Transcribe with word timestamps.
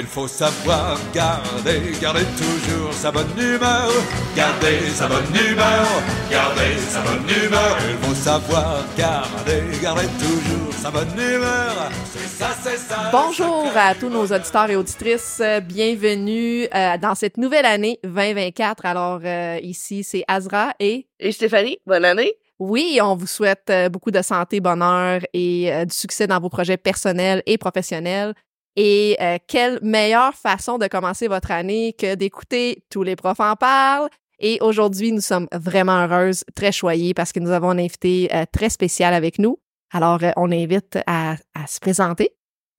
Il 0.00 0.06
faut 0.06 0.28
savoir 0.28 0.96
garder, 1.12 1.80
garder 2.00 2.24
toujours 2.36 2.92
sa 2.92 3.10
bonne 3.10 3.26
humeur. 3.36 3.90
Garder 4.36 4.78
sa 4.90 5.08
bonne 5.08 5.24
humeur, 5.34 5.86
garder 6.30 6.78
sa 6.78 7.00
bonne 7.02 7.28
humeur. 7.28 7.76
Il 7.90 7.96
faut 8.06 8.14
savoir 8.14 8.84
garder, 8.96 9.62
garder 9.82 10.06
toujours 10.20 10.72
sa 10.72 10.92
bonne 10.92 11.18
humeur. 11.18 11.90
C'est 12.04 12.28
ça, 12.28 12.50
c'est 12.62 12.76
ça. 12.76 13.10
Bonjour 13.10 13.66
à 13.74 13.96
tous 13.96 14.08
nos 14.08 14.26
auditeurs 14.26 14.70
et 14.70 14.76
auditrices. 14.76 15.42
Bienvenue 15.64 16.68
euh, 16.72 16.96
dans 16.98 17.16
cette 17.16 17.36
nouvelle 17.36 17.66
année 17.66 17.98
2024. 18.04 18.86
Alors 18.86 19.20
euh, 19.24 19.58
ici, 19.64 20.04
c'est 20.04 20.22
Azra 20.28 20.74
et 20.78 21.08
Et 21.18 21.32
Stéphanie, 21.32 21.78
bonne 21.84 22.04
année. 22.04 22.34
oui, 22.60 23.00
on 23.02 23.16
vous 23.16 23.26
souhaite 23.26 23.68
euh, 23.70 23.88
beaucoup 23.88 24.12
de 24.12 24.22
santé, 24.22 24.60
bonheur 24.60 25.22
et 25.32 25.72
euh, 25.72 25.84
du 25.84 25.94
succès 25.94 26.28
dans 26.28 26.38
vos 26.38 26.50
projets 26.50 26.76
personnels 26.76 27.42
et 27.46 27.58
professionnels. 27.58 28.34
Et 28.80 29.16
euh, 29.20 29.38
quelle 29.48 29.80
meilleure 29.82 30.34
façon 30.34 30.78
de 30.78 30.86
commencer 30.86 31.26
votre 31.26 31.50
année 31.50 31.96
que 31.98 32.14
d'écouter 32.14 32.84
tous 32.90 33.02
les 33.02 33.16
profs 33.16 33.40
en 33.40 33.56
parlent. 33.56 34.08
Et 34.38 34.58
aujourd'hui, 34.60 35.10
nous 35.10 35.20
sommes 35.20 35.48
vraiment 35.52 36.06
heureuses, 36.06 36.44
très 36.54 36.70
choyées 36.70 37.12
parce 37.12 37.32
que 37.32 37.40
nous 37.40 37.50
avons 37.50 37.70
un 37.70 37.78
invité 37.78 38.28
euh, 38.32 38.44
très 38.52 38.70
spécial 38.70 39.14
avec 39.14 39.40
nous. 39.40 39.58
Alors, 39.92 40.22
euh, 40.22 40.30
on 40.36 40.52
invite 40.52 40.96
à, 41.08 41.34
se 41.66 41.80
présenter. 41.80 42.30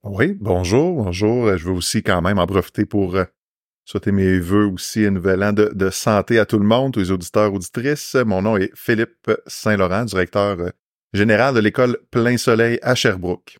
Oui, 0.05 0.38
bonjour, 0.39 1.03
bonjour. 1.03 1.58
Je 1.58 1.66
veux 1.66 1.73
aussi 1.73 2.02
quand 2.02 2.22
même 2.22 2.39
en 2.39 2.47
profiter 2.47 2.86
pour 2.86 3.17
souhaiter 3.84 4.13
mes 4.13 4.39
vœux 4.39 4.67
aussi 4.67 5.05
un 5.05 5.11
nouvel 5.11 5.44
an 5.44 5.52
de, 5.52 5.89
santé 5.89 6.39
à 6.39 6.45
tout 6.45 6.59
le 6.59 6.66
monde, 6.66 6.94
tous 6.94 7.02
les 7.02 7.11
auditeurs, 7.11 7.53
auditrices. 7.53 8.16
Mon 8.16 8.41
nom 8.41 8.55
est 8.55 8.72
Philippe 8.73 9.30
Saint-Laurent, 9.47 10.06
directeur 10.06 10.72
général 11.11 11.56
de 11.56 11.59
l'école 11.59 11.97
Plein 12.09 12.38
Soleil 12.38 12.80
à 12.84 12.95
Sherbrooke. 12.95 13.58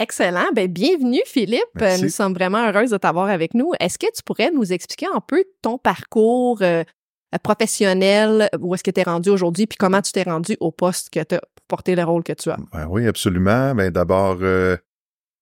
Excellent. 0.00 0.46
Ben, 0.54 0.66
bienvenue, 0.66 1.20
Philippe. 1.26 1.60
Merci. 1.74 2.04
Nous 2.04 2.08
sommes 2.08 2.32
vraiment 2.32 2.66
heureuses 2.66 2.90
de 2.90 2.96
t'avoir 2.96 3.28
avec 3.28 3.52
nous. 3.52 3.72
Est-ce 3.80 3.98
que 3.98 4.06
tu 4.06 4.22
pourrais 4.24 4.50
nous 4.50 4.72
expliquer 4.72 5.06
un 5.14 5.20
peu 5.20 5.44
ton 5.60 5.76
parcours 5.76 6.62
euh, 6.62 6.84
professionnel, 7.42 8.48
où 8.60 8.74
est-ce 8.74 8.82
que 8.82 8.90
tu 8.90 8.98
es 8.98 9.02
rendu 9.02 9.28
aujourd'hui, 9.28 9.66
puis 9.66 9.76
comment 9.76 10.00
tu 10.00 10.10
t'es 10.10 10.22
rendu 10.22 10.56
au 10.58 10.72
poste 10.72 11.10
que 11.10 11.22
tu 11.22 11.34
as 11.34 11.40
pour 11.40 11.66
porter 11.68 11.94
le 11.94 12.02
rôle 12.02 12.24
que 12.24 12.32
tu 12.32 12.48
as? 12.48 12.56
Ben 12.72 12.86
oui, 12.88 13.06
absolument. 13.06 13.74
Ben 13.74 13.90
d'abord, 13.90 14.38
euh, 14.40 14.78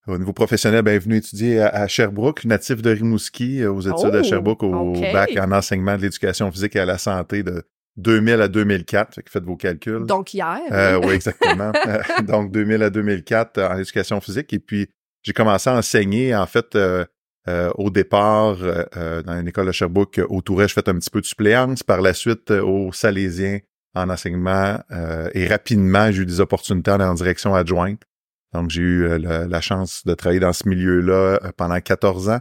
au 0.08 0.18
niveau 0.18 0.32
professionnel, 0.32 0.82
ben 0.82 0.98
venu 0.98 1.18
étudier 1.18 1.60
à, 1.60 1.68
à 1.68 1.86
Sherbrooke, 1.86 2.44
natif 2.44 2.82
de 2.82 2.90
Rimouski, 2.90 3.62
euh, 3.62 3.72
aux 3.72 3.82
études 3.82 4.10
Oh, 4.12 4.16
à 4.16 4.22
Sherbrooke, 4.24 4.64
au 4.64 4.92
bac 5.12 5.36
en 5.38 5.52
enseignement 5.52 5.96
de 5.96 6.02
l'éducation 6.02 6.50
physique 6.50 6.74
et 6.74 6.80
à 6.80 6.84
la 6.84 6.98
santé 6.98 7.44
de 7.44 7.62
2000 7.98 8.40
à 8.40 8.48
2004. 8.48 9.14
Fait 9.16 9.22
que 9.22 9.30
faites 9.30 9.44
vos 9.44 9.56
calculs. 9.56 10.06
Donc, 10.06 10.32
hier. 10.32 10.58
Euh, 10.70 10.98
oui, 11.04 11.14
exactement. 11.14 11.72
Euh, 11.86 11.98
Donc, 12.22 12.50
2000 12.52 12.82
à 12.82 12.90
2004 12.90 13.58
euh, 13.58 13.68
en 13.68 13.78
éducation 13.78 14.20
physique. 14.20 14.52
Et 14.52 14.58
puis, 14.58 14.88
j'ai 15.22 15.32
commencé 15.32 15.68
à 15.68 15.74
enseigner, 15.74 16.34
en 16.34 16.46
fait, 16.46 16.74
euh, 16.76 17.04
euh, 17.48 17.70
au 17.76 17.90
départ, 17.90 18.56
dans 18.56 19.40
une 19.40 19.48
école 19.48 19.66
de 19.66 19.72
Sherbrooke, 19.72 20.20
au 20.28 20.40
Touret, 20.42 20.68
je 20.68 20.74
fais 20.74 20.88
un 20.88 20.94
petit 20.98 21.10
peu 21.10 21.20
de 21.20 21.26
suppléance. 21.26 21.82
Par 21.82 22.00
la 22.00 22.14
suite, 22.14 22.50
au 22.50 22.92
Salésien, 22.92 23.58
en 23.94 24.10
enseignement. 24.10 24.78
euh, 24.92 25.28
et 25.34 25.46
rapidement, 25.48 26.10
j'ai 26.12 26.22
eu 26.22 26.26
des 26.26 26.40
opportunités 26.40 26.90
en 26.90 27.14
direction 27.14 27.54
adjointe. 27.54 28.02
Donc, 28.54 28.70
j'ai 28.70 28.82
eu 28.82 29.18
la, 29.18 29.46
la 29.46 29.60
chance 29.60 30.02
de 30.06 30.14
travailler 30.14 30.40
dans 30.40 30.52
ce 30.52 30.68
milieu-là 30.68 31.38
pendant 31.56 31.80
14 31.80 32.28
ans. 32.30 32.40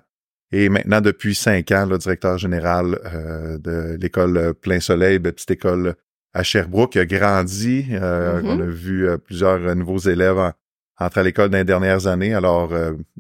Et 0.52 0.70
maintenant, 0.70 1.02
depuis 1.02 1.36
cinq 1.36 1.72
ans, 1.72 1.86
le 1.86 1.98
directeur 1.98 2.38
général 2.38 2.98
euh, 3.06 3.58
de 3.58 3.98
l'école 4.02 4.54
Plein 4.54 4.80
Soleil, 4.80 5.20
petite 5.20 5.52
école 5.52 5.96
à 6.34 6.44
Sherbrooke, 6.44 6.94
qui 6.94 7.00
a 7.00 7.06
grandi. 7.06 7.86
Euh, 7.92 8.42
Mhm. 8.42 8.48
On 8.50 8.60
a 8.62 8.66
vu 8.66 9.08
euh, 9.10 9.18
plusieurs 9.18 9.76
nouveaux 9.76 9.98
élèves 10.00 10.38
en- 10.38 10.52
entrer 11.00 11.22
à 11.22 11.24
l'école 11.24 11.50
dans 11.50 11.58
les 11.58 11.64
dernières 11.64 12.08
années. 12.08 12.34
Alors, 12.34 12.72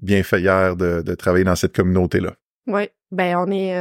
bien 0.01 0.23
fait 0.23 0.39
hier 0.41 0.75
de, 0.75 1.01
de 1.01 1.15
travailler 1.15 1.43
dans 1.43 1.55
cette 1.55 1.75
communauté-là. 1.75 2.33
Oui. 2.67 2.89
Ben, 3.11 3.37
on 3.37 3.49
est. 3.51 3.79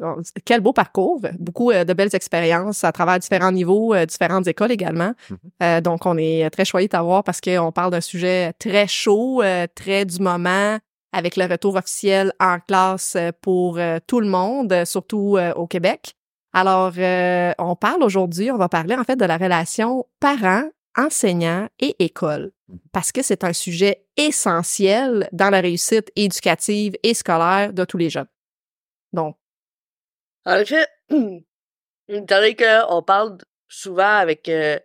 on- 0.00 0.22
quel 0.44 0.60
beau 0.60 0.72
parcours. 0.72 1.20
Beaucoup 1.38 1.72
de 1.72 1.92
belles 1.94 2.14
expériences 2.14 2.84
à 2.84 2.92
travers 2.92 3.18
différents 3.18 3.50
niveaux, 3.50 3.94
différentes 4.06 4.46
écoles 4.46 4.70
également. 4.70 5.12
Mhm. 5.30 5.36
Euh, 5.62 5.80
donc, 5.80 6.04
on 6.06 6.16
est 6.18 6.48
très 6.50 6.64
choyés 6.64 6.86
de 6.88 6.92
t'avoir 6.92 7.24
parce 7.24 7.40
qu'on 7.40 7.72
parle 7.72 7.90
d'un 7.90 8.00
sujet 8.00 8.52
très 8.58 8.86
chaud, 8.86 9.42
très 9.74 10.04
du 10.04 10.20
moment, 10.20 10.78
avec 11.12 11.36
le 11.36 11.46
retour 11.46 11.76
officiel 11.76 12.32
en 12.40 12.58
classe 12.60 13.16
euh, 13.16 13.30
pour 13.40 13.78
euh, 13.78 13.98
tout 14.06 14.20
le 14.20 14.28
monde, 14.28 14.84
surtout 14.84 15.36
euh, 15.36 15.52
au 15.54 15.66
Québec. 15.66 16.14
Alors, 16.52 16.92
euh, 16.98 17.52
on 17.58 17.76
parle 17.76 18.02
aujourd'hui, 18.02 18.50
on 18.50 18.56
va 18.56 18.68
parler 18.68 18.96
en 18.96 19.04
fait 19.04 19.16
de 19.16 19.24
la 19.24 19.36
relation 19.36 20.06
parents, 20.20 20.68
enseignants 20.96 21.68
et 21.78 21.94
école, 22.02 22.52
parce 22.92 23.12
que 23.12 23.22
c'est 23.22 23.44
un 23.44 23.52
sujet 23.52 24.04
essentiel 24.16 25.28
dans 25.32 25.50
la 25.50 25.60
réussite 25.60 26.10
éducative 26.16 26.94
et 27.02 27.14
scolaire 27.14 27.72
de 27.72 27.84
tous 27.84 27.98
les 27.98 28.10
jeunes. 28.10 28.28
Donc, 29.12 29.36
En 30.46 30.56
effet, 30.56 30.86
étant 32.08 32.36
donné 32.36 32.56
qu'on 32.56 33.02
parle 33.02 33.38
souvent 33.68 34.16
avec 34.16 34.48
euh, 34.48 34.78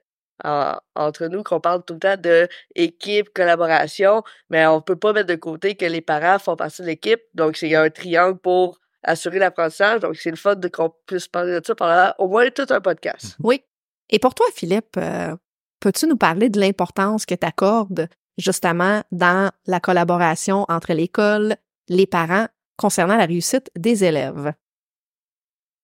en- 0.43 0.77
entre 0.95 1.27
nous, 1.27 1.43
qu'on 1.43 1.59
parle 1.59 1.83
tout 1.85 1.93
le 1.93 1.99
temps 1.99 2.17
de 2.17 2.47
équipe, 2.75 3.29
collaboration, 3.33 4.23
mais 4.49 4.65
on 4.65 4.81
peut 4.81 4.95
pas 4.95 5.13
mettre 5.13 5.27
de 5.27 5.35
côté 5.35 5.75
que 5.75 5.85
les 5.85 6.01
parents 6.01 6.39
font 6.39 6.55
partie 6.55 6.81
de 6.81 6.87
l'équipe. 6.87 7.21
Donc, 7.33 7.57
c'est 7.57 7.67
il 7.67 7.71
y 7.71 7.75
a 7.75 7.81
un 7.81 7.89
triangle 7.89 8.39
pour 8.39 8.79
assurer 9.03 9.39
l'apprentissage. 9.39 9.99
Donc, 10.01 10.15
c'est 10.15 10.29
le 10.31 10.35
fun 10.37 10.55
de 10.55 10.67
qu'on 10.67 10.93
puisse 11.05 11.27
parler 11.27 11.59
de 11.59 11.65
ça 11.65 11.75
pendant 11.75 12.13
au 12.19 12.27
moins 12.27 12.49
tout 12.49 12.65
un 12.69 12.81
podcast. 12.81 13.35
oui. 13.43 13.63
Et 14.09 14.19
pour 14.19 14.35
toi, 14.35 14.45
Philippe, 14.53 14.97
euh, 14.97 15.35
peux-tu 15.79 16.07
nous 16.07 16.17
parler 16.17 16.49
de 16.49 16.59
l'importance 16.59 17.25
que 17.25 17.35
tu 17.35 17.45
accordes 17.47 18.07
justement 18.37 19.03
dans 19.11 19.51
la 19.65 19.79
collaboration 19.79 20.65
entre 20.69 20.93
l'école, 20.93 21.55
les 21.87 22.07
parents, 22.07 22.47
concernant 22.77 23.15
la 23.17 23.25
réussite 23.25 23.69
des 23.77 24.03
élèves? 24.03 24.53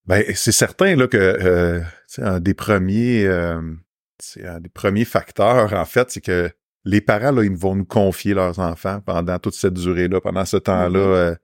Ben, 0.05 0.23
c'est 0.35 0.51
certain 0.51 0.95
là 0.95 1.07
que 1.07 1.17
euh, 1.17 1.79
tu 1.79 1.85
sais, 2.07 2.23
un 2.23 2.39
des 2.39 2.53
premiers, 2.55 3.25
euh, 3.25 3.61
c'est 4.21 4.45
un 4.45 4.59
des 4.59 4.69
premiers 4.69 5.05
facteurs 5.05 5.73
en 5.73 5.85
fait, 5.85 6.11
c'est 6.11 6.21
que 6.21 6.49
les 6.85 7.01
parents 7.01 7.31
là, 7.31 7.43
ils 7.43 7.55
vont 7.55 7.75
nous 7.75 7.85
confier 7.85 8.33
leurs 8.33 8.59
enfants 8.59 9.01
pendant 9.05 9.37
toute 9.39 9.53
cette 9.55 9.73
durée-là, 9.73 10.21
pendant 10.21 10.45
ce 10.45 10.57
temps-là. 10.57 10.99
Mhm. 10.99 11.05
euh, 11.13 11.35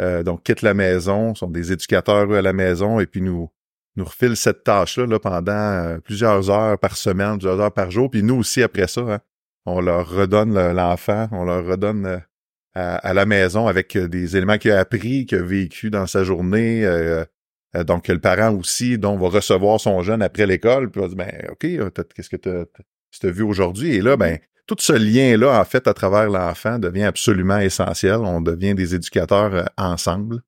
euh, 0.00 0.22
donc 0.22 0.42
quittent 0.42 0.62
la 0.62 0.74
maison, 0.74 1.34
sont 1.34 1.50
des 1.50 1.72
éducateurs 1.72 2.30
eux, 2.32 2.36
à 2.36 2.42
la 2.42 2.52
maison 2.52 2.98
et 3.00 3.06
puis 3.06 3.20
nous 3.20 3.50
nous 3.96 4.04
refilent 4.04 4.36
cette 4.36 4.64
tâche-là 4.64 5.06
là, 5.06 5.18
pendant 5.18 5.52
euh, 5.52 5.98
plusieurs 5.98 6.48
heures 6.48 6.78
par 6.78 6.96
semaine, 6.96 7.34
plusieurs 7.38 7.60
heures 7.60 7.72
par 7.72 7.90
jour. 7.90 8.10
Puis 8.10 8.22
nous 8.22 8.36
aussi 8.36 8.62
après 8.62 8.86
ça, 8.88 9.02
hein, 9.02 9.18
on 9.66 9.80
leur 9.82 10.08
redonne 10.08 10.54
le- 10.54 10.72
l'enfant, 10.72 11.28
on 11.32 11.44
leur 11.44 11.66
redonne 11.66 12.06
euh, 12.06 12.18
à, 12.74 12.96
à 12.96 13.12
la 13.12 13.26
maison 13.26 13.66
avec 13.66 13.98
des 13.98 14.34
éléments 14.36 14.56
qu'il 14.56 14.70
a 14.72 14.78
appris, 14.80 15.26
qu'il 15.26 15.38
a 15.38 15.42
vécu 15.42 15.90
dans 15.90 16.06
sa 16.06 16.24
journée. 16.24 16.86
Euh, 17.76 17.84
donc, 17.84 18.08
le 18.08 18.18
parent 18.18 18.54
aussi, 18.54 18.98
dont 18.98 19.16
va 19.16 19.28
recevoir 19.28 19.80
son 19.80 20.02
jeune 20.02 20.22
après 20.22 20.46
l'école, 20.46 20.90
puis 20.90 21.00
va 21.00 21.08
dire, 21.08 21.16
ben, 21.16 21.32
OK, 21.50 21.64
euh, 21.64 21.90
qu'est-ce 22.14 22.28
que 22.30 22.36
tu 22.36 22.48
as 23.26 23.30
vu 23.30 23.42
aujourd'hui? 23.42 23.94
Et 23.94 24.00
là, 24.02 24.16
ben, 24.16 24.38
tout 24.66 24.76
ce 24.78 24.92
lien-là, 24.92 25.60
en 25.60 25.64
fait, 25.64 25.88
à 25.88 25.94
travers 25.94 26.28
l'enfant, 26.30 26.78
devient 26.78 27.04
absolument 27.04 27.58
essentiel. 27.58 28.16
On 28.16 28.40
devient 28.40 28.74
des 28.74 28.94
éducateurs 28.94 29.54
euh, 29.54 29.64
ensemble. 29.76 30.40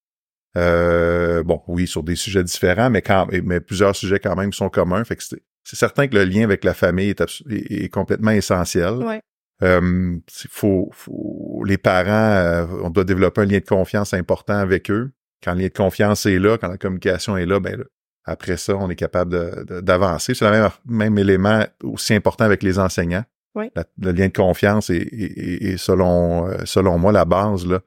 Euh, 0.57 1.43
bon, 1.43 1.61
oui, 1.67 1.87
sur 1.87 2.03
des 2.05 2.15
sujets 2.17 2.45
différents, 2.45 2.89
mais 2.91 3.03
quand 3.03 3.27
mais 3.43 3.61
plusieurs 3.61 3.97
sujets 3.97 4.21
quand 4.21 4.37
même 4.37 4.53
sont 4.53 4.69
communs. 4.69 5.03
Fait 5.05 5.17
que 5.17 5.25
c'est 5.25 5.77
certain 5.77 6.07
que 6.07 6.15
le 6.15 6.25
lien 6.25 6.45
avec 6.45 6.63
la 6.63 6.75
famille 6.75 7.09
est, 7.11 7.21
est- 7.21 7.85
est 7.85 7.89
complètement 7.89 8.31
essentiel. 8.31 8.95
Ouais. 8.95 9.21
Euh, 9.63 10.17
faut, 10.31 10.91
faut, 10.93 11.63
les 11.67 11.79
parents, 11.79 12.69
on 12.83 12.91
doit 12.91 13.05
développer 13.05 13.41
un 13.41 13.47
lien 13.47 13.59
de 13.59 13.65
confiance 13.65 14.15
important 14.15 14.57
avec 14.59 14.91
eux. 14.91 15.11
Quand 15.45 15.53
le 15.55 15.61
lien 15.61 15.67
de 15.69 15.73
confiance 15.73 16.25
est 16.27 16.39
là, 16.39 16.57
quand 16.59 16.69
la 16.69 16.79
communication 16.79 17.37
est 17.37 17.45
là, 17.47 17.61
ben 17.61 17.77
là, 17.79 17.85
après 18.25 18.57
ça, 18.57 18.75
on 18.77 18.89
est 18.89 18.97
capable 18.97 19.65
d'avancer. 19.83 20.35
C'est 20.35 20.45
le 20.47 20.51
même, 20.51 20.71
même 20.87 21.19
élément 21.19 21.63
aussi 21.83 22.15
important 22.15 22.45
avec 22.45 22.63
les 22.63 22.79
enseignants. 22.79 23.25
Oui. 23.55 23.71
La- 23.77 23.85
le 24.01 24.13
lien 24.13 24.29
de 24.29 24.33
confiance 24.33 24.89
est, 24.91 24.97
est- 24.97 25.63
est 25.73 25.77
selon, 25.77 26.49
euh, 26.49 26.57
selon 26.65 26.99
moi, 26.99 27.13
la 27.13 27.25
base 27.27 27.67
là, 27.67 27.81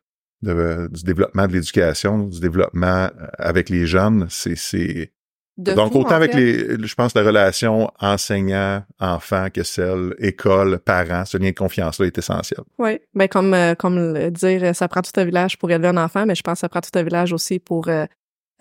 de- 0.43 0.87
du 0.91 1.03
développement 1.03 1.47
de 1.47 1.53
l'éducation, 1.53 2.19
du 2.19 2.39
développement 2.39 3.05
euh, 3.05 3.09
avec 3.39 3.69
les 3.69 3.87
jeunes. 3.87 4.27
C'est, 4.29 5.11
De 5.57 5.73
donc, 5.73 5.95
autant 5.95 6.11
avec 6.11 6.33
fait. 6.33 6.39
les, 6.39 6.87
je 6.87 6.95
pense, 6.95 7.15
la 7.15 7.23
relation 7.23 7.89
enseignant-enfant 7.99 9.47
que 9.51 9.63
celle 9.63 10.13
école-parent, 10.19 11.25
ce 11.25 11.37
lien 11.37 11.49
de 11.49 11.55
confiance-là 11.55 12.05
est 12.05 12.17
essentiel. 12.17 12.61
Oui, 12.77 12.99
ben 13.15 13.27
comme 13.27 13.53
euh, 13.55 13.73
comme 13.73 14.13
le 14.13 14.29
dire, 14.29 14.75
ça 14.75 14.87
prend 14.87 15.01
tout 15.01 15.19
un 15.19 15.25
village 15.25 15.57
pour 15.57 15.71
élever 15.71 15.87
un 15.87 15.97
enfant, 15.97 16.25
mais 16.27 16.35
je 16.35 16.43
pense 16.43 16.55
que 16.55 16.59
ça 16.59 16.69
prend 16.69 16.81
tout 16.81 16.91
un 16.93 17.03
village 17.03 17.33
aussi 17.33 17.57
pour 17.57 17.87
euh, 17.87 18.05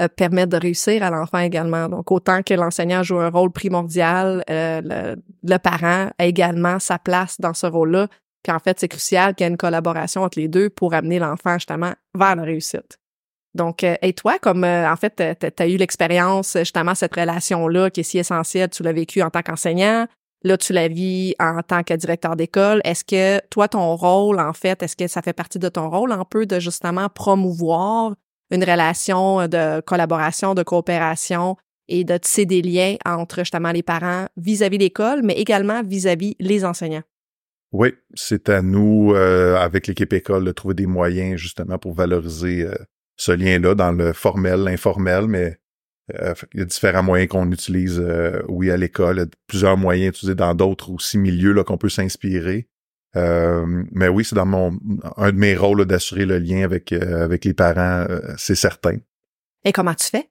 euh, 0.03 0.09
permettre 0.09 0.51
de 0.51 0.59
réussir 0.59 1.03
à 1.03 1.09
l'enfant 1.09 1.39
également. 1.39 1.89
Donc 1.89 2.13
autant 2.13 2.43
que 2.43 2.53
l'enseignant 2.53 3.03
joue 3.03 3.19
un 3.19 3.31
rôle 3.31 3.51
primordial, 3.51 4.45
euh, 4.51 4.83
le, 4.85 5.23
le 5.43 5.59
parent 5.59 6.11
a 6.19 6.27
également 6.27 6.79
sa 6.79 6.99
place 6.99 7.41
dans 7.41 7.55
ce 7.55 7.67
rôle-là. 7.67 8.09
Puis 8.43 8.53
en 8.55 8.59
fait, 8.59 8.79
c'est 8.79 8.89
crucial 8.89 9.35
qu'il 9.35 9.45
y 9.45 9.49
ait 9.49 9.51
une 9.51 9.57
collaboration 9.57 10.23
entre 10.23 10.39
les 10.39 10.49
deux 10.49 10.69
pour 10.69 10.93
amener 10.93 11.19
l'enfant 11.19 11.55
justement 11.55 11.95
vers 12.15 12.37
la 12.37 12.43
réussite. 12.43 12.99
Donc, 13.57 13.83
euh, 13.83 13.97
et 14.03 14.13
toi, 14.13 14.39
comme 14.39 14.65
euh, 14.65 14.91
en 14.91 14.97
fait, 14.97 15.17
tu 15.17 15.63
as 15.63 15.69
eu 15.69 15.77
l'expérience, 15.77 16.57
justement, 16.59 16.95
cette 16.95 17.15
relation-là 17.15 17.91
qui 17.91 18.01
est 18.01 18.05
si 18.05 18.19
essentielle, 18.19 18.71
tu 18.71 18.83
l'as 18.83 18.93
vécu 18.93 19.23
en 19.23 19.31
tant 19.31 19.43
qu'enseignant, 19.43 20.07
Là, 20.45 20.57
tu 20.57 20.73
la 20.73 20.87
vis 20.87 21.35
en 21.41 21.61
tant 21.63 21.83
que 21.83 21.95
directeur 21.95 22.37
d'école. 22.37 22.81
Est-ce 22.85 23.05
que 23.05 23.45
toi, 23.49 23.67
ton 23.67 23.97
rôle, 23.97 24.39
en 24.39 24.53
fait, 24.53 24.81
est-ce 24.83 24.95
que 24.95 25.09
ça 25.09 25.21
fait 25.21 25.33
partie 25.33 25.59
de 25.59 25.69
ton 25.69 25.91
rôle 25.91 26.13
un 26.13 26.25
peu 26.25 26.47
de 26.47 26.61
justement 26.61 27.09
promouvoir 27.09 28.15
une 28.53 28.63
relation 28.63 29.49
de 29.49 29.81
collaboration, 29.81 30.55
de 30.55 30.63
coopération 30.63 31.57
et 31.89 32.05
de 32.05 32.17
tisser 32.17 32.47
des 32.47 32.63
liens 32.63 32.95
entre 33.05 33.41
justement 33.41 33.73
les 33.73 33.83
parents 33.83 34.27
vis-à-vis 34.37 34.79
l'école, 34.79 35.23
mais 35.25 35.35
également 35.35 35.83
vis-à-vis 35.83 36.37
les 36.39 36.65
enseignants? 36.65 37.03
Oui, 37.73 37.95
c'est 38.15 38.49
à 38.49 38.63
nous, 38.63 39.13
euh, 39.15 39.57
avec 39.57 39.87
l'équipe 39.87 40.13
école, 40.13 40.45
de 40.45 40.53
trouver 40.53 40.75
des 40.75 40.87
moyens 40.87 41.37
justement 41.37 41.79
pour 41.79 41.95
valoriser 41.95 42.63
euh, 42.63 42.75
ce 43.17 43.33
lien-là 43.33 43.75
dans 43.75 43.93
le 43.93 44.13
formel, 44.13 44.61
l'informel, 44.61 45.27
mais 45.27 45.59
euh, 46.21 46.35
il 46.55 46.61
y 46.61 46.63
a 46.63 46.67
différents 46.67 47.03
moyens 47.03 47.31
qu'on 47.31 47.51
utilise, 47.51 48.03
oui, 48.49 48.71
à 48.71 48.77
l'école, 48.77 49.17
il 49.17 49.21
y 49.21 49.23
a 49.23 49.27
plusieurs 49.47 49.77
moyens 49.77 50.11
utilisés 50.11 50.35
dans 50.35 50.55
d'autres 50.55 50.91
aussi 50.91 51.19
milieux 51.19 51.53
là, 51.53 51.65
qu'on 51.65 51.79
peut 51.79 51.89
s'inspirer. 51.89 52.69
mais 53.15 54.09
oui, 54.09 54.25
c'est 54.25 54.37
dans 54.37 54.47
mon 54.47 54.79
un 55.17 55.33
de 55.33 55.39
mes 55.39 55.57
rôles 55.57 55.85
d'assurer 55.87 56.27
le 56.27 56.39
lien 56.39 56.63
avec, 56.63 56.93
avec 56.93 57.45
les 57.45 57.55
parents, 57.55 58.07
c'est 58.37 58.55
certain. 58.55 58.99
Et 59.65 59.73
comment 59.73 59.95
tu 59.95 60.07
fais? 60.07 60.31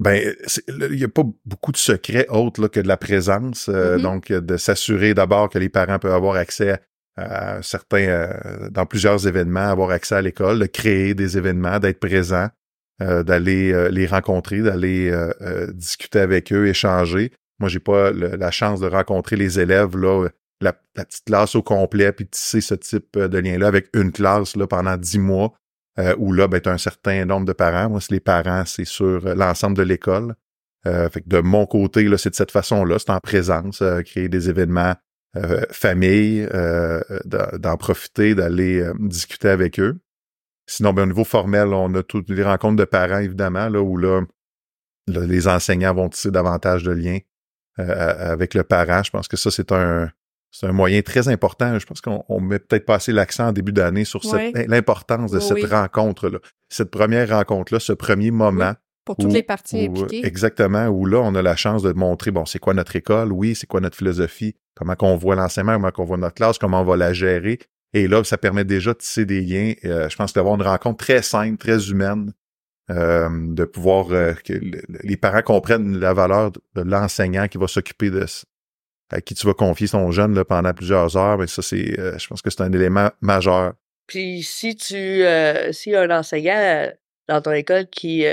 Ben, 0.00 0.34
il 0.66 0.96
n'y 0.96 1.04
a 1.04 1.08
pas 1.08 1.24
beaucoup 1.44 1.72
de 1.72 1.76
secrets 1.76 2.26
autres 2.30 2.62
là, 2.62 2.70
que 2.70 2.80
de 2.80 2.88
la 2.88 2.96
présence. 2.96 3.68
Euh, 3.68 3.98
mm-hmm. 3.98 4.02
Donc, 4.02 4.32
de 4.32 4.56
s'assurer 4.56 5.12
d'abord 5.12 5.50
que 5.50 5.58
les 5.58 5.68
parents 5.68 5.98
peuvent 5.98 6.14
avoir 6.14 6.36
accès 6.36 6.80
certains, 7.62 8.08
euh, 8.08 8.68
dans 8.70 8.86
plusieurs 8.86 9.26
événements, 9.26 9.68
avoir 9.70 9.90
accès 9.90 10.14
à 10.14 10.22
l'école, 10.22 10.58
de 10.58 10.66
créer 10.66 11.14
des 11.14 11.38
événements, 11.38 11.78
d'être 11.78 12.00
présent, 12.00 12.48
euh, 13.02 13.22
d'aller 13.22 13.90
les 13.90 14.06
rencontrer, 14.06 14.60
d'aller 14.60 15.12
discuter 15.74 16.20
avec 16.20 16.52
eux, 16.52 16.66
échanger. 16.66 17.32
Moi, 17.58 17.68
j'ai 17.68 17.80
pas 17.80 18.10
la 18.12 18.50
chance 18.50 18.80
de 18.80 18.86
rencontrer 18.86 19.36
les 19.36 19.60
élèves 19.60 19.96
là, 19.96 20.28
la, 20.60 20.72
petite 20.72 21.24
classe 21.24 21.54
au 21.54 21.62
complet, 21.62 22.12
puis 22.12 22.26
tisser 22.26 22.60
ce 22.60 22.74
type 22.74 23.18
de 23.18 23.38
lien-là 23.38 23.66
avec 23.66 23.88
une 23.94 24.12
classe 24.12 24.54
pendant 24.68 24.96
dix 24.96 25.18
mois 25.18 25.54
euh, 25.98 26.14
où 26.18 26.32
là, 26.32 26.48
ben, 26.48 26.60
tu 26.60 26.68
as 26.68 26.72
un 26.72 26.78
certain 26.78 27.24
nombre 27.24 27.46
de 27.46 27.52
parents. 27.52 27.90
Moi, 27.90 28.00
c'est 28.00 28.12
les 28.12 28.20
parents, 28.20 28.64
c'est 28.64 28.84
sur 28.84 29.26
euh, 29.26 29.34
l'ensemble 29.34 29.76
de 29.76 29.82
l'école. 29.82 30.34
Euh, 30.86 31.08
de 31.26 31.40
mon 31.40 31.66
côté, 31.66 32.04
là, 32.04 32.16
c'est 32.16 32.30
de 32.30 32.34
cette 32.34 32.50
façon-là, 32.50 32.98
c'est 32.98 33.10
en 33.10 33.20
présence, 33.20 33.82
euh, 33.82 34.02
créer 34.02 34.28
des 34.28 34.48
événements 34.48 34.94
famille, 35.70 36.48
d'en 37.24 37.76
profiter, 37.76 38.34
d'aller 38.34 38.84
discuter 38.98 39.48
avec 39.48 39.78
eux. 39.78 39.98
Sinon, 40.66 40.92
ben, 40.92 41.02
au 41.02 41.06
niveau 41.06 41.24
formel, 41.24 41.68
on 41.68 41.92
a 41.94 42.02
toutes 42.02 42.30
les 42.30 42.44
rencontres 42.44 42.76
de 42.76 42.84
parents, 42.84 43.18
évidemment, 43.18 43.68
là, 43.68 43.80
où 43.80 43.96
là, 43.96 44.22
les 45.08 45.48
enseignants 45.48 45.94
vont 45.94 46.08
tisser 46.08 46.30
davantage 46.30 46.84
de 46.84 46.92
liens 46.92 47.18
avec 47.76 48.54
le 48.54 48.62
parent. 48.62 49.02
Je 49.02 49.10
pense 49.10 49.26
que 49.26 49.36
ça, 49.36 49.50
c'est 49.50 49.72
un, 49.72 50.10
c'est 50.52 50.66
un 50.66 50.72
moyen 50.72 51.02
très 51.02 51.28
important. 51.28 51.78
Je 51.78 51.86
pense 51.86 52.00
qu'on 52.00 52.40
met 52.40 52.58
peut-être 52.58 52.86
pas 52.86 52.96
assez 52.96 53.12
l'accent 53.12 53.48
en 53.48 53.52
début 53.52 53.72
d'année 53.72 54.04
sur 54.04 54.20
l'importance 54.68 55.30
de 55.30 55.40
cette 55.40 55.64
rencontre-là. 55.64 56.38
Cette 56.68 56.90
première 56.90 57.30
rencontre-là, 57.30 57.80
ce 57.80 57.92
premier 57.92 58.30
moment. 58.30 58.74
Pour 59.04 59.16
toutes 59.16 59.32
les 59.32 59.42
parties 59.42 59.86
impliquées. 59.86 60.24
Exactement, 60.24 60.86
où 60.86 61.06
là, 61.06 61.18
on 61.18 61.34
a 61.34 61.42
la 61.42 61.56
chance 61.56 61.82
de 61.82 61.92
montrer, 61.92 62.30
bon, 62.30 62.44
c'est 62.44 62.58
quoi 62.58 62.74
notre 62.74 62.94
école, 62.94 63.32
oui, 63.32 63.54
c'est 63.56 63.66
quoi 63.66 63.80
notre 63.80 63.96
philosophie, 63.96 64.54
comment 64.80 64.96
qu'on 64.96 65.16
voit 65.16 65.36
l'enseignement, 65.36 65.74
comment 65.74 65.90
qu'on 65.90 66.04
voit 66.04 66.16
notre 66.16 66.34
classe, 66.34 66.58
comment 66.58 66.80
on 66.80 66.84
va 66.84 66.96
la 66.96 67.12
gérer. 67.12 67.58
Et 67.92 68.08
là, 68.08 68.24
ça 68.24 68.38
permet 68.38 68.64
déjà 68.64 68.92
de 68.92 68.98
tisser 68.98 69.26
des 69.26 69.42
liens. 69.42 69.74
Euh, 69.84 70.08
je 70.08 70.16
pense 70.16 70.32
d'avoir 70.32 70.54
une 70.54 70.62
rencontre 70.62 71.04
très 71.04 71.22
simple, 71.22 71.58
très 71.58 71.90
humaine, 71.90 72.32
euh, 72.90 73.28
de 73.30 73.64
pouvoir 73.64 74.10
euh, 74.10 74.32
que 74.32 74.54
les 75.02 75.16
parents 75.16 75.42
comprennent 75.42 75.98
la 75.98 76.14
valeur 76.14 76.52
de 76.52 76.82
l'enseignant 76.82 77.46
qui 77.46 77.58
va 77.58 77.68
s'occuper 77.68 78.10
de, 78.10 78.24
à 79.10 79.20
qui 79.20 79.34
tu 79.34 79.46
vas 79.46 79.54
confier 79.54 79.88
ton 79.88 80.10
jeune 80.12 80.42
pendant 80.44 80.72
plusieurs 80.72 81.16
heures, 81.16 81.36
mais 81.36 81.46
ça, 81.46 81.62
c'est, 81.62 82.18
je 82.18 82.26
pense 82.26 82.40
que 82.40 82.48
c'est 82.48 82.62
un 82.62 82.72
élément 82.72 83.10
majeur. 83.20 83.74
Puis 84.06 84.42
si 84.42 84.76
tu, 84.76 85.24
a 85.24 85.68
un 85.68 86.10
enseignant 86.10 86.90
dans 87.28 87.42
ton 87.42 87.52
école 87.52 87.86
qui, 87.88 88.24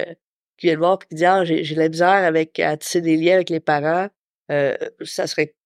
qui 0.58 0.68
vient 0.68 0.76
te 0.76 0.80
voir 0.80 1.00
et 1.02 1.08
qui 1.08 1.16
dit 1.16 1.26
ah, 1.26 1.44
j'ai, 1.44 1.64
j'ai 1.64 1.76
la 1.76 1.90
misère 1.90 2.08
avec 2.08 2.60
à 2.60 2.78
tisser 2.78 3.02
des 3.02 3.18
liens 3.18 3.36
avec 3.36 3.50
les 3.50 3.60
parents, 3.60 4.08
ça 4.50 5.28
serait 5.28 5.57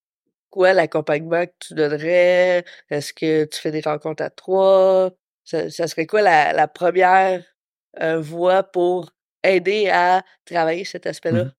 quoi 0.51 0.74
l'accompagnement 0.74 1.45
que 1.48 1.53
tu 1.59 1.74
donnerais? 1.74 2.63
Est-ce 2.92 3.13
que 3.13 3.45
tu 3.45 3.59
fais 3.59 3.71
des 3.71 3.81
rencontres 3.81 4.21
à 4.21 4.30
trois? 4.30 5.09
Ça, 5.44 5.71
ça 5.71 5.88
serait 5.88 6.06
quoi 6.06 6.21
la, 6.21 6.53
la 6.53 6.68
première 6.68 7.44
voie 8.19 8.63
pour 8.63 9.12
aider 9.44 9.89
à 9.92 10.24
travailler 10.45 10.86
cet 10.86 11.07
aspect-là? 11.07 11.45
Mmh. 11.45 11.51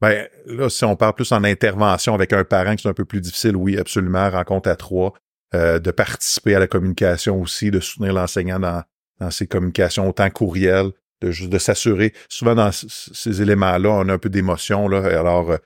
Ben, 0.00 0.28
là, 0.46 0.70
si 0.70 0.84
on 0.86 0.96
parle 0.96 1.14
plus 1.14 1.30
en 1.32 1.44
intervention 1.44 2.14
avec 2.14 2.32
un 2.32 2.42
parent 2.42 2.74
qui 2.74 2.86
est 2.86 2.90
un 2.90 2.94
peu 2.94 3.04
plus 3.04 3.20
difficile, 3.20 3.54
oui, 3.54 3.78
absolument, 3.78 4.30
rencontre 4.30 4.70
à 4.70 4.76
trois, 4.76 5.12
euh, 5.54 5.78
de 5.78 5.90
participer 5.90 6.54
à 6.54 6.58
la 6.58 6.66
communication 6.66 7.38
aussi, 7.38 7.70
de 7.70 7.80
soutenir 7.80 8.14
l'enseignant 8.14 8.58
dans, 8.58 8.82
dans 9.20 9.30
ses 9.30 9.46
communications, 9.46 10.08
autant 10.08 10.30
courriel, 10.30 10.86
de 11.20 11.46
de 11.46 11.58
s'assurer. 11.58 12.14
Souvent 12.30 12.54
dans 12.54 12.70
ces 12.72 13.42
éléments-là, 13.42 13.90
on 13.90 14.08
a 14.08 14.14
un 14.14 14.18
peu 14.18 14.30
d'émotion, 14.30 14.88
là, 14.88 15.04
alors 15.18 15.58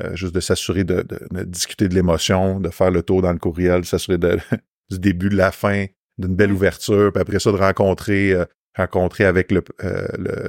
euh, 0.00 0.04
euh, 0.04 0.16
juste 0.16 0.34
de 0.34 0.40
s'assurer 0.40 0.84
de, 0.84 1.02
de, 1.02 1.42
discuter 1.44 1.88
de 1.88 1.94
l'émotion, 1.94 2.60
de 2.60 2.70
faire 2.70 2.90
le 2.90 3.02
tour 3.02 3.22
dans 3.22 3.32
le 3.32 3.38
courriel, 3.38 3.82
de 3.82 3.86
s'assurer 3.86 4.18
de, 4.18 4.38
du 4.90 4.98
début, 4.98 5.28
de 5.28 5.36
la 5.36 5.52
fin, 5.52 5.86
d'une 6.18 6.34
belle 6.34 6.52
ouverture, 6.52 7.12
puis 7.12 7.20
après 7.20 7.38
ça, 7.38 7.52
de 7.52 7.56
rencontrer, 7.56 8.34
rencontrer 8.76 9.24
avec 9.24 9.50
le, 9.50 9.62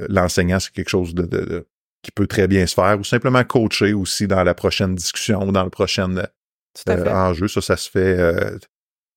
l'enseignant, 0.08 0.60
c'est 0.60 0.72
quelque 0.72 0.90
chose 0.90 1.14
de, 1.14 1.24
de 1.24 1.66
qui 2.04 2.12
peut 2.12 2.28
très 2.28 2.46
bien 2.46 2.66
se 2.66 2.74
faire, 2.74 3.00
ou 3.00 3.02
simplement 3.02 3.42
coacher 3.42 3.94
aussi 3.94 4.28
dans 4.28 4.44
la 4.44 4.54
prochaine 4.54 4.94
discussion 4.94 5.42
ou 5.48 5.50
dans 5.52 5.64
le 5.64 5.70
prochain 5.70 6.14
euh, 6.16 7.06
enjeu. 7.08 7.48
Ça, 7.48 7.60
ça 7.60 7.76
se 7.76 7.90
fait 7.90 8.18
euh, 8.18 8.58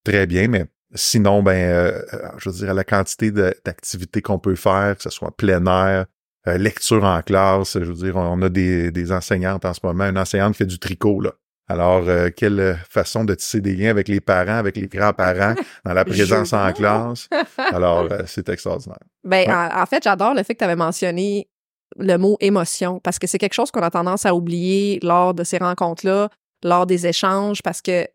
très 0.03 0.25
bien, 0.25 0.47
mais 0.47 0.65
sinon, 0.95 1.43
ben, 1.43 1.69
euh, 1.69 2.01
je 2.37 2.49
veux 2.49 2.55
dire, 2.55 2.73
la 2.73 2.85
quantité 2.85 3.31
d'activités 3.31 4.21
qu'on 4.21 4.39
peut 4.39 4.55
faire, 4.55 4.95
que 4.95 5.03
ce 5.03 5.09
soit 5.09 5.35
plein 5.35 5.65
air, 5.65 6.05
lecture 6.47 7.03
en 7.03 7.21
classe, 7.21 7.77
je 7.79 7.85
veux 7.85 7.93
dire, 7.93 8.15
on 8.15 8.41
a 8.41 8.49
des, 8.49 8.91
des 8.91 9.11
enseignantes 9.11 9.65
en 9.65 9.73
ce 9.73 9.79
moment, 9.83 10.05
une 10.05 10.17
enseignante 10.17 10.53
qui 10.53 10.59
fait 10.59 10.65
du 10.65 10.79
tricot, 10.79 11.19
là. 11.21 11.33
Alors, 11.69 12.05
quelle 12.37 12.79
façon 12.89 13.25
de 13.25 13.35
tisser 13.35 13.59
des 13.59 13.75
liens 13.75 13.89
avec 13.89 14.07
les 14.07 14.21
parents, 14.21 14.57
avec 14.57 14.77
les 14.77 14.87
grands-parents, 14.87 15.53
dans 15.85 15.93
la 15.93 16.05
présence 16.05 16.53
en 16.53 16.71
classe. 16.71 17.27
Alors, 17.57 18.07
c'est 18.25 18.47
extraordinaire. 18.47 18.99
Ben, 19.25 19.49
en, 19.51 19.85
fait, 19.85 20.03
j'adore 20.03 20.33
le 20.33 20.43
fait 20.43 20.53
que 20.53 20.59
tu 20.59 20.63
avais 20.63 20.77
mentionné 20.77 21.49
le 21.97 22.17
mot 22.17 22.37
émotion 22.39 22.99
parce 23.01 23.19
que 23.19 23.27
c'est 23.27 23.37
quelque 23.37 23.53
chose 23.53 23.71
qu'on 23.71 23.81
a 23.81 23.91
tendance 23.91 24.25
à 24.25 24.33
oublier 24.33 24.99
lors 25.03 25.33
de 25.33 25.43
ces 25.43 25.57
rencontres-là, 25.57 26.29
lors 26.63 26.85
des 26.85 27.05
échanges, 27.05 27.61
parce 27.61 27.81
que 27.81 28.07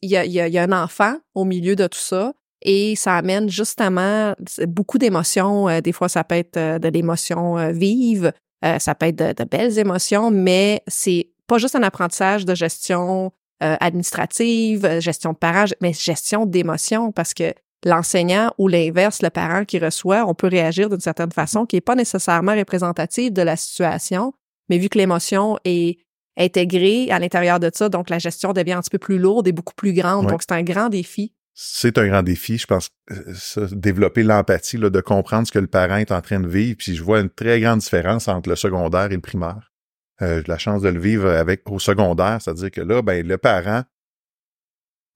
il 0.00 0.10
y 0.10 0.16
a, 0.16 0.24
y 0.24 0.58
a 0.58 0.62
un 0.62 0.72
enfant 0.72 1.18
au 1.34 1.44
milieu 1.44 1.76
de 1.76 1.86
tout 1.86 1.98
ça 1.98 2.32
et 2.64 2.96
ça 2.96 3.16
amène 3.16 3.48
justement 3.48 4.34
beaucoup 4.66 4.98
d'émotions. 4.98 5.68
Euh, 5.68 5.80
des 5.80 5.92
fois, 5.92 6.08
ça 6.08 6.24
peut 6.24 6.34
être 6.34 6.56
euh, 6.56 6.78
de 6.78 6.88
l'émotion 6.88 7.58
euh, 7.58 7.70
vive, 7.70 8.32
ça 8.78 8.94
peut 8.94 9.06
être 9.06 9.36
de, 9.36 9.44
belles 9.44 9.78
émotions, 9.78 10.30
mais 10.30 10.82
c'est 10.86 11.28
pas 11.46 11.58
juste 11.58 11.76
un 11.76 11.82
apprentissage 11.82 12.46
de 12.46 12.54
gestion 12.54 13.30
administrative, 13.60 15.00
gestion 15.00 15.34
de 15.34 15.36
parents, 15.36 15.66
mais 15.82 15.92
gestion 15.92 16.46
d'émotions 16.46 17.12
parce 17.12 17.34
que 17.34 17.52
l'enseignant 17.84 18.50
ou 18.56 18.68
l'inverse, 18.68 19.20
le 19.20 19.28
parent 19.28 19.66
qui 19.66 19.78
reçoit, 19.78 20.24
on 20.26 20.32
peut 20.32 20.48
réagir 20.48 20.88
d'une 20.88 21.00
certaine 21.00 21.30
façon 21.30 21.66
qui 21.66 21.76
n'est 21.76 21.82
pas 21.82 21.94
nécessairement 21.94 22.54
représentative 22.54 23.34
de 23.34 23.42
la 23.42 23.56
situation, 23.56 24.32
mais 24.70 24.78
vu 24.78 24.88
que 24.88 24.96
l'émotion 24.96 25.58
est 25.66 25.98
intégrée 26.38 27.10
à 27.10 27.18
l'intérieur 27.18 27.60
de 27.60 27.70
ça, 27.72 27.90
donc 27.90 28.08
la 28.08 28.18
gestion 28.18 28.54
devient 28.54 28.72
un 28.72 28.80
petit 28.80 28.90
peu 28.90 28.98
plus 28.98 29.18
lourde 29.18 29.46
et 29.46 29.52
beaucoup 29.52 29.74
plus 29.74 29.92
grande. 29.92 30.26
Donc, 30.26 30.40
c'est 30.40 30.54
un 30.54 30.62
grand 30.62 30.88
défi. 30.88 31.34
C'est 31.56 31.98
un 31.98 32.08
grand 32.08 32.22
défi, 32.24 32.58
je 32.58 32.66
pense, 32.66 32.90
euh, 33.12 33.68
développer 33.70 34.24
l'empathie, 34.24 34.76
de 34.76 35.00
comprendre 35.00 35.46
ce 35.46 35.52
que 35.52 35.60
le 35.60 35.68
parent 35.68 35.96
est 35.96 36.10
en 36.10 36.20
train 36.20 36.40
de 36.40 36.48
vivre. 36.48 36.76
Puis 36.76 36.96
je 36.96 37.02
vois 37.02 37.20
une 37.20 37.30
très 37.30 37.60
grande 37.60 37.78
différence 37.78 38.26
entre 38.26 38.48
le 38.48 38.56
secondaire 38.56 39.06
et 39.12 39.14
le 39.14 39.20
primaire. 39.20 39.72
Euh, 40.20 40.42
j'ai 40.42 40.48
la 40.48 40.58
chance 40.58 40.82
de 40.82 40.88
le 40.88 40.98
vivre 40.98 41.30
avec 41.30 41.62
au 41.70 41.78
secondaire, 41.78 42.38
c'est-à-dire 42.40 42.70
que 42.72 42.80
là, 42.80 43.02
ben, 43.02 43.26
le 43.26 43.38
parent 43.38 43.84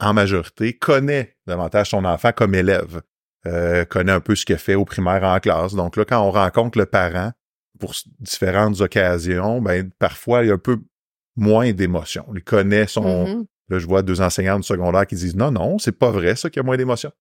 en 0.00 0.14
majorité, 0.14 0.74
connaît 0.74 1.36
davantage 1.46 1.90
son 1.90 2.04
enfant 2.04 2.32
comme 2.32 2.54
élève, 2.54 3.02
euh, 3.46 3.84
connaît 3.84 4.12
un 4.12 4.20
peu 4.20 4.36
ce 4.36 4.44
qu'il 4.44 4.56
fait 4.58 4.74
au 4.74 4.84
primaire 4.84 5.24
en 5.24 5.40
classe. 5.40 5.74
Donc 5.74 5.96
là, 5.96 6.04
quand 6.04 6.22
on 6.22 6.30
rencontre 6.30 6.78
le 6.78 6.86
parent 6.86 7.32
pour 7.78 7.94
différentes 8.20 8.80
occasions, 8.80 9.60
ben 9.60 9.90
parfois 9.98 10.44
il 10.44 10.48
y 10.48 10.50
a 10.50 10.54
un 10.54 10.58
peu 10.58 10.78
moins 11.36 11.72
d'émotion. 11.72 12.26
Il 12.34 12.42
connaît 12.42 12.86
son. 12.86 13.24
Mm-hmm. 13.24 13.46
Là, 13.68 13.78
je 13.78 13.86
vois 13.86 14.02
deux 14.02 14.20
enseignants 14.20 14.58
de 14.58 14.64
secondaire 14.64 15.06
qui 15.06 15.14
disent 15.14 15.36
non, 15.36 15.50
non, 15.50 15.78
c'est 15.78 15.92
pas 15.92 16.10
vrai 16.10 16.36
ça 16.36 16.50
qu'il 16.50 16.60
y 16.60 16.64
a 16.64 16.66
moins 16.66 16.76
d'émotion. 16.76 17.12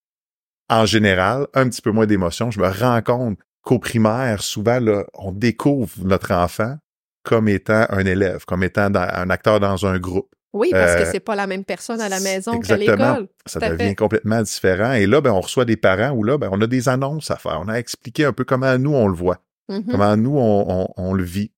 En 0.69 0.85
général, 0.85 1.47
un 1.53 1.69
petit 1.69 1.81
peu 1.81 1.91
moins 1.91 2.05
d'émotion. 2.05 2.51
Je 2.51 2.59
me 2.59 2.67
rends 2.67 3.01
compte 3.01 3.39
qu'au 3.61 3.79
primaire, 3.79 4.41
souvent, 4.41 4.79
là, 4.79 5.05
on 5.13 5.31
découvre 5.31 5.91
notre 6.03 6.33
enfant 6.33 6.77
comme 7.23 7.49
étant 7.49 7.85
un 7.89 8.05
élève, 8.05 8.45
comme 8.45 8.63
étant 8.63 8.93
un 8.95 9.29
acteur 9.29 9.59
dans 9.59 9.85
un 9.85 9.99
groupe. 9.99 10.29
Oui, 10.53 10.69
parce 10.71 10.95
que 10.95 11.01
euh, 11.01 11.09
c'est 11.11 11.19
pas 11.19 11.35
la 11.35 11.45
même 11.45 11.65
personne 11.65 11.99
à 11.99 12.09
la 12.09 12.19
maison 12.19 12.59
qu'à 12.59 12.77
l'école. 12.77 13.27
Ça 13.45 13.59
devient 13.59 13.95
complètement 13.95 14.41
différent. 14.41 14.93
Et 14.93 15.05
là, 15.05 15.21
ben, 15.21 15.31
on 15.31 15.41
reçoit 15.41 15.65
des 15.65 15.77
parents 15.77 16.11
où 16.11 16.23
là, 16.23 16.37
ben, 16.37 16.49
on 16.51 16.61
a 16.61 16.67
des 16.67 16.89
annonces 16.89 17.29
à 17.29 17.35
faire. 17.35 17.59
On 17.61 17.67
a 17.67 17.75
expliqué 17.75 18.25
un 18.25 18.33
peu 18.33 18.45
comment 18.45 18.77
nous, 18.77 18.93
on 18.93 19.07
le 19.07 19.15
voit. 19.15 19.41
Mm-hmm. 19.69 19.91
Comment 19.91 20.17
nous, 20.17 20.37
on, 20.37 21.13
le 21.13 21.23
vit. 21.23 21.51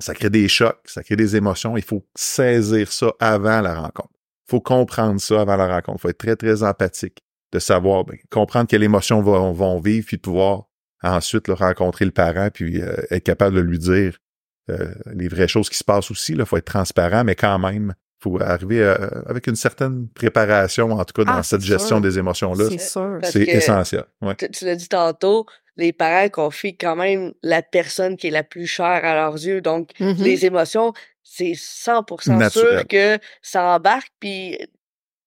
Ça 0.00 0.14
crée 0.14 0.30
des 0.30 0.48
chocs, 0.48 0.80
ça 0.86 1.02
crée 1.02 1.16
des 1.16 1.36
émotions. 1.36 1.76
Il 1.76 1.84
faut 1.84 2.04
saisir 2.16 2.90
ça 2.90 3.12
avant 3.20 3.60
la 3.60 3.74
rencontre. 3.74 4.10
Il 4.52 4.56
faut 4.56 4.60
comprendre 4.60 5.18
ça 5.18 5.40
avant 5.40 5.56
la 5.56 5.66
rencontre. 5.66 5.98
Il 5.98 6.02
faut 6.02 6.08
être 6.10 6.18
très, 6.18 6.36
très 6.36 6.62
empathique 6.62 7.16
de 7.54 7.58
savoir, 7.58 8.04
ben, 8.04 8.18
comprendre 8.30 8.66
quelles 8.68 8.82
émotions 8.82 9.22
vont, 9.22 9.52
vont, 9.52 9.80
vivre, 9.80 10.04
puis 10.06 10.18
de 10.18 10.22
pouvoir 10.22 10.64
ensuite 11.02 11.48
rencontrer 11.48 12.04
le 12.04 12.10
parent, 12.10 12.48
puis 12.52 12.82
euh, 12.82 12.94
être 13.10 13.24
capable 13.24 13.56
de 13.56 13.60
lui 13.62 13.78
dire 13.78 14.18
euh, 14.70 14.92
les 15.14 15.28
vraies 15.28 15.48
choses 15.48 15.70
qui 15.70 15.78
se 15.78 15.84
passent 15.84 16.10
aussi. 16.10 16.32
Il 16.34 16.44
faut 16.44 16.58
être 16.58 16.66
transparent, 16.66 17.24
mais 17.24 17.34
quand 17.34 17.58
même, 17.58 17.94
faut 18.22 18.38
arriver 18.42 18.80
euh, 18.82 18.94
avec 19.26 19.46
une 19.46 19.56
certaine 19.56 20.06
préparation, 20.08 20.92
en 20.92 21.04
tout 21.04 21.14
cas 21.14 21.24
dans 21.24 21.38
Ah, 21.38 21.42
cette 21.42 21.62
gestion 21.62 21.96
sûr. 21.96 22.00
des 22.02 22.18
émotions-là. 22.18 22.66
C'est 22.68 22.78
sûr. 22.78 23.18
C'est 23.22 23.46
que- 23.46 23.50
essentiel. 23.52 24.04
Ouais. 24.20 24.34
Tu, 24.36 24.50
tu 24.50 24.64
l'as 24.66 24.76
dit 24.76 24.88
tantôt, 24.88 25.46
les 25.76 25.92
parents 25.94 26.28
confient 26.28 26.76
quand 26.76 26.94
même 26.96 27.32
la 27.42 27.62
personne 27.62 28.16
qui 28.18 28.26
est 28.26 28.30
la 28.30 28.44
plus 28.44 28.66
chère 28.66 29.04
à 29.04 29.14
leurs 29.14 29.34
yeux. 29.34 29.62
Donc, 29.62 29.90
Mhm. 29.98 30.16
les 30.22 30.44
émotions, 30.44 30.92
c'est 31.22 31.52
100% 31.54 32.36
Naturel. 32.36 32.78
sûr 32.78 32.88
que 32.88 33.18
ça 33.42 33.64
embarque. 33.76 34.12
Puis, 34.20 34.58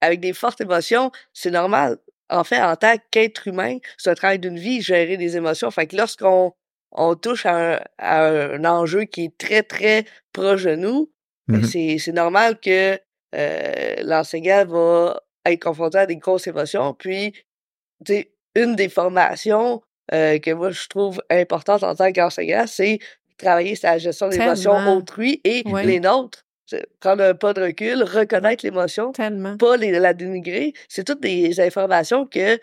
avec 0.02 0.20
des 0.20 0.34
fortes 0.34 0.62
émotions, 0.62 1.12
c'est 1.34 1.52
normal. 1.52 1.98
En 2.30 2.44
fait, 2.44 2.60
en 2.62 2.76
tant 2.76 2.96
qu'être 3.12 3.48
humain, 3.48 3.78
c'est 3.98 4.10
un 4.10 4.16
travail 4.16 4.40
d'une 4.40 4.58
vie, 4.60 4.82
gérer 4.82 5.18
des 5.18 5.38
émotions. 5.38 5.70
Fait 5.72 5.88
que 5.88 5.96
lorsqu'on 5.96 6.54
on 6.92 7.16
touche 7.16 7.46
à 7.46 7.76
un, 7.76 7.80
à 7.98 8.26
un 8.28 8.66
enjeu 8.66 9.04
qui 9.04 9.26
est 9.26 9.38
très, 9.38 9.64
très 9.64 10.06
proche 10.34 10.64
de 10.64 10.76
nous, 10.76 11.12
Mhm. 11.48 11.64
c'est 11.64 11.98
c'est 12.00 12.12
normal 12.12 12.60
que 12.60 13.00
euh, 13.36 13.96
l'enseignant 14.04 14.66
va 14.66 15.22
être 15.46 15.62
confronté 15.62 16.00
à 16.00 16.06
des 16.08 16.16
grosses 16.18 16.48
émotions. 16.48 16.96
Puis, 16.96 17.34
tu 18.06 18.14
sais, 18.14 18.32
une 18.56 18.76
des 18.76 18.90
formations 18.90 19.84
euh, 20.14 20.40
que 20.40 20.52
moi 20.52 20.72
je 20.72 20.88
trouve 20.88 21.22
importante 21.30 21.84
en 21.84 21.94
tant 21.96 22.12
qu'enseignant, 22.12 22.66
c'est 22.68 22.98
travailler 23.38 23.76
la 23.84 23.98
gestion 23.98 24.30
des 24.30 24.38
émotions 24.38 24.98
autrui 24.98 25.42
et 25.44 25.64
Ouais. 25.68 25.86
les 25.86 26.00
nôtres. 26.00 26.44
Prendre 27.00 27.24
un 27.24 27.34
pas 27.36 27.54
de 27.54 27.62
recul, 27.62 28.02
reconnaître 28.04 28.66
l'émotion, 28.66 29.12
pas 29.12 29.78
les, 29.78 29.92
la 29.92 30.14
dénigrer. 30.14 30.74
C'est 30.90 31.04
toutes 31.04 31.22
des 31.22 31.60
informations 31.60 32.26
que 32.26 32.58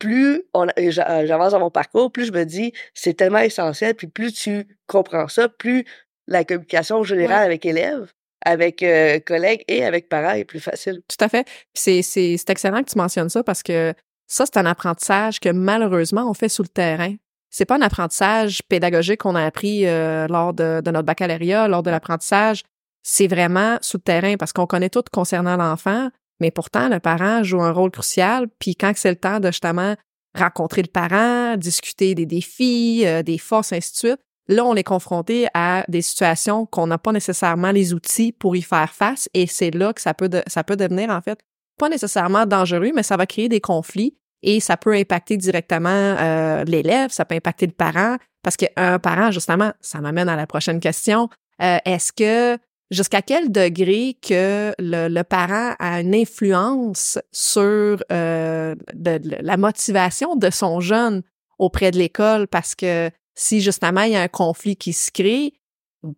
plus 0.00 0.42
j'a- 0.76 1.24
j'avance 1.26 1.52
dans 1.52 1.60
mon 1.60 1.70
parcours, 1.70 2.10
plus 2.12 2.26
je 2.26 2.32
me 2.32 2.44
dis 2.44 2.72
c'est 2.94 3.14
tellement 3.14 3.38
essentiel. 3.38 3.94
Puis 3.94 4.06
plus 4.08 4.32
tu 4.32 4.66
comprends 4.86 5.28
ça, 5.28 5.48
plus 5.48 5.84
la 6.26 6.44
communication 6.44 7.02
générale 7.04 7.38
Ouais. 7.40 7.44
avec 7.46 7.64
élèves, 7.66 8.12
avec 8.44 8.82
euh, 8.82 9.18
collègues 9.20 9.62
et 9.68 9.84
avec 9.84 10.08
parents 10.08 10.34
est 10.34 10.44
plus 10.44 10.60
facile. 10.60 11.00
Tout 11.08 11.24
à 11.24 11.28
fait. 11.28 11.46
C'est 11.74 12.00
excellent 12.48 12.82
que 12.82 12.90
tu 12.90 12.98
mentionnes 12.98 13.28
ça 13.28 13.42
parce 13.44 13.62
que 13.62 13.94
ça, 14.26 14.44
c'est 14.46 14.58
un 14.58 14.66
apprentissage 14.66 15.40
que 15.40 15.48
malheureusement, 15.48 16.28
on 16.28 16.34
fait 16.34 16.48
sous 16.48 16.62
le 16.62 16.68
terrain. 16.68 17.14
C'est 17.50 17.64
pas 17.64 17.76
un 17.76 17.82
apprentissage 17.82 18.62
pédagogique 18.68 19.20
qu'on 19.20 19.34
a 19.34 19.44
appris 19.44 19.86
euh, 19.86 20.26
lors 20.28 20.52
de, 20.52 20.82
notre 20.84 21.06
baccalauréat, 21.06 21.68
lors 21.68 21.82
de 21.82 21.90
l'apprentissage. 21.90 22.62
C'est 23.02 23.26
vraiment 23.26 23.78
sous 23.80 23.96
le 23.96 24.02
terrain 24.02 24.36
parce 24.36 24.52
qu'on 24.52 24.66
connaît 24.66 24.90
tout 24.90 25.04
concernant 25.10 25.56
l'enfant, 25.56 26.10
mais 26.40 26.50
pourtant, 26.50 26.88
le 26.88 27.00
parent 27.00 27.42
joue 27.42 27.62
un 27.62 27.72
rôle 27.72 27.90
crucial. 27.90 28.48
Puis 28.58 28.76
quand 28.76 28.92
c'est 28.96 29.10
le 29.10 29.16
temps 29.16 29.40
de 29.40 29.48
justement 29.48 29.94
rencontrer 30.34 30.82
le 30.82 30.88
parent, 30.88 31.56
discuter 31.56 32.14
des 32.14 32.26
défis, 32.26 33.04
euh, 33.06 33.22
des 33.22 33.38
forces, 33.38 33.72
ainsi 33.72 33.92
de 33.92 33.96
suite, 33.96 34.20
là, 34.48 34.64
on 34.64 34.74
est 34.74 34.84
confronté 34.84 35.46
à 35.54 35.84
des 35.88 36.02
situations 36.02 36.66
qu'on 36.66 36.86
n'a 36.86 36.98
pas 36.98 37.12
nécessairement 37.12 37.72
les 37.72 37.94
outils 37.94 38.32
pour 38.32 38.56
y 38.56 38.62
faire 38.62 38.92
face 38.92 39.28
et 39.34 39.46
c'est 39.46 39.70
là 39.70 39.92
que 39.92 40.00
ça 40.00 40.14
peut 40.14 40.28
devenir, 40.28 41.10
en 41.10 41.20
fait, 41.22 41.40
pas 41.78 41.88
nécessairement 41.88 42.44
dangereux, 42.44 42.90
mais 42.94 43.02
ça 43.02 43.16
va 43.16 43.26
créer 43.26 43.48
des 43.48 43.60
conflits 43.60 44.16
et 44.42 44.60
ça 44.60 44.76
peut 44.76 44.94
impacter 44.94 45.36
directement 45.36 45.88
euh, 45.90 46.64
l'élève, 46.64 47.10
ça 47.10 47.24
peut 47.24 47.34
impacter 47.34 47.66
le 47.66 47.72
parent 47.72 48.16
parce 48.42 48.56
qu'un 48.56 48.98
parent, 48.98 49.30
justement, 49.30 49.72
ça 49.80 50.00
m'amène 50.00 50.28
à 50.28 50.36
la 50.36 50.46
prochaine 50.46 50.80
question. 50.80 51.28
Euh, 51.60 51.78
Est-ce 51.84 52.12
que 52.12 52.58
jusqu'à 52.90 53.20
quel 53.20 53.50
degré 53.50 54.16
que 54.26 54.72
le, 54.78 55.22
parent 55.22 55.74
a 55.78 56.00
une 56.00 56.14
influence 56.14 57.18
sur 57.32 58.02
euh, 58.12 58.74
la 58.94 59.56
motivation 59.56 60.36
de 60.36 60.50
son 60.50 60.80
jeune 60.80 61.22
auprès 61.58 61.90
de 61.90 61.98
l'école? 61.98 62.46
Parce 62.46 62.74
que 62.74 63.10
si 63.34 63.60
justement 63.60 64.02
il 64.02 64.12
y 64.12 64.16
a 64.16 64.22
un 64.22 64.28
conflit 64.28 64.76
qui 64.76 64.92
se 64.92 65.10
crée, 65.10 65.54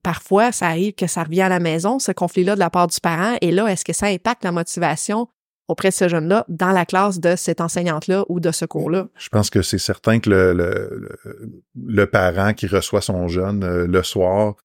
parfois 0.02 0.52
ça 0.52 0.66
arrive 0.66 0.92
que 0.92 1.06
ça 1.06 1.24
revient 1.24 1.42
à 1.42 1.48
la 1.48 1.58
maison, 1.58 1.98
ce 1.98 2.12
conflit-là 2.12 2.54
de 2.54 2.60
la 2.60 2.70
part 2.70 2.86
du 2.86 3.00
parent, 3.00 3.36
et 3.40 3.50
là, 3.50 3.66
est-ce 3.66 3.84
que 3.84 3.94
ça 3.94 4.06
impacte 4.06 4.44
la 4.44 4.52
motivation 4.52 5.26
auprès 5.70 5.88
de 5.90 5.94
ce 5.94 6.08
jeune-là 6.08 6.44
dans 6.48 6.72
la 6.72 6.84
classe 6.84 7.20
de 7.20 7.36
cette 7.36 7.60
enseignante-là 7.60 8.24
ou 8.28 8.40
de 8.40 8.50
ce 8.50 8.64
cours-là? 8.64 9.08
Je 9.18 9.28
pense 9.28 9.50
que 9.50 9.62
c'est 9.62 9.78
certain 9.78 10.18
que 10.20 10.28
le, 10.30 10.52
le, 10.52 11.08
le, 11.24 11.62
le 11.86 12.06
parent 12.06 12.52
qui 12.52 12.66
reçoit 12.66 13.00
son 13.00 13.28
jeune 13.28 13.62
euh, 13.64 13.86
le 13.86 14.02
soir, 14.02 14.56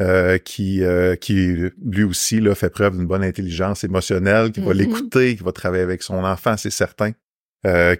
euh, 0.00 0.38
qui, 0.38 0.82
euh, 0.82 1.16
qui 1.16 1.54
lui 1.84 2.02
aussi 2.04 2.40
là, 2.40 2.54
fait 2.54 2.70
preuve 2.70 2.96
d'une 2.96 3.06
bonne 3.06 3.22
intelligence 3.22 3.84
émotionnelle, 3.84 4.50
qui 4.52 4.60
va 4.60 4.72
Mhm. 4.72 4.78
l'écouter, 4.78 5.36
qui 5.36 5.42
va 5.42 5.52
travailler 5.52 5.82
avec 5.82 6.02
son 6.02 6.24
enfant, 6.24 6.56
c'est 6.56 6.70
certain, 6.70 7.12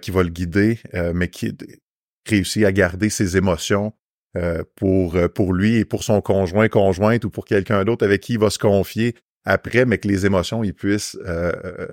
qui 0.01 0.11
va 0.11 0.23
le 0.23 0.29
guider, 0.29 0.79
mais 1.13 1.29
qui 1.29 1.55
réussit 2.27 2.65
à 2.65 2.71
garder 2.73 3.09
ses 3.09 3.37
émotions 3.37 3.93
pour, 4.75 5.15
pour 5.33 5.53
lui 5.53 5.77
et 5.77 5.85
pour 5.85 6.03
son 6.03 6.19
conjoint, 6.19 6.67
conjointe 6.67 7.23
ou 7.23 7.29
pour 7.29 7.45
quelqu'un 7.45 7.85
d'autre 7.85 8.03
avec 8.03 8.19
qui 8.19 8.33
il 8.33 8.39
va 8.39 8.49
se 8.49 8.59
confier 8.59 9.15
après, 9.45 9.85
mais 9.85 9.97
que 9.97 10.07
les 10.07 10.25
émotions, 10.25 10.63
il 10.63 10.73
puisse, 10.73 11.17
euh, 11.25 11.51
euh, 11.65 11.87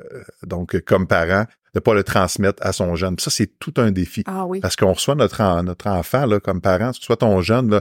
donc 0.46 0.80
comme 0.82 1.06
parent, 1.06 1.46
de 1.74 1.80
pas 1.80 1.94
le 1.94 2.02
transmettre 2.04 2.64
à 2.64 2.72
son 2.72 2.94
jeune. 2.96 3.16
Puis 3.16 3.24
ça, 3.24 3.30
c'est 3.30 3.58
tout 3.58 3.74
un 3.76 3.90
défi. 3.90 4.22
Ah 4.26 4.46
oui. 4.46 4.60
Parce 4.60 4.76
qu'on 4.76 4.92
reçoit 4.92 5.14
notre, 5.14 5.40
en- 5.40 5.62
notre 5.62 5.86
enfant 5.88 6.26
là, 6.26 6.40
comme 6.40 6.60
parent, 6.60 6.92
soit 6.92 7.16
ton 7.18 7.40
jeune, 7.42 7.70
là, 7.70 7.80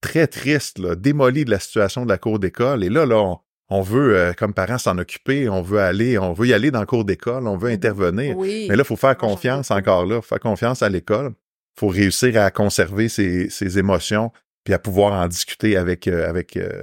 très 0.00 0.26
triste, 0.26 0.78
là, 0.78 0.94
démoli 0.94 1.44
de 1.44 1.50
la 1.50 1.58
situation 1.58 2.04
de 2.04 2.08
la 2.10 2.18
cour 2.18 2.38
d'école. 2.38 2.84
Et 2.84 2.88
là, 2.88 3.04
là, 3.06 3.16
on, 3.16 3.38
on 3.70 3.82
veut, 3.82 4.16
euh, 4.16 4.32
comme 4.32 4.54
parent, 4.54 4.78
s'en 4.78 4.96
occuper, 4.98 5.48
on 5.48 5.62
veut 5.62 5.80
aller, 5.80 6.18
on 6.18 6.32
veut 6.32 6.46
y 6.46 6.54
aller 6.54 6.70
dans 6.70 6.80
le 6.80 6.86
cours 6.86 7.04
d'école, 7.04 7.46
on 7.46 7.56
veut 7.56 7.70
intervenir. 7.70 8.36
Oui. 8.36 8.66
Mais 8.68 8.76
là, 8.76 8.82
il 8.84 8.86
faut 8.86 8.96
faire 8.96 9.16
confiance 9.16 9.70
encore 9.70 10.06
là, 10.06 10.16
faut 10.16 10.28
faire 10.28 10.40
confiance 10.40 10.82
à 10.82 10.88
l'école. 10.88 11.32
faut 11.78 11.88
réussir 11.88 12.40
à 12.40 12.50
conserver 12.50 13.08
ses, 13.08 13.50
ses 13.50 13.78
émotions, 13.78 14.32
puis 14.64 14.74
à 14.74 14.78
pouvoir 14.80 15.12
en 15.12 15.28
discuter 15.28 15.76
avec, 15.76 16.08
euh, 16.08 16.28
avec 16.28 16.56
euh, 16.56 16.82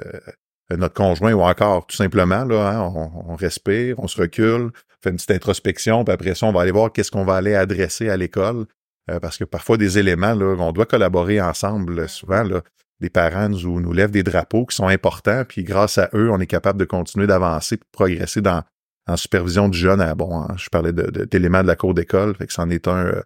notre 0.72 0.94
conjoint 0.94 1.34
ou 1.34 1.42
encore 1.42 1.86
tout 1.88 1.96
simplement, 1.96 2.44
là, 2.46 2.70
hein, 2.70 2.92
on, 2.96 3.32
on 3.34 3.36
respire, 3.36 4.00
on 4.00 4.08
se 4.08 4.20
recule, 4.20 4.72
fait 5.04 5.10
une 5.12 5.18
petite 5.18 5.32
introspection, 5.32 6.04
puis 6.04 6.14
après 6.14 6.36
ça, 6.36 6.48
on 6.48 6.52
va 6.52 6.62
aller 6.62 6.72
voir 6.72 6.92
qu'est-ce 6.92 7.12
qu'on 7.12 7.26
va 7.26 7.36
aller 7.36 7.56
adresser 7.56 8.10
à 8.10 8.18
l'école. 8.18 8.66
Euh, 9.12 9.20
parce 9.20 9.38
que 9.38 9.44
parfois, 9.44 9.78
des 9.78 10.00
éléments, 10.00 10.34
là, 10.34 10.56
on 10.58 10.72
doit 10.72 10.88
collaborer 10.88 11.40
ensemble. 11.40 12.10
Souvent, 12.10 12.42
là, 12.42 12.62
les 13.02 13.12
parents 13.12 13.50
nous, 13.50 13.80
nous 13.80 13.94
lèvent 13.94 14.10
des 14.10 14.24
drapeaux 14.24 14.66
qui 14.66 14.76
sont 14.76 14.88
importants, 14.88 15.44
puis 15.48 15.64
grâce 15.64 16.00
à 16.00 16.10
eux, 16.16 16.32
on 16.32 16.40
est 16.40 16.48
capable 16.48 16.80
de 16.80 16.86
continuer 16.86 17.28
d'avancer, 17.28 17.76
de 17.76 17.84
progresser 17.92 18.42
dans 18.42 18.64
en 19.08 19.18
supervision 19.18 19.70
du 19.70 19.78
jeune. 19.78 20.02
À, 20.02 20.16
bon, 20.16 20.36
hein, 20.42 20.48
je 20.58 20.70
parlais 20.70 20.92
de- 20.92 21.12
de- 21.12 21.26
d'éléments 21.26 21.62
de, 21.62 21.68
la 21.68 21.76
cour 21.76 21.94
d'école, 21.94 22.36
fait 22.36 22.48
que 22.48 22.54
c'en 22.54 22.72
est 22.72 22.88
un 22.88 23.06
euh, 23.06 23.22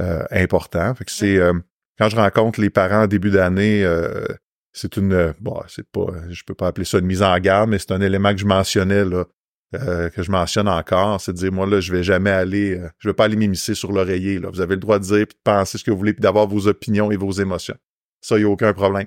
euh, 0.00 0.24
important. 0.30 0.94
Fait 0.94 1.04
que 1.04 1.10
c'est 1.10 1.36
euh, 1.36 1.52
quand 1.98 2.08
je 2.08 2.16
rencontre 2.16 2.58
les 2.58 2.70
parents 2.70 3.02
en 3.02 3.06
début 3.06 3.30
d'année, 3.30 3.84
euh, 3.84 4.24
c'est 4.72 4.96
une 4.96 5.12
euh, 5.12 5.32
bon, 5.40 5.60
c'est 5.68 5.88
pas, 5.88 6.06
je 6.28 6.42
peux 6.44 6.54
pas 6.54 6.68
appeler 6.68 6.84
ça 6.84 6.98
une 6.98 7.06
mise 7.06 7.22
en 7.22 7.36
garde, 7.38 7.70
mais 7.70 7.78
c'est 7.78 7.92
un 7.92 8.00
élément 8.00 8.32
que 8.32 8.40
je 8.40 8.46
mentionnais 8.46 9.04
là, 9.04 9.24
euh, 9.74 10.10
que 10.10 10.22
je 10.22 10.30
mentionne 10.30 10.68
encore, 10.68 11.20
c'est 11.20 11.32
de 11.32 11.38
dire 11.38 11.52
moi 11.52 11.66
là, 11.66 11.80
je 11.80 11.92
vais 11.92 12.02
jamais 12.02 12.30
aller, 12.30 12.78
euh, 12.78 12.88
je 12.98 13.08
vais 13.08 13.14
pas 13.14 13.24
aller 13.24 13.36
m'immiscer 13.36 13.74
sur 13.74 13.92
l'oreiller. 13.92 14.38
Là, 14.38 14.50
vous 14.50 14.60
avez 14.60 14.74
le 14.74 14.80
droit 14.80 14.98
de 14.98 15.04
dire 15.04 15.26
puis 15.26 15.36
de 15.36 15.42
penser 15.44 15.78
ce 15.78 15.84
que 15.84 15.90
vous 15.90 15.98
voulez, 15.98 16.12
puis 16.12 16.20
d'avoir 16.20 16.46
vos 16.46 16.66
opinions 16.66 17.10
et 17.10 17.16
vos 17.16 17.32
émotions. 17.32 17.76
Ça, 18.20 18.36
il 18.36 18.42
y 18.42 18.44
a 18.44 18.48
aucun 18.48 18.72
problème. 18.72 19.06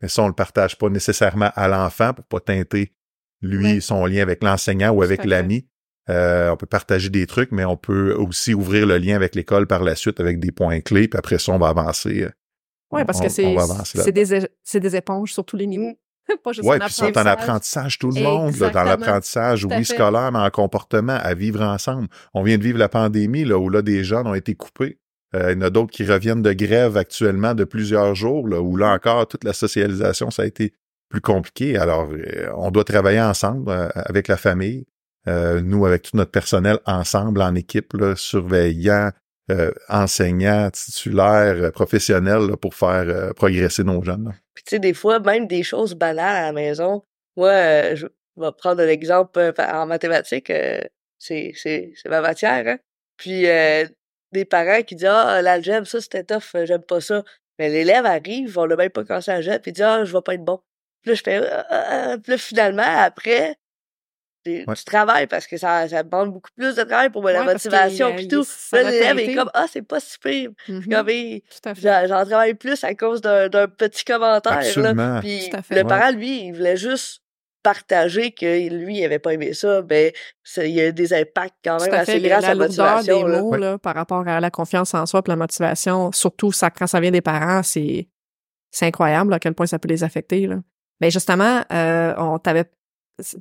Mais 0.00 0.08
ça, 0.08 0.22
on 0.22 0.28
le 0.28 0.34
partage 0.34 0.78
pas 0.78 0.88
nécessairement 0.88 1.50
à 1.54 1.68
l'enfant 1.68 2.14
pour 2.14 2.24
pas 2.24 2.40
teinter 2.40 2.94
lui 3.42 3.80
son 3.80 4.06
lien 4.06 4.22
avec 4.22 4.42
l'enseignant 4.42 4.90
ou 4.90 5.02
avec 5.02 5.24
l'ami. 5.24 5.68
Euh, 6.08 6.50
on 6.50 6.56
peut 6.56 6.66
partager 6.66 7.10
des 7.10 7.26
trucs, 7.26 7.52
mais 7.52 7.64
on 7.64 7.76
peut 7.76 8.14
aussi 8.14 8.54
ouvrir 8.54 8.86
le 8.86 8.96
lien 8.96 9.14
avec 9.14 9.34
l'école 9.34 9.66
par 9.66 9.82
la 9.82 9.94
suite 9.94 10.20
avec 10.20 10.40
des 10.40 10.52
points 10.52 10.80
clés, 10.80 11.06
puis 11.06 11.18
après 11.18 11.38
ça, 11.38 11.52
on 11.52 11.58
va 11.58 11.68
avancer. 11.68 12.28
Oui, 12.90 13.04
parce 13.04 13.18
on- 13.18 13.22
que 13.22 13.28
c'est, 13.28 14.12
des, 14.12 14.80
des 14.80 14.96
éponges 14.96 15.32
sur 15.32 15.44
tous 15.44 15.56
les 15.56 15.66
niveaux. 15.66 15.98
pas 16.44 16.52
juste 16.52 16.66
Ouais, 16.66 16.78
puis 16.78 16.88
ils 16.90 16.92
sont 16.92 17.18
en 17.18 17.26
apprentissage. 17.26 17.98
tout 17.98 18.10
le 18.10 18.20
monde, 18.22 18.56
là, 18.56 18.70
dans 18.70 18.82
l'apprentissage, 18.82 19.64
oui, 19.64 19.84
scolaire, 19.84 20.30
mais 20.32 20.38
en 20.38 20.50
comportement, 20.50 21.16
à 21.20 21.34
vivre 21.34 21.62
ensemble. 21.62 22.08
On 22.34 22.42
vient 22.42 22.58
de 22.58 22.62
vivre 22.62 22.78
la 22.78 22.88
pandémie, 22.88 23.44
là, 23.44 23.58
où 23.58 23.68
là, 23.70 23.82
des 23.82 24.04
jeunes 24.04 24.26
ont 24.26 24.34
été 24.34 24.54
coupés. 24.54 24.98
Euh, 25.34 25.52
il 25.52 25.58
y 25.58 25.58
en 25.58 25.62
a 25.66 25.70
d'autres 25.70 25.90
qui 25.90 26.04
reviennent 26.04 26.42
de 26.42 26.52
grève 26.52 26.96
actuellement 26.96 27.54
de 27.54 27.64
plusieurs 27.64 28.14
jours, 28.14 28.48
là, 28.48 28.60
où 28.60 28.76
là 28.76 28.92
encore, 28.92 29.26
toute 29.28 29.44
la 29.44 29.52
socialisation, 29.52 30.30
ça 30.30 30.42
a 30.42 30.46
été 30.46 30.72
plus 31.10 31.20
compliqué. 31.20 31.76
Alors, 31.78 32.08
euh, 32.12 32.50
on 32.56 32.70
doit 32.70 32.84
travailler 32.84 33.20
ensemble 33.20 33.70
euh, 33.70 33.88
avec 33.94 34.28
la 34.28 34.36
famille, 34.36 34.86
nous, 35.26 35.84
avec 35.84 36.02
tout 36.02 36.16
notre 36.16 36.30
personnel, 36.30 36.78
ensemble, 36.86 37.42
en 37.42 37.54
équipe, 37.54 37.92
là, 37.92 38.16
surveillant, 38.16 39.10
euh, 39.50 39.72
enseignants, 39.88 40.70
titulaires, 40.70 41.56
euh, 41.56 41.70
professionnels, 41.70 42.48
là, 42.48 42.56
pour 42.56 42.74
faire 42.74 43.04
euh, 43.08 43.32
progresser 43.32 43.84
nos 43.84 44.02
jeunes. 44.02 44.26
là. 44.26 44.32
Puis 44.54 44.64
tu 44.64 44.70
sais, 44.70 44.78
des 44.78 44.94
fois, 44.94 45.20
même 45.20 45.46
des 45.46 45.62
choses 45.62 45.94
banales 45.94 46.36
à 46.36 46.42
la 46.46 46.52
maison. 46.52 47.02
Moi, 47.36 47.50
euh, 47.50 47.96
je 47.96 48.06
vais 48.36 48.52
prendre 48.56 48.82
un 48.82 48.88
exemple 48.88 49.52
en 49.58 49.86
mathématiques. 49.86 50.52
c'est, 51.18 51.52
c'est, 51.54 51.92
ma 52.06 52.20
matière, 52.20 52.66
hein. 52.66 52.78
Puis 53.16 53.46
des 54.32 54.44
parents 54.44 54.82
qui 54.82 54.94
disent 54.94 55.08
Ah, 55.10 55.40
l'algèbre, 55.42 55.86
ça 55.86 56.00
c'était 56.00 56.24
tough, 56.24 56.54
j'aime 56.64 56.82
pas 56.82 57.00
ça. 57.00 57.24
Mais 57.58 57.68
l'élève 57.68 58.06
arrive, 58.06 58.58
on 58.58 58.66
l'a 58.66 58.76
même 58.76 58.90
pas 58.90 59.04
commencé 59.04 59.30
à 59.30 59.40
puis 59.58 59.70
il 59.70 59.72
dit 59.72 59.82
Ah, 59.82 60.04
je 60.04 60.12
vais 60.12 60.22
pas 60.22 60.34
être 60.34 60.44
bon. 60.44 60.60
Puis 61.02 61.10
là, 61.10 61.14
je 61.14 61.22
fais, 61.22 61.36
ah, 61.50 61.66
ah, 61.70 61.84
ah. 62.12 62.18
Puis 62.18 62.32
là, 62.32 62.38
finalement, 62.38 62.82
après, 62.82 63.56
tu, 64.44 64.64
Ouais. 64.66 64.74
tu 64.74 64.84
travailles 64.84 65.26
parce 65.26 65.46
que 65.46 65.56
ça, 65.56 65.88
ça 65.88 66.02
demande 66.02 66.32
beaucoup 66.32 66.50
plus 66.56 66.74
de 66.76 66.82
travail 66.82 67.10
pour 67.10 67.22
la 67.24 67.40
Ouais, 67.40 67.46
parce 67.46 67.64
motivation 67.64 68.14
puis 68.14 68.28
tout. 68.28 68.44
l'élève 68.72 69.18
est 69.18 69.34
comme, 69.34 69.50
ah, 69.54 69.66
c'est 69.70 69.82
pas 69.82 70.00
si 70.00 70.18
pire. 70.18 70.50
Mhm. 70.68 70.88
Comme, 70.88 71.08
hey, 71.08 71.42
Tout 71.42 71.68
à 71.68 71.74
fait. 71.74 72.08
j'en 72.08 72.24
travaille 72.24 72.54
plus 72.54 72.82
à 72.84 72.94
cause 72.94 73.20
d'un 73.20 73.48
petit 73.68 74.04
commentaire. 74.04 74.52
Là. 74.52 74.58
Absolument. 74.58 75.20
Puis 75.20 75.48
Tout 75.50 75.56
à 75.56 75.62
fait. 75.62 75.74
le 75.74 75.80
Ouais. 75.82 75.86
parent, 75.88 76.10
lui, 76.12 76.46
il 76.46 76.52
voulait 76.52 76.76
juste 76.76 77.22
partager 77.62 78.30
que 78.30 78.68
lui, 78.68 78.98
il 78.98 79.04
avait 79.04 79.18
pas 79.18 79.34
aimé 79.34 79.52
ça. 79.52 79.82
Ben, 79.82 80.12
ça- 80.44 80.64
il 80.64 80.72
y 80.74 80.80
a 80.80 80.92
des 80.92 81.12
impacts 81.12 81.56
quand 81.64 81.80
même 81.82 81.92
à 81.92 81.98
assez 81.98 82.20
grands 82.20 82.36
La 82.36 82.40
sur 82.40 82.48
la 82.48 82.54
des 82.54 82.60
motivation. 82.60 83.26
là. 83.26 83.40
mots 83.42 83.48
Ouais. 83.50 83.58
là, 83.58 83.78
par 83.78 83.94
rapport 83.94 84.26
à 84.26 84.40
la 84.40 84.50
confiance 84.50 84.94
en 84.94 85.04
soi 85.06 85.20
et 85.26 85.28
la 85.28 85.36
motivation, 85.36 86.12
surtout 86.12 86.52
ça, 86.52 86.70
quand 86.70 86.86
ça 86.86 87.00
vient 87.00 87.10
des 87.10 87.20
parents, 87.20 87.62
c'est 87.62 88.08
c'est 88.70 88.86
incroyable 88.86 89.32
à 89.32 89.38
quel 89.38 89.54
point 89.54 89.66
ça 89.66 89.78
peut 89.78 89.88
les 89.88 90.04
affecter. 90.04 90.46
Là. 90.46 90.56
Mais 91.00 91.10
justement, 91.10 91.62
euh, 91.72 92.14
on 92.18 92.38
t'avait 92.38 92.64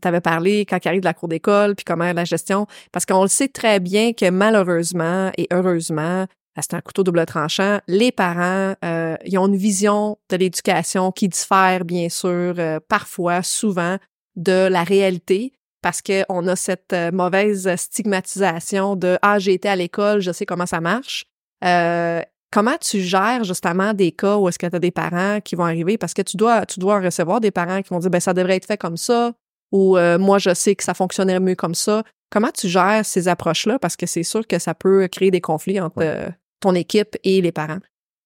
t'avais 0.01 0.21
parlé 0.21 0.65
quand 0.65 0.77
il 0.83 0.87
arrive 0.87 1.01
de 1.01 1.05
la 1.05 1.13
cour 1.13 1.27
d'école, 1.27 1.75
puis 1.75 1.85
comment 1.85 2.11
la 2.11 2.25
gestion, 2.25 2.67
parce 2.91 3.05
qu'on 3.05 3.21
le 3.23 3.27
sait 3.27 3.47
très 3.47 3.79
bien 3.79 4.13
que 4.13 4.29
malheureusement 4.29 5.31
et 5.37 5.47
heureusement, 5.51 6.25
c'est 6.59 6.73
un 6.73 6.81
couteau 6.81 7.03
double 7.03 7.25
tranchant, 7.25 7.79
les 7.87 8.11
parents, 8.11 8.73
euh, 8.83 9.15
ils 9.25 9.37
ont 9.37 9.47
une 9.47 9.55
vision 9.57 10.17
de 10.29 10.37
l'éducation 10.37 11.11
qui 11.11 11.27
diffère, 11.29 11.85
bien 11.85 12.09
sûr, 12.09 12.55
euh, 12.57 12.79
parfois, 12.87 13.43
souvent, 13.43 13.97
de 14.35 14.67
la 14.67 14.83
réalité, 14.83 15.53
parce 15.81 16.01
qu'on 16.01 16.47
a 16.47 16.55
cette 16.55 16.93
euh, 16.93 17.11
mauvaise 17.11 17.73
stigmatisation 17.75 18.95
de 18.95 19.19
«Ah, 19.21 19.37
j'ai 19.39 19.53
été 19.53 19.69
à 19.69 19.75
l'école, 19.75 20.19
je 20.19 20.31
sais 20.31 20.45
comment 20.45 20.65
ça 20.65 20.81
marche 20.81 21.25
Euh, 21.63 22.21
Comment 22.49 22.77
tu 22.79 23.01
gères 23.01 23.43
justement 23.43 23.93
des 23.93 24.13
cas 24.13 24.37
où 24.37 24.47
est-ce 24.47 24.57
que 24.57 24.67
tu 24.67 24.75
as 24.75 24.79
des 24.79 24.91
parents 24.91 25.41
qui 25.41 25.55
vont 25.55 25.65
arriver? 25.65 25.97
Parce 25.97 26.13
que 26.13 26.21
tu 26.21 26.37
dois, 26.37 26.65
tu 26.65 26.79
dois 26.79 27.01
recevoir 27.01 27.41
des 27.41 27.51
parents 27.51 27.81
qui 27.81 27.89
vont 27.89 27.99
dire 27.99 28.09
«Ben, 28.11 28.21
ça 28.21 28.33
devrait 28.33 28.55
être 28.55 28.65
fait 28.65 28.77
comme 28.77 28.97
ça» 28.97 29.33
ou 29.71 29.97
euh, 29.97 30.17
Moi, 30.17 30.37
je 30.39 30.53
sais 30.53 30.75
que 30.75 30.83
ça 30.83 30.93
fonctionnerait 30.93 31.39
mieux 31.39 31.55
comme 31.55 31.75
ça». 31.75 32.03
Comment 32.29 32.51
tu 32.51 32.67
gères 32.67 33.05
ces 33.05 33.27
approches-là? 33.29 33.79
Parce 33.79 33.95
que 33.95 34.05
c'est 34.05 34.23
sûr 34.23 34.45
que 34.45 34.59
ça 34.59 34.73
peut 34.73 35.07
créer 35.07 35.31
des 35.31 35.39
conflits 35.41 35.79
entre 35.79 35.97
Ouais. 35.99 36.07
euh, 36.07 36.29
ton 36.59 36.75
équipe 36.75 37.15
et 37.23 37.41
les 37.41 37.51
parents. 37.53 37.79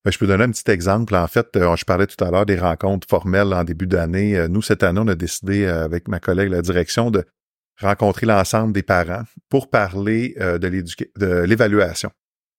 Ben, 0.04 0.12
je 0.12 0.18
peux 0.18 0.26
donner 0.26 0.44
un 0.46 0.50
petit 0.52 0.70
exemple. 0.72 1.16
En 1.16 1.28
fait, 1.28 1.56
euh, 1.56 1.76
je 1.76 1.86
parlais 1.86 2.08
tout 2.08 2.24
à 2.24 2.32
l'heure 2.32 2.48
des 2.48 2.58
rencontres 2.58 3.08
formelles 3.08 3.54
en 3.54 3.64
début 3.64 3.86
d'année. 3.86 4.48
Nous, 4.50 4.64
cette 4.64 4.82
année, 4.82 5.00
on 5.04 5.08
a 5.08 5.14
décidé 5.16 5.68
avec 5.68 6.08
ma 6.08 6.20
collègue, 6.20 6.50
la 6.50 6.64
direction, 6.64 7.12
de 7.12 7.24
rencontrer 7.80 8.26
l'ensemble 8.26 8.74
des 8.74 8.84
parents 8.84 9.24
pour 9.50 9.70
parler 9.70 10.36
de 10.40 11.46
l'évaluation. 11.46 12.12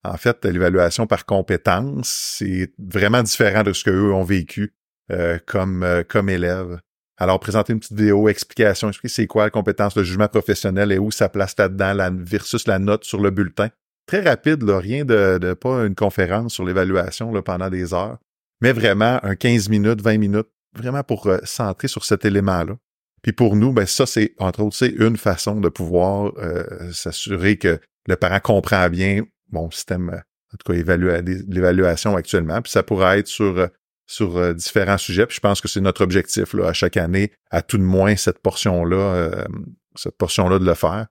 En 0.05 0.17
fait, 0.17 0.45
l'évaluation 0.45 1.07
par 1.07 1.25
compétence, 1.27 2.09
c'est 2.39 2.73
vraiment 2.79 3.23
différent 3.23 3.63
de 3.63 3.73
ce 3.73 3.85
qu'eux 3.85 4.13
ont 4.13 4.25
vécu 4.25 4.75
euh, 5.11 5.39
comme, 5.47 5.83
euh, 5.83 6.03
comme 6.03 6.29
élèves. 6.29 6.79
Alors, 7.19 7.39
présenter 7.41 7.73
une 7.73 7.81
petite 7.81 7.97
vidéo, 7.97 8.29
explication, 8.29 8.89
expliquer 8.89 9.13
c'est 9.13 9.27
quoi 9.27 9.45
la 9.45 9.51
compétence, 9.51 9.97
le 9.97 10.03
jugement 10.03 10.29
professionnel 10.29 10.93
et 10.93 10.99
où 10.99 11.11
ça 11.11 11.29
place 11.29 11.55
là-dedans 11.59 11.93
la, 11.93 12.11
versus 12.11 12.67
la 12.67 12.79
note 12.79 13.05
sur 13.05 13.21
le 13.21 13.31
bulletin 13.31 13.69
très 14.07 14.21
rapide, 14.21 14.63
là, 14.63 14.79
rien 14.79 15.05
de, 15.05 15.39
de 15.39 15.55
pas 15.55 15.85
une 15.87 15.95
conférence 15.95 16.55
sur 16.55 16.65
l'évaluation 16.65 17.33
pendant 17.43 17.71
des 17.71 17.95
heures, 17.95 18.19
mais 18.61 18.73
vraiment 18.73 19.19
un 19.23 19.37
15 19.37 19.69
minutes, 19.69 20.01
20 20.01 20.19
minutes, 20.19 20.49
vraiment 20.77 21.03
pour 21.03 21.27
euh, 21.27 21.39
centrer 21.45 21.89
sur 21.89 22.05
cet 22.05 22.25
élément-là. 22.25 22.77
Puis 23.23 23.33
pour 23.33 23.55
nous, 23.55 23.73
ben 23.73 23.87
ça, 23.87 24.05
c'est, 24.07 24.35
entre 24.39 24.63
autres, 24.63 24.77
c'est 24.77 24.89
une 24.91 25.17
façon 25.17 25.61
de 25.61 25.69
pouvoir 25.69 26.33
euh, 26.39 26.65
s'assurer 26.93 27.57
que 27.57 27.79
le 28.09 28.17
parent 28.17 28.41
comprend 28.41 28.89
bien 28.89 29.23
mon 29.53 29.71
système, 29.71 30.11
euh, 30.11 30.17
en 30.17 30.57
tout 30.59 30.73
cas, 30.73 30.79
évalua- 30.79 31.23
l'évaluation 31.49 32.17
actuellement. 32.17 32.61
Puis 32.61 32.73
ça 32.73 32.83
pourrait 32.83 33.21
être 33.21 33.29
sur, 33.29 33.59
euh, 33.59 33.69
sur 34.13 34.37
euh, 34.37 34.53
différents 34.53 34.99
sujets. 34.99 35.27
Puis 35.27 35.37
je 35.37 35.41
pense 35.41 35.61
que 35.61 35.69
c'est 35.69 35.81
notre 35.81 36.03
objectif 36.03 36.53
là, 36.55 36.69
à 36.69 36.73
chaque 36.73 36.97
année, 36.97 37.33
à 37.51 37.63
tout 37.63 37.79
de 37.79 37.83
moins 37.83 38.15
cette 38.17 38.39
portion-là, 38.41 38.97
euh, 38.97 39.45
cette 39.95 40.17
portion-là 40.19 40.59
de 40.59 40.65
le 40.67 40.75
faire. 40.75 41.07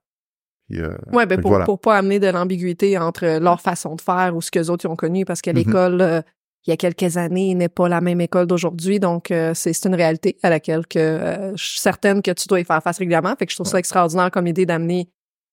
Euh, 0.73 0.95
Ouais, 1.11 1.25
ben 1.25 1.41
pour, 1.41 1.49
voilà. 1.51 1.65
pour 1.65 1.79
pas 1.81 1.97
amener 1.97 2.19
de 2.19 2.27
l'ambiguïté 2.27 2.97
entre 2.97 3.39
leur 3.39 3.59
façon 3.59 3.95
de 3.95 4.01
faire 4.01 4.35
ou 4.35 4.41
ce 4.41 4.51
que 4.51 4.59
les 4.59 4.69
autres 4.69 4.87
ont 4.87 4.95
connu, 4.95 5.25
parce 5.25 5.41
que 5.41 5.49
Mhm. 5.49 5.55
l'école, 5.57 6.01
euh, 6.01 6.21
il 6.65 6.69
y 6.69 6.73
a 6.73 6.77
quelques 6.77 7.17
années, 7.17 7.55
n'est 7.55 7.69
pas 7.69 7.89
la 7.89 8.01
même 8.01 8.21
école 8.21 8.45
d'aujourd'hui, 8.45 8.99
donc 8.99 9.31
euh, 9.31 9.53
c'est 9.55 9.73
une 9.85 9.95
réalité 9.95 10.37
à 10.43 10.49
laquelle 10.51 10.85
que 10.87 10.99
euh, 10.99 11.55
je 11.57 11.63
suis 11.71 11.79
certaine 11.79 12.21
que 12.21 12.31
tu 12.31 12.47
dois 12.47 12.59
y 12.59 12.63
faire 12.65 12.81
face 12.83 12.99
régulièrement. 12.99 13.35
Fait 13.37 13.47
que 13.47 13.51
je 13.51 13.57
trouve 13.57 13.67
ça 13.67 13.79
extraordinaire 13.79 14.29
comme 14.31 14.45
idée 14.47 14.65
d'amener 14.67 15.09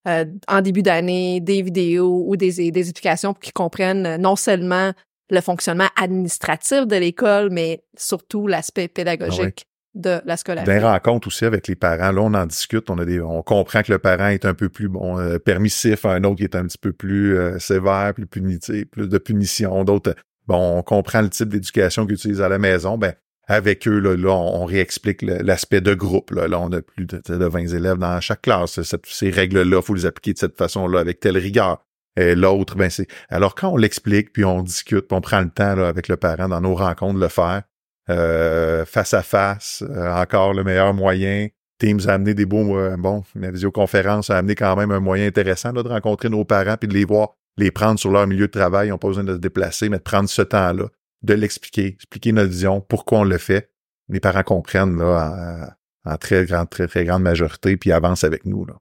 euh, 0.06 0.26
en 0.46 0.60
début 0.60 0.82
d'année 0.82 1.40
des 1.40 1.62
vidéos 1.62 2.24
ou 2.26 2.36
des, 2.36 2.70
des 2.70 2.80
explications 2.90 3.32
pour 3.32 3.40
qu'ils 3.40 3.52
comprennent 3.54 4.06
euh, 4.06 4.18
non 4.18 4.36
seulement 4.36 4.92
le 5.30 5.40
fonctionnement 5.40 5.88
administratif 5.96 6.86
de 6.86 6.96
l'école, 6.96 7.50
mais 7.50 7.82
surtout 7.96 8.46
l'aspect 8.46 8.88
pédagogique 8.88 9.66
de 9.94 10.20
la 10.24 10.36
scolarité. 10.36 10.72
Des 10.72 10.78
rencontres 10.84 11.28
aussi 11.28 11.44
avec 11.44 11.66
les 11.66 11.74
parents. 11.74 12.12
Là, 12.12 12.20
on 12.20 12.34
en 12.34 12.46
discute. 12.46 12.88
On 12.90 12.98
a 12.98 13.04
des, 13.04 13.20
on 13.20 13.42
comprend 13.42 13.82
que 13.82 13.90
le 13.92 13.98
parent 13.98 14.28
est 14.28 14.44
un 14.44 14.54
peu 14.54 14.68
plus 14.68 14.88
bon 14.88 15.18
euh, 15.18 15.38
permissif, 15.38 16.04
un 16.04 16.22
autre 16.24 16.36
qui 16.36 16.44
est 16.44 16.54
un 16.54 16.64
petit 16.66 16.78
peu 16.78 16.92
plus 16.92 17.36
euh, 17.36 17.58
sévère, 17.58 18.12
plus 18.14 18.26
punitif, 18.26 18.84
plus 18.86 19.08
de 19.08 19.18
punition. 19.18 19.82
D'autres, 19.84 20.14
bon, 20.46 20.78
on 20.78 20.82
comprend 20.82 21.20
le 21.22 21.30
type 21.30 21.48
d'éducation 21.48 22.04
qu'ils 22.06 22.14
utilisent 22.14 22.42
à 22.42 22.48
la 22.48 22.58
maison. 22.58 22.96
Ben, 22.96 23.14
avec 23.48 23.88
eux, 23.88 23.98
là, 23.98 24.14
là 24.14 24.28
on, 24.30 24.62
on 24.62 24.64
réexplique 24.66 25.22
l'aspect 25.22 25.80
de 25.80 25.94
groupe. 25.94 26.30
Là. 26.32 26.46
Là, 26.48 26.60
on 26.60 26.70
a 26.70 26.82
plus 26.82 27.06
de, 27.06 27.20
de 27.26 27.44
20 27.46 27.60
élèves 27.74 27.96
dans 27.96 28.20
chaque 28.20 28.42
classe. 28.42 28.80
Cette- 28.82 29.06
ces 29.06 29.30
règles-là, 29.30 29.80
faut 29.82 29.94
les 29.94 30.06
appliquer 30.06 30.34
de 30.34 30.38
cette 30.38 30.56
façon-là, 30.56 31.00
avec 31.00 31.18
telle 31.18 31.38
rigueur. 31.38 31.82
Et 32.18 32.34
l'autre, 32.34 32.74
ben 32.74 32.90
c'est. 32.90 33.06
Alors, 33.28 33.54
quand 33.54 33.68
on 33.68 33.76
l'explique, 33.76 34.32
puis 34.32 34.44
on 34.44 34.62
discute, 34.62 35.06
puis 35.06 35.16
on 35.16 35.20
prend 35.20 35.40
le 35.40 35.50
temps 35.50 35.78
avec 35.78 36.08
le 36.08 36.16
parent 36.16 36.48
dans 36.48 36.60
nos 36.60 36.74
rencontres 36.74 37.14
de 37.14 37.20
le 37.20 37.28
faire, 37.28 37.62
euh, 38.10 38.84
face 38.84 39.14
à 39.14 39.22
face, 39.22 39.84
euh, 39.88 40.12
encore 40.12 40.52
le 40.52 40.64
meilleur 40.64 40.94
moyen. 40.94 41.46
Teams 41.78 42.00
a 42.08 42.14
amené 42.14 42.34
des 42.34 42.44
beaux, 42.44 42.76
euh, 42.76 42.96
bon, 42.96 43.22
la 43.36 43.52
visioconférence 43.52 44.30
a 44.30 44.38
amené 44.38 44.56
quand 44.56 44.74
même 44.74 44.90
un 44.90 44.98
moyen 44.98 45.28
intéressant 45.28 45.70
là, 45.70 45.84
de 45.84 45.88
rencontrer 45.88 46.28
nos 46.28 46.44
parents 46.44 46.76
puis 46.76 46.88
de 46.88 46.94
les 46.94 47.04
voir, 47.04 47.36
les 47.56 47.70
prendre 47.70 48.00
sur 48.00 48.10
leur 48.10 48.26
milieu 48.26 48.48
de 48.48 48.52
travail. 48.52 48.88
Ils 48.88 48.90
n'ont 48.90 48.98
pas 48.98 49.08
besoin 49.08 49.22
de 49.22 49.34
se 49.34 49.38
déplacer, 49.38 49.88
mais 49.88 49.98
de 49.98 50.02
prendre 50.02 50.28
ce 50.28 50.42
temps-là, 50.42 50.86
de 51.22 51.34
l'expliquer, 51.34 51.86
expliquer 51.86 52.32
notre 52.32 52.50
vision, 52.50 52.80
pourquoi 52.80 53.20
on 53.20 53.24
le 53.24 53.38
fait. 53.38 53.70
Les 54.08 54.18
parents 54.18 54.42
comprennent 54.42 54.98
là 54.98 55.70
en, 56.04 56.12
en 56.12 56.16
très 56.16 56.46
grande, 56.46 56.68
très, 56.68 56.88
très 56.88 57.04
grande 57.04 57.22
majorité, 57.22 57.76
puis 57.76 57.92
avancent 57.92 58.24
avec 58.24 58.44
nous. 58.44 58.64
Là. 58.64 58.74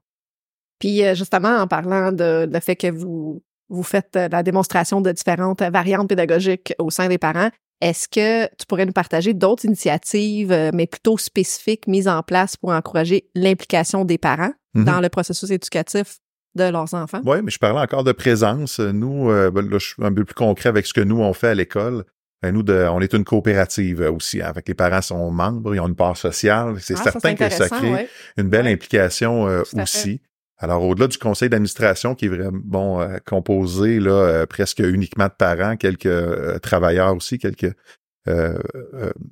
Puis 0.78 1.04
euh, 1.04 1.14
justement, 1.14 1.56
en 1.56 1.66
parlant 1.66 2.12
de 2.12 2.48
le 2.52 2.60
fait 2.60 2.76
que 2.76 2.90
vous 2.90 3.42
vous 3.70 3.82
faites 3.82 4.16
euh, 4.16 4.28
la 4.30 4.42
démonstration 4.42 5.00
de 5.00 5.12
différentes 5.12 5.60
variantes 5.62 6.08
pédagogiques 6.08 6.72
au 6.78 6.90
sein 6.90 7.08
des 7.08 7.18
parents, 7.18 7.50
est-ce 7.80 8.08
que 8.08 8.46
tu 8.56 8.66
pourrais 8.66 8.86
nous 8.86 8.92
partager 8.92 9.34
d'autres 9.34 9.64
initiatives, 9.66 10.50
euh, 10.52 10.70
mais 10.72 10.86
plutôt 10.86 11.18
spécifiques, 11.18 11.86
mises 11.86 12.08
en 12.08 12.22
place 12.22 12.56
pour 12.56 12.70
encourager 12.70 13.28
l'implication 13.34 14.04
des 14.04 14.18
parents 14.18 14.52
Mhm. 14.74 14.84
dans 14.84 15.00
le 15.00 15.08
processus 15.08 15.50
éducatif 15.50 16.18
de 16.54 16.64
leurs 16.64 16.92
enfants? 16.94 17.20
Oui, 17.24 17.38
mais 17.42 17.50
je 17.50 17.58
parlais 17.58 17.80
encore 17.80 18.04
de 18.04 18.12
présence. 18.12 18.80
Nous, 18.80 19.30
euh, 19.30 19.50
ben, 19.50 19.68
là, 19.68 19.78
je 19.78 19.86
suis 19.86 20.04
un 20.04 20.12
peu 20.12 20.24
plus 20.24 20.34
concret 20.34 20.68
avec 20.68 20.86
ce 20.86 20.92
que 20.94 21.00
nous, 21.00 21.20
on 21.20 21.32
fait 21.32 21.48
à 21.48 21.54
l'école. 21.54 22.04
Ben, 22.42 22.52
nous, 22.52 22.62
de, 22.62 22.86
on 22.90 23.00
est 23.00 23.12
une 23.12 23.24
coopérative 23.24 24.00
aussi. 24.14 24.40
hein. 24.40 24.46
Avec 24.48 24.66
les 24.68 24.74
parents 24.74 25.02
sont 25.02 25.30
membres, 25.30 25.74
ils 25.74 25.80
ont 25.80 25.88
une 25.88 25.96
part 25.96 26.16
sociale. 26.16 26.76
C'est 26.80 26.94
Ah, 26.98 27.02
certain 27.02 27.34
que 27.34 27.48
ça 27.50 27.68
crée 27.68 27.92
ouais. 27.92 28.08
une 28.36 28.48
belle 28.48 28.66
Ouais. 28.66 28.72
implication 28.72 29.46
euh, 29.48 29.62
aussi. 29.74 30.20
Alors, 30.60 30.82
au-delà 30.82 31.06
du 31.06 31.18
conseil 31.18 31.48
d'administration 31.48 32.14
qui 32.14 32.24
est 32.26 32.28
vraiment 32.28 32.58
bon, 32.64 33.00
euh, 33.00 33.18
composé 33.24 34.00
là, 34.00 34.10
euh, 34.10 34.46
presque 34.46 34.80
uniquement 34.80 35.26
de 35.26 35.32
parents, 35.38 35.76
quelques 35.76 36.06
euh, 36.06 36.58
travailleurs 36.58 37.14
aussi, 37.14 37.38
quelques 37.38 37.72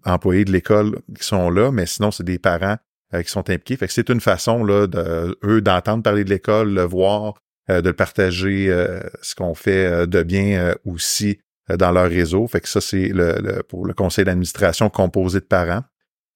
employés 0.04 0.44
de 0.44 0.52
l'école 0.52 1.00
qui 1.18 1.24
sont 1.24 1.50
là, 1.50 1.70
mais 1.70 1.86
sinon, 1.86 2.10
c'est 2.10 2.24
des 2.24 2.38
parents 2.38 2.76
qui 3.12 3.30
sont 3.30 3.48
impliqués. 3.50 3.76
Fait 3.76 3.86
que 3.86 3.92
c'est 3.92 4.08
une 4.08 4.20
façon 4.20 4.64
là, 4.64 4.86
de 4.86 5.38
eux 5.44 5.60
d'entendre 5.60 6.02
parler 6.02 6.24
de 6.24 6.30
l'école, 6.30 6.72
le 6.74 6.82
voir, 6.82 7.34
de 7.68 7.80
le 7.80 7.92
partager 7.92 8.68
euh, 8.70 9.00
ce 9.22 9.34
qu'on 9.34 9.54
fait 9.54 10.06
de 10.06 10.22
bien 10.22 10.74
aussi 10.84 11.38
dans 11.68 11.90
leur 11.92 12.08
réseau. 12.08 12.46
Fait 12.46 12.60
que 12.60 12.68
ça, 12.68 12.80
c'est 12.80 13.08
le, 13.08 13.36
le- 13.40 13.62
pour 13.62 13.86
le 13.86 13.92
conseil 13.94 14.24
d'administration 14.24 14.88
composé 14.88 15.40
de 15.40 15.44
parents. 15.44 15.82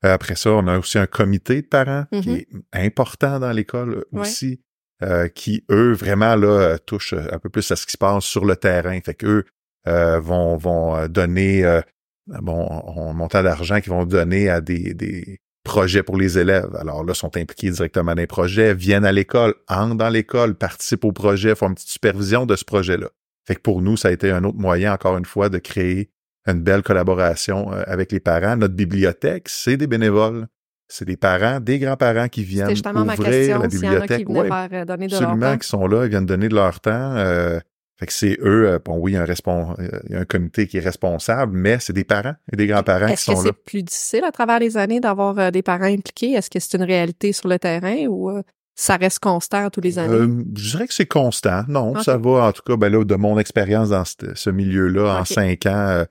Après 0.02 0.34
ça, 0.34 0.50
on 0.50 0.66
a 0.66 0.78
aussi 0.78 0.98
un 0.98 1.06
comité 1.06 1.62
de 1.62 1.66
parents 1.66 2.04
qui 2.10 2.30
Mhm. 2.30 2.36
est 2.36 2.48
important 2.86 3.38
dans 3.38 3.52
l'école 3.52 4.04
aussi, 4.12 4.60
euh, 5.02 5.28
qui, 5.28 5.64
eux, 5.70 5.92
vraiment 5.92 6.36
là, 6.36 6.48
euh, 6.48 6.78
touchent 6.78 7.14
un 7.14 7.38
peu 7.38 7.48
plus 7.48 7.70
à 7.70 7.76
ce 7.76 7.86
qui 7.86 7.92
se 7.92 7.98
passe 7.98 8.24
sur 8.24 8.44
le 8.44 8.56
terrain. 8.56 8.98
Fait 9.04 9.14
qu'eux 9.14 9.44
euh, 9.86 10.20
vont, 10.20 10.56
vont 10.56 10.96
euh, 10.96 11.08
donner 11.08 11.64
euh, 11.64 11.80
bon, 12.26 12.68
un 12.96 13.12
montant 13.12 13.42
d'argent 13.42 13.80
qu'ils 13.80 13.92
vont 13.92 14.04
donner 14.04 14.48
à 14.48 14.60
des, 14.60 14.94
des 14.94 15.40
projets 15.64 16.02
pour 16.02 16.16
les 16.16 16.38
élèves. 16.38 16.74
Alors 16.76 17.04
là, 17.04 17.14
sont 17.14 17.36
impliqués 17.36 17.70
directement 17.70 18.14
dans 18.14 18.20
les 18.20 18.26
projets, 18.26 18.74
viennent 18.74 19.04
à 19.04 19.12
l'école, 19.12 19.54
entrent 19.68 19.96
dans 19.96 20.08
l'école, 20.08 20.54
participent 20.54 21.04
au 21.04 21.12
projet, 21.12 21.54
font 21.54 21.68
une 21.68 21.74
petite 21.74 21.88
supervision 21.88 22.46
de 22.46 22.56
ce 22.56 22.64
projet-là. 22.64 23.08
Fait 23.46 23.54
que 23.54 23.60
pour 23.60 23.82
nous, 23.82 23.96
ça 23.96 24.08
a 24.08 24.10
été 24.10 24.30
un 24.30 24.44
autre 24.44 24.58
moyen, 24.58 24.92
encore 24.92 25.16
une 25.16 25.24
fois, 25.24 25.48
de 25.48 25.58
créer 25.58 26.10
une 26.46 26.62
belle 26.62 26.82
collaboration 26.82 27.72
euh, 27.72 27.82
avec 27.86 28.12
les 28.12 28.20
parents. 28.20 28.56
Notre 28.56 28.74
bibliothèque, 28.74 29.48
c'est 29.48 29.76
des 29.76 29.86
bénévoles. 29.86 30.46
C'est 30.92 31.04
des 31.04 31.16
parents, 31.16 31.60
des 31.60 31.78
grands-parents 31.78 32.28
qui 32.28 32.42
viennent 32.42 32.70
justement 32.70 33.04
ma 33.04 33.16
question, 33.16 33.60
la 33.60 33.70
s'il 33.70 33.84
y 33.84 33.88
en 33.88 33.92
a 34.00 34.06
qui 34.08 34.24
bibliothèque. 34.24 34.28
Ouais, 34.28 34.48
faire 34.48 34.68
euh, 34.72 34.84
donner 34.84 35.06
de 35.06 35.12
leur 35.12 35.22
absolument, 35.22 35.52
temps. 35.52 35.58
qui 35.58 35.68
sont 35.68 35.86
là, 35.86 36.04
ils 36.04 36.10
viennent 36.10 36.26
donner 36.26 36.48
de 36.48 36.54
leur 36.54 36.80
temps. 36.80 36.90
euh, 37.16 37.60
Fait 37.98 38.06
que 38.06 38.12
c'est 38.12 38.36
eux, 38.42 38.68
euh, 38.68 38.78
bon 38.84 38.98
oui, 38.98 39.12
il 39.12 39.14
y, 39.14 39.18
a 39.18 39.22
un 39.22 39.26
euh, 39.26 40.00
il 40.08 40.12
y 40.12 40.14
a 40.16 40.20
un 40.20 40.24
comité 40.24 40.66
qui 40.66 40.78
est 40.78 40.80
responsable, 40.80 41.56
mais 41.56 41.78
c'est 41.80 41.92
des 41.92 42.02
parents 42.04 42.34
et 42.52 42.56
des 42.56 42.66
grands-parents 42.66 43.06
qui 43.06 43.12
Est-ce 43.12 43.26
que 43.30 43.36
sont 43.36 43.42
là. 43.42 43.50
c'est 43.54 43.64
plus 43.64 43.82
difficile 43.84 44.24
à 44.24 44.32
travers 44.32 44.58
les 44.58 44.76
années 44.76 45.00
d'avoir 45.00 45.38
euh, 45.38 45.50
des 45.52 45.62
parents 45.62 45.84
impliqués? 45.84 46.32
Est-ce 46.32 46.50
que 46.50 46.58
c'est 46.58 46.76
une 46.76 46.82
réalité 46.84 47.32
sur 47.32 47.48
le 47.48 47.58
terrain 47.58 48.06
ou 48.08 48.32
ça 48.74 48.96
reste 48.96 49.18
constant 49.20 49.68
tous 49.70 49.82
les 49.82 49.98
années? 49.98 50.12
Euh, 50.14 50.44
je 50.56 50.70
dirais 50.72 50.88
que 50.88 50.94
c'est 50.94 51.06
constant. 51.06 51.62
Non, 51.68 51.94
ça 52.02 52.16
va. 52.16 52.46
En 52.46 52.52
tout 52.52 52.62
cas, 52.66 52.76
ben 52.76 52.90
là, 52.90 53.04
de 53.04 53.14
mon 53.14 53.38
expérience 53.38 53.90
dans 53.90 54.04
ce, 54.04 54.14
ce 54.34 54.50
milieu-là, 54.50 55.20
en 55.20 55.24
cinq 55.24 55.66
ans, 55.66 56.04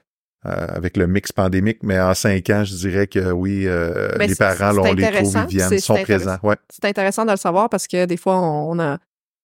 euh, 0.45 0.67
avec 0.69 0.95
le 0.95 1.05
mix 1.05 1.33
pandémique, 1.33 1.79
mais 1.83 1.99
en 1.99 2.13
cinq 2.13 2.49
ans, 2.49 2.63
je 2.63 2.73
dirais 2.73 3.07
que 3.07 3.31
oui, 3.31 3.63
euh, 3.67 4.09
Ben, 4.17 4.29
les 4.29 4.35
parents, 4.35 4.77
on 4.77 4.93
les 4.93 5.11
trouve, 5.11 5.35
ils 5.49 5.57
viennent, 5.57 5.79
sont 5.79 6.01
présents. 6.01 6.37
Ouais. 6.43 6.55
C'est 6.69 6.85
intéressant 6.85 7.25
de 7.25 7.31
le 7.31 7.37
savoir 7.37 7.69
parce 7.69 7.87
que 7.87 8.05
des 8.05 8.15
fois, 8.15 8.39
on, 8.39 8.71
on 8.71 8.79
a 8.79 8.99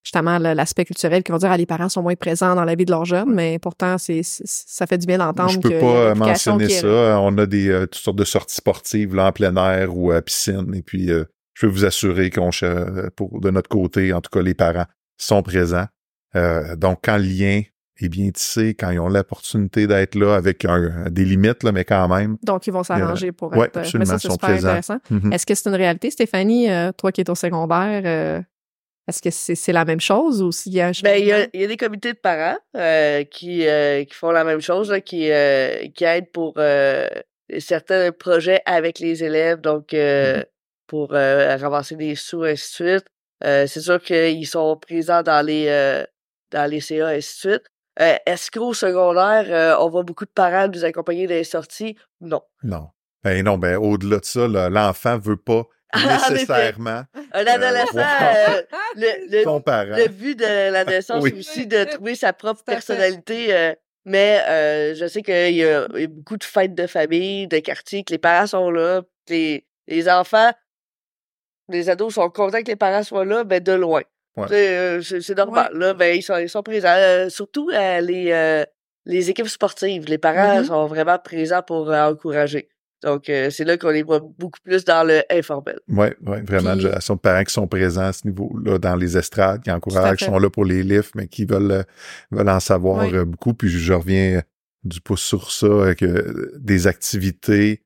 justement 0.05 0.37
l'aspect 0.37 0.85
culturel 0.85 1.23
qui 1.23 1.31
vont 1.33 1.37
dire 1.37 1.51
ah, 1.51 1.57
les 1.57 1.65
parents 1.65 1.89
sont 1.89 2.03
moins 2.03 2.15
présents 2.15 2.55
dans 2.55 2.63
la 2.63 2.75
vie 2.75 2.85
de 2.85 2.91
leurs 2.91 3.03
jeunes, 3.03 3.33
mais 3.33 3.59
pourtant, 3.59 3.97
c'est 3.97 4.21
ça 4.23 4.87
fait 4.87 4.97
du 4.97 5.05
bien 5.05 5.17
d'entendre 5.17 5.51
Je 5.51 5.59
peux 5.59 5.75
a 5.75 5.79
pas 5.81 5.85
euh, 5.85 6.15
mentionner 6.15 6.67
qui 6.67 6.75
ça. 6.75 7.19
On 7.19 7.37
a 7.39 7.45
des 7.45 7.69
euh, 7.69 7.87
toutes 7.87 7.95
sortes 7.95 8.17
de 8.17 8.23
sorties 8.23 8.55
sportives 8.55 9.15
là, 9.15 9.27
en 9.27 9.31
plein 9.33 9.55
air 9.57 9.97
ou 9.97 10.11
à 10.11 10.21
piscine. 10.21 10.73
Et 10.75 10.81
puis, 10.81 11.07
je 11.07 11.25
peux 11.59 11.67
vous 11.67 11.83
assurer 11.83 12.29
qu'on 12.29 12.51
pour 13.17 13.41
de 13.41 13.49
notre 13.49 13.69
côté, 13.69 14.13
en 14.13 14.21
tout 14.21 14.29
cas, 14.29 14.41
les 14.41 14.53
parents 14.53 14.85
sont 15.17 15.41
présents. 15.41 15.87
Donc, 16.77 16.99
quand 17.03 17.17
le 17.17 17.23
lien 17.23 17.61
est 18.01 18.09
bien 18.09 18.29
tissé, 18.31 18.73
quand 18.73 18.89
ils 18.91 18.99
ont 18.99 19.07
l'opportunité 19.07 19.87
d'être 19.87 20.15
là 20.15 20.35
avec 20.35 20.65
un- 20.65 21.09
des 21.09 21.23
limites, 21.23 21.63
là, 21.63 21.71
mais 21.71 21.85
quand 21.85 22.07
même. 22.07 22.37
Donc, 22.43 22.67
ils 22.67 22.71
vont 22.73 22.83
s'arranger 22.83 23.31
pour 23.31 23.53
être... 23.55 23.77
euh, 23.77 23.79
absolument, 23.81 23.99
mais 23.99 24.05
ça, 24.05 24.19
c'est 24.19 24.27
sont 24.27 24.33
super 24.33 24.49
présents. 24.49 24.67
intéressant. 24.67 24.97
Mhm. 25.09 25.31
Est-ce 25.33 25.45
que 25.45 25.55
c'est 25.55 25.69
une 25.69 25.75
réalité, 25.75 26.11
Stéphanie, 26.11 26.69
euh, 26.69 26.91
toi 26.91 27.11
qui 27.11 27.21
es 27.21 27.29
au 27.29 27.35
secondaire, 27.35 28.01
euh, 28.05 28.41
est-ce 29.07 29.21
que 29.21 29.29
c'est 29.29 29.55
c'est 29.55 29.71
la 29.71 29.85
même 29.85 30.01
chose 30.01 30.41
ou 30.41 30.51
s'il 30.51 30.73
y 30.73 30.81
a 30.81 30.87
un 30.87 30.91
Ben, 31.03 31.21
il 31.21 31.27
y 31.27 31.31
a, 31.31 31.47
il 31.53 31.61
y 31.61 31.63
a 31.63 31.67
des 31.67 31.77
comités 31.77 32.11
de 32.13 32.17
parents 32.17 32.57
euh, 32.75 33.23
qui, 33.23 33.67
euh, 33.67 34.03
qui 34.03 34.13
font 34.15 34.31
la 34.31 34.43
même 34.43 34.61
chose, 34.61 34.89
là, 34.91 34.99
qui, 34.99 35.29
euh, 35.31 35.87
qui 35.93 36.03
aident 36.05 36.31
pour 36.33 36.55
euh, 36.57 37.07
certains 37.59 38.11
projets 38.11 38.61
avec 38.65 38.97
les 38.99 39.23
élèves, 39.23 39.61
donc 39.61 39.93
euh, 39.93 40.43
pour 40.87 41.13
euh, 41.13 41.55
ramasser 41.57 41.95
des 41.95 42.15
sous, 42.15 42.43
ainsi 42.43 42.83
de 42.83 42.89
suite. 42.97 43.05
Euh, 43.43 43.67
c'est 43.67 43.81
sûr 43.81 44.01
qu'ils 44.01 44.47
sont 44.47 44.75
présents 44.77 45.21
dans 45.21 45.45
les 45.45 45.65
euh, 45.67 46.03
dans 46.51 46.69
les 46.69 46.79
CA, 46.79 47.07
ainsi 47.09 47.47
de 47.47 47.51
suite. 47.51 47.63
Euh, 48.01 48.15
Est-ce 48.25 48.51
qu'au 48.51 48.73
secondaire, 48.73 49.45
euh, 49.49 49.77
on 49.83 49.89
voit 49.89 50.03
beaucoup 50.03 50.25
de 50.25 50.29
parents 50.31 50.67
nous 50.67 50.83
accompagner 50.83 51.27
dans 51.27 51.33
les 51.33 51.43
sorties? 51.43 51.95
Non. 52.21 52.41
Non. 52.63 52.89
Ben 53.23 53.43
non, 53.43 53.57
ben 53.57 53.77
au-delà 53.77 54.19
de 54.19 54.25
ça, 54.25 54.47
là, 54.47 54.69
l'enfant 54.69 55.17
veut 55.17 55.37
pas 55.37 55.63
effet. 55.95 56.33
nécessairement 56.33 57.03
Un 57.31 57.45
adolescent, 57.47 57.93
wow. 57.95 58.01
euh, 58.01 58.61
le, 58.97 59.37
le, 59.37 59.43
son 59.43 59.61
parent. 59.61 59.95
le 59.95 60.07
but 60.09 60.37
de 60.37 60.71
l'adolescence, 60.71 61.23
Oui. 61.23 61.31
c'est 61.31 61.39
aussi 61.39 61.67
de 61.67 61.83
trouver 61.85 62.15
sa 62.15 62.33
propre 62.33 62.63
personnalité. 62.63 63.53
euh, 63.55 63.73
mais 64.07 64.43
euh, 64.47 64.93
je 64.93 65.07
sais 65.07 65.23
qu'il 65.23 65.33
y, 65.55 65.63
a 65.65 65.87
il 65.95 66.01
y 66.01 66.03
a 66.03 66.07
beaucoup 66.07 66.37
de 66.37 66.43
fêtes 66.43 66.75
de 66.75 66.85
famille, 66.85 67.47
de 67.47 67.57
quartier, 67.59 68.03
que 68.03 68.11
les 68.11 68.19
parents 68.19 68.45
sont 68.45 68.69
là. 68.69 69.01
que 69.25 69.33
Les, 69.33 69.65
les 69.87 70.07
enfants, 70.09 70.51
les 71.69 71.89
ados 71.89 72.13
sont 72.13 72.29
contents 72.29 72.61
que 72.61 72.67
les 72.67 72.75
parents 72.75 73.01
soient 73.03 73.25
là, 73.25 73.43
ben 73.43 73.63
de 73.63 73.71
loin. 73.71 74.01
Ouais. 74.37 74.47
Euh, 74.51 75.01
C'est 75.01 75.37
normal. 75.37 75.71
Là, 75.73 75.93
ben, 75.93 76.15
ils, 76.15 76.21
sont, 76.21 76.37
ils 76.37 76.49
sont 76.49 76.63
présents. 76.63 76.89
Euh, 76.95 77.29
surtout 77.29 77.69
euh, 77.73 78.01
les, 78.01 78.31
euh, 78.31 78.63
les 79.05 79.29
équipes 79.29 79.47
sportives. 79.47 80.05
Les 80.07 80.17
parents 80.17 80.59
Mhm. 80.59 80.65
sont 80.65 80.87
vraiment 80.87 81.17
présents 81.19 81.61
pour 81.61 81.89
encourager. 81.91 82.67
Donc, 83.03 83.29
euh, 83.29 83.49
c'est 83.51 83.65
là 83.65 83.77
qu'on 83.77 83.89
les 83.89 84.01
voit 84.03 84.19
beaucoup 84.19 84.59
plus 84.63 84.83
dans 84.83 85.03
le 85.05 85.21
informel. 85.29 85.79
Oui, 85.89 86.07
ouais, 86.25 86.41
vraiment, 86.41 86.71
Puis- 86.71 86.81
génération 86.81 87.15
de 87.15 87.19
parents 87.19 87.43
qui 87.43 87.53
sont 87.53 87.67
présents 87.67 88.05
à 88.05 88.13
ce 88.13 88.25
niveau-là 88.25 88.79
dans 88.79 88.95
les 88.95 89.15
estrades, 89.17 89.61
qui 89.63 89.69
encouragent, 89.71 90.17
qui 90.17 90.25
sont 90.25 90.39
là 90.39 90.49
pour 90.49 90.65
les 90.65 90.81
lifts, 90.81 91.13
mais 91.13 91.27
qui 91.27 91.45
veulent, 91.45 91.83
veulent 92.31 92.49
en 92.49 92.59
savoir 92.59 93.05
Oui. 93.05 93.25
beaucoup. 93.25 93.53
Puis 93.53 93.69
je 93.69 93.93
reviens 93.93 94.41
du 94.83 95.01
pouce 95.01 95.21
sur 95.21 95.51
ça, 95.51 95.93
que 95.95 96.51
des 96.57 96.87
activités 96.87 97.83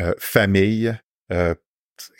euh, 0.00 0.12
famille, 0.18 0.92
euh, 1.32 1.54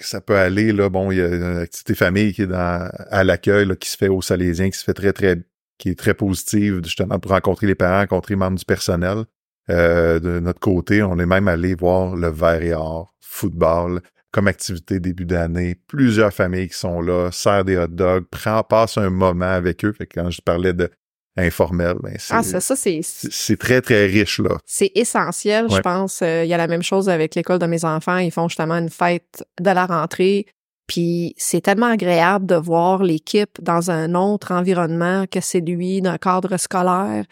ça 0.00 0.20
peut 0.20 0.36
aller, 0.36 0.72
là, 0.72 0.88
bon, 0.88 1.10
il 1.10 1.18
y 1.18 1.20
a 1.20 1.28
une 1.28 1.58
activité 1.58 1.94
famille 1.94 2.32
qui 2.32 2.42
est 2.42 2.46
dans, 2.46 2.88
à 3.10 3.24
l'accueil, 3.24 3.68
qui 3.78 3.88
se 3.88 3.96
fait 3.96 4.08
au 4.08 4.22
Salésien, 4.22 4.70
qui 4.70 4.78
se 4.78 4.84
fait 4.84 4.94
très, 4.94 5.12
très, 5.12 5.36
qui 5.78 5.90
est 5.90 5.98
très 5.98 6.14
positive, 6.14 6.80
justement, 6.84 7.18
pour 7.18 7.32
rencontrer 7.32 7.66
les 7.66 7.74
parents, 7.74 8.00
rencontrer 8.00 8.34
les 8.34 8.38
membres 8.38 8.58
du 8.58 8.64
personnel. 8.64 9.24
Euh, 9.70 10.20
de 10.20 10.40
notre 10.40 10.60
côté, 10.60 11.02
on 11.02 11.18
est 11.18 11.26
même 11.26 11.48
allé 11.48 11.74
voir 11.74 12.16
le 12.16 12.28
verre 12.28 12.62
et 12.62 12.74
or, 12.74 13.14
football, 13.20 14.00
comme 14.30 14.48
activité 14.48 15.00
début 15.00 15.24
d'année. 15.24 15.76
Plusieurs 15.86 16.32
familles 16.32 16.68
qui 16.68 16.76
sont 16.76 17.00
là, 17.00 17.30
serrent 17.32 17.64
des 17.64 17.76
hot 17.76 17.86
dogs, 17.88 18.26
prend, 18.30 18.62
passe 18.62 18.98
un 18.98 19.10
moment 19.10 19.44
avec 19.44 19.84
eux. 19.84 19.92
Fait 19.92 20.06
que 20.06 20.20
quand 20.20 20.30
je 20.30 20.42
parlais 20.42 20.72
de 20.72 20.90
informel, 21.36 21.96
ben 22.02 22.14
c'est, 22.18 22.34
Ah, 22.34 22.42
ça, 22.42 22.60
ça 22.60 22.76
c'est 22.76 23.00
c'est 23.02 23.56
très, 23.56 23.80
très 23.80 24.06
riche, 24.06 24.38
là. 24.38 24.56
c'est 24.66 24.92
essentiel, 24.94 25.66
je 25.70 25.80
pense. 25.80 26.22
Euh, 26.22 26.44
Il 26.44 26.48
y 26.48 26.54
a 26.54 26.56
la 26.56 26.68
même 26.68 26.82
chose 26.82 27.08
avec 27.08 27.34
l'école 27.34 27.58
de 27.58 27.66
mes 27.66 27.84
enfants. 27.84 28.18
Ils 28.18 28.30
font 28.30 28.48
justement 28.48 28.74
une 28.74 28.90
fête 28.90 29.44
de 29.60 29.70
la 29.70 29.86
rentrée. 29.86 30.46
Puis 30.86 31.34
c'est 31.38 31.62
tellement 31.62 31.86
agréable 31.86 32.46
de 32.46 32.56
voir 32.56 33.02
l'équipe 33.02 33.58
dans 33.62 33.90
un 33.90 34.14
autre 34.14 34.52
environnement 34.52 35.24
que 35.30 35.40
celui 35.40 36.02
d'un 36.02 36.18
cadre 36.18 36.56
scolaire. 36.58 37.24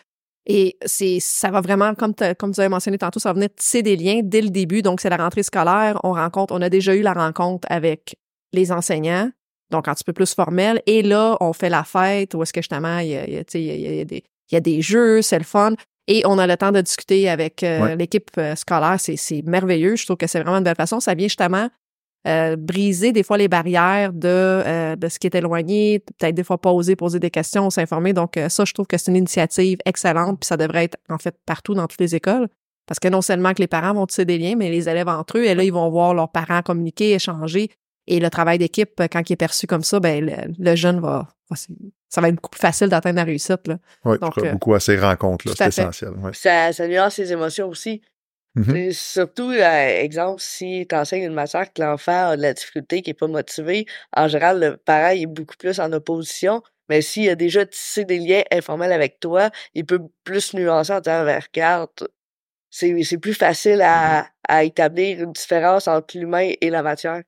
Et 0.46 0.76
c'est 0.84 1.18
ça 1.20 1.50
va 1.50 1.60
vraiment, 1.60 1.94
comme, 1.94 2.14
comme 2.38 2.52
tu 2.52 2.60
avais 2.60 2.68
mentionné 2.68 2.98
tantôt, 2.98 3.20
ça 3.20 3.28
va 3.28 3.34
venir 3.34 3.50
tisser 3.54 3.82
des 3.82 3.96
liens 3.96 4.20
dès 4.24 4.40
le 4.40 4.48
début. 4.48 4.82
Donc, 4.82 5.00
c'est 5.00 5.10
la 5.10 5.18
rentrée 5.18 5.42
scolaire. 5.44 6.00
On 6.02 6.12
rencontre, 6.14 6.54
on 6.54 6.62
a 6.62 6.68
déjà 6.70 6.94
eu 6.96 7.02
la 7.02 7.12
rencontre 7.12 7.68
avec 7.70 8.16
les 8.52 8.72
enseignants, 8.72 9.30
donc 9.72 9.88
un 9.88 9.94
petit 9.94 10.04
peu 10.04 10.12
plus 10.12 10.32
formel. 10.34 10.80
Et 10.86 11.02
là, 11.02 11.36
on 11.40 11.52
fait 11.52 11.68
la 11.70 11.82
fête 11.82 12.34
où 12.34 12.42
est-ce 12.42 12.52
que 12.52 12.60
justement, 12.60 12.98
il 12.98 13.08
y 13.08 13.16
a, 13.16 13.26
il 13.26 13.34
y 13.34 13.36
a, 13.38 13.44
tu 13.44 13.52
sais, 13.52 13.60
il 13.62 13.66
y 13.66 13.70
a- 13.70 13.90
il 13.90 13.96
y 13.96 14.00
a 14.00 14.04
des, 14.04 14.22
il 14.50 14.54
y 14.54 14.56
a 14.56 14.60
des 14.60 14.80
jeux, 14.82 15.20
c'est 15.22 15.38
le 15.38 15.44
fun. 15.44 15.72
Et 16.08 16.22
on 16.26 16.38
a 16.38 16.46
le 16.46 16.56
temps 16.56 16.72
de 16.72 16.80
discuter 16.80 17.28
avec 17.28 17.62
euh, 17.62 17.80
Ouais. 17.82 17.96
l'équipe 17.96 18.30
euh, 18.38 18.54
scolaire. 18.56 18.96
C'est, 18.98 19.16
c'est 19.16 19.42
merveilleux. 19.42 19.96
Je 19.96 20.04
trouve 20.04 20.16
que 20.16 20.26
c'est 20.26 20.40
vraiment 20.40 20.58
une 20.58 20.64
belle 20.64 20.76
façon. 20.76 21.00
Ça 21.00 21.14
vient 21.14 21.26
justement 21.28 21.68
euh, 22.28 22.54
briser 22.56 23.10
des 23.12 23.22
fois 23.24 23.36
les 23.36 23.48
barrières 23.48 24.12
de, 24.12 24.28
euh, 24.28 24.94
de 24.96 25.08
ce 25.08 25.18
qui 25.18 25.26
est 25.26 25.34
éloigné, 25.34 25.98
peut-être 26.00 26.34
des 26.36 26.44
fois 26.44 26.58
pas 26.60 26.70
oser 26.72 26.94
poser 26.96 27.18
des 27.18 27.30
questions, 27.30 27.68
s'informer. 27.70 28.12
Donc 28.12 28.36
euh, 28.36 28.48
ça, 28.48 28.64
je 28.64 28.72
trouve 28.74 28.86
que 28.86 28.96
c'est 28.98 29.10
une 29.10 29.16
initiative 29.16 29.78
excellente, 29.86 30.38
puis 30.40 30.46
ça 30.46 30.56
devrait 30.56 30.84
être 30.84 30.98
en 31.08 31.18
fait 31.18 31.34
partout 31.46 31.74
dans 31.74 31.86
toutes 31.88 32.00
les 32.00 32.14
écoles. 32.14 32.48
Parce 32.86 32.98
que 33.00 33.08
non 33.08 33.22
seulement 33.22 33.54
que 33.54 33.60
les 33.62 33.68
parents 33.68 33.94
vont 33.94 34.06
tisser 34.06 34.24
des 34.24 34.38
liens, 34.38 34.54
mais 34.56 34.70
les 34.70 34.88
élèves 34.88 35.08
entre 35.08 35.38
eux, 35.38 35.44
et 35.44 35.54
là, 35.54 35.62
ils 35.64 35.72
vont 35.72 35.88
voir 35.88 36.14
leurs 36.14 36.30
parents 36.30 36.62
communiquer, 36.62 37.12
échanger. 37.14 37.70
Et 38.12 38.20
le 38.20 38.28
travail 38.30 38.58
d'équipe, 38.58 39.00
quand 39.10 39.28
il 39.28 39.32
est 39.32 39.36
perçu 39.36 39.66
comme 39.66 39.82
ça, 39.84 39.98
ben 40.00 40.24
le, 40.24 40.54
le 40.58 40.76
jeune 40.76 41.00
va, 41.00 41.28
va- 41.50 41.56
ça 42.08 42.20
va 42.20 42.28
être 42.28 42.34
beaucoup 42.34 42.50
plus 42.50 42.60
facile 42.60 42.88
d'atteindre 42.88 43.16
la 43.16 43.24
réussite. 43.24 43.66
Là. 43.66 43.78
Ouais, 44.04 44.18
Donc, 44.18 44.32
je 44.34 44.40
crois 44.40 44.48
euh, 44.48 44.52
beaucoup 44.52 44.74
à 44.74 44.80
ces 44.80 44.98
rencontres-là, 44.98 45.54
c'est 45.56 45.68
essentiel. 45.68 46.10
Ouais. 46.18 46.32
Ça, 46.34 46.72
ça 46.72 46.86
nuance 46.86 47.14
ses 47.14 47.32
émotions 47.32 47.68
aussi. 47.68 48.02
Mhm. 48.54 48.76
Et 48.76 48.92
surtout, 48.92 49.50
euh, 49.50 50.00
exemple, 50.02 50.42
si 50.42 50.86
tu 50.86 50.94
enseignes 50.94 51.22
une 51.24 51.32
matière 51.32 51.72
que 51.72 51.80
l'enfant 51.80 52.28
a 52.32 52.36
de 52.36 52.42
la 52.42 52.52
difficulté, 52.52 53.00
qui 53.00 53.10
est 53.10 53.14
pas 53.14 53.28
motivé, 53.28 53.86
en 54.14 54.28
général, 54.28 54.60
le 54.60 54.76
parent 54.76 55.14
est 55.16 55.24
beaucoup 55.24 55.56
plus 55.56 55.80
en 55.80 55.90
opposition. 55.94 56.62
Mais 56.90 57.00
s'il 57.00 57.30
a 57.30 57.34
déjà 57.34 57.64
tissé 57.64 58.04
des 58.04 58.18
liens 58.18 58.42
informels 58.52 58.92
avec 58.92 59.18
toi, 59.20 59.48
il 59.72 59.86
peut 59.86 60.00
plus 60.24 60.52
nuancer 60.52 60.92
en 60.92 61.00
disant, 61.00 61.24
ben, 61.24 61.40
regarde, 61.40 61.88
c'est, 62.68 63.02
c'est 63.04 63.16
plus 63.18 63.32
facile 63.32 63.80
à, 63.82 64.26
à 64.46 64.64
établir 64.64 65.22
une 65.22 65.32
différence 65.32 65.88
entre 65.88 66.18
l'humain 66.18 66.50
et 66.60 66.68
la 66.68 66.82
matière. 66.82 67.22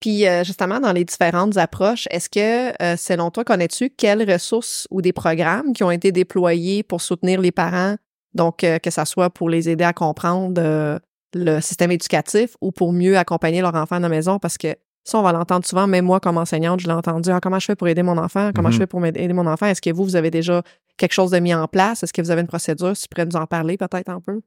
Puis 0.00 0.26
euh, 0.26 0.44
justement, 0.44 0.80
dans 0.80 0.92
les 0.92 1.04
différentes 1.04 1.56
approches, 1.56 2.06
est-ce 2.10 2.28
que, 2.28 2.70
euh, 2.82 2.96
selon 2.96 3.30
toi, 3.30 3.44
connais-tu 3.44 3.90
quelles 3.90 4.30
ressources 4.30 4.86
ou 4.90 5.00
des 5.00 5.12
programmes 5.12 5.72
qui 5.72 5.82
ont 5.82 5.90
été 5.90 6.12
déployés 6.12 6.82
pour 6.82 7.00
soutenir 7.00 7.40
les 7.40 7.52
parents, 7.52 7.96
donc 8.34 8.64
euh, 8.64 8.78
que 8.78 8.90
ça 8.90 9.04
soit 9.06 9.30
pour 9.30 9.48
les 9.48 9.68
aider 9.68 9.84
à 9.84 9.92
comprendre 9.92 11.00
le 11.34 11.60
système 11.60 11.90
éducatif 11.90 12.56
ou 12.60 12.70
pour 12.70 12.92
mieux 12.92 13.16
accompagner 13.16 13.60
leur 13.62 13.74
enfant 13.74 13.96
à 13.96 14.00
la 14.00 14.08
maison? 14.08 14.38
Parce 14.38 14.58
que 14.58 14.74
ça, 15.04 15.18
on 15.18 15.22
va 15.22 15.32
l'entendre 15.32 15.66
souvent, 15.66 15.86
même 15.86 16.04
moi 16.04 16.20
comme 16.20 16.38
enseignante, 16.38 16.80
je 16.80 16.86
l'ai 16.86 16.92
entendu, 16.92 17.30
Ah, 17.30 17.40
comment 17.40 17.58
je 17.58 17.66
fais 17.66 17.76
pour 17.76 17.88
aider 17.88 18.02
mon 18.02 18.16
enfant? 18.18 18.50
Comment 18.54 18.70
je 18.70 18.76
Mhm. 18.76 18.80
fais 18.82 18.86
pour 18.86 19.04
aider 19.04 19.32
mon 19.32 19.46
enfant? 19.46 19.66
Est-ce 19.66 19.82
que 19.82 19.90
vous, 19.90 20.04
vous 20.04 20.16
avez 20.16 20.30
déjà 20.30 20.62
quelque 20.96 21.12
chose 21.12 21.30
de 21.30 21.38
mis 21.38 21.54
en 21.54 21.66
place? 21.68 22.02
Est-ce 22.02 22.12
que 22.12 22.22
vous 22.22 22.30
avez 22.30 22.40
une 22.40 22.46
procédure? 22.46 22.96
Si 22.96 23.02
tu 23.02 23.08
pourrais 23.08 23.26
nous 23.26 23.36
en 23.36 23.46
parler 23.46 23.76
peut-être 23.76 24.08
un 24.08 24.20
peu? 24.20 24.40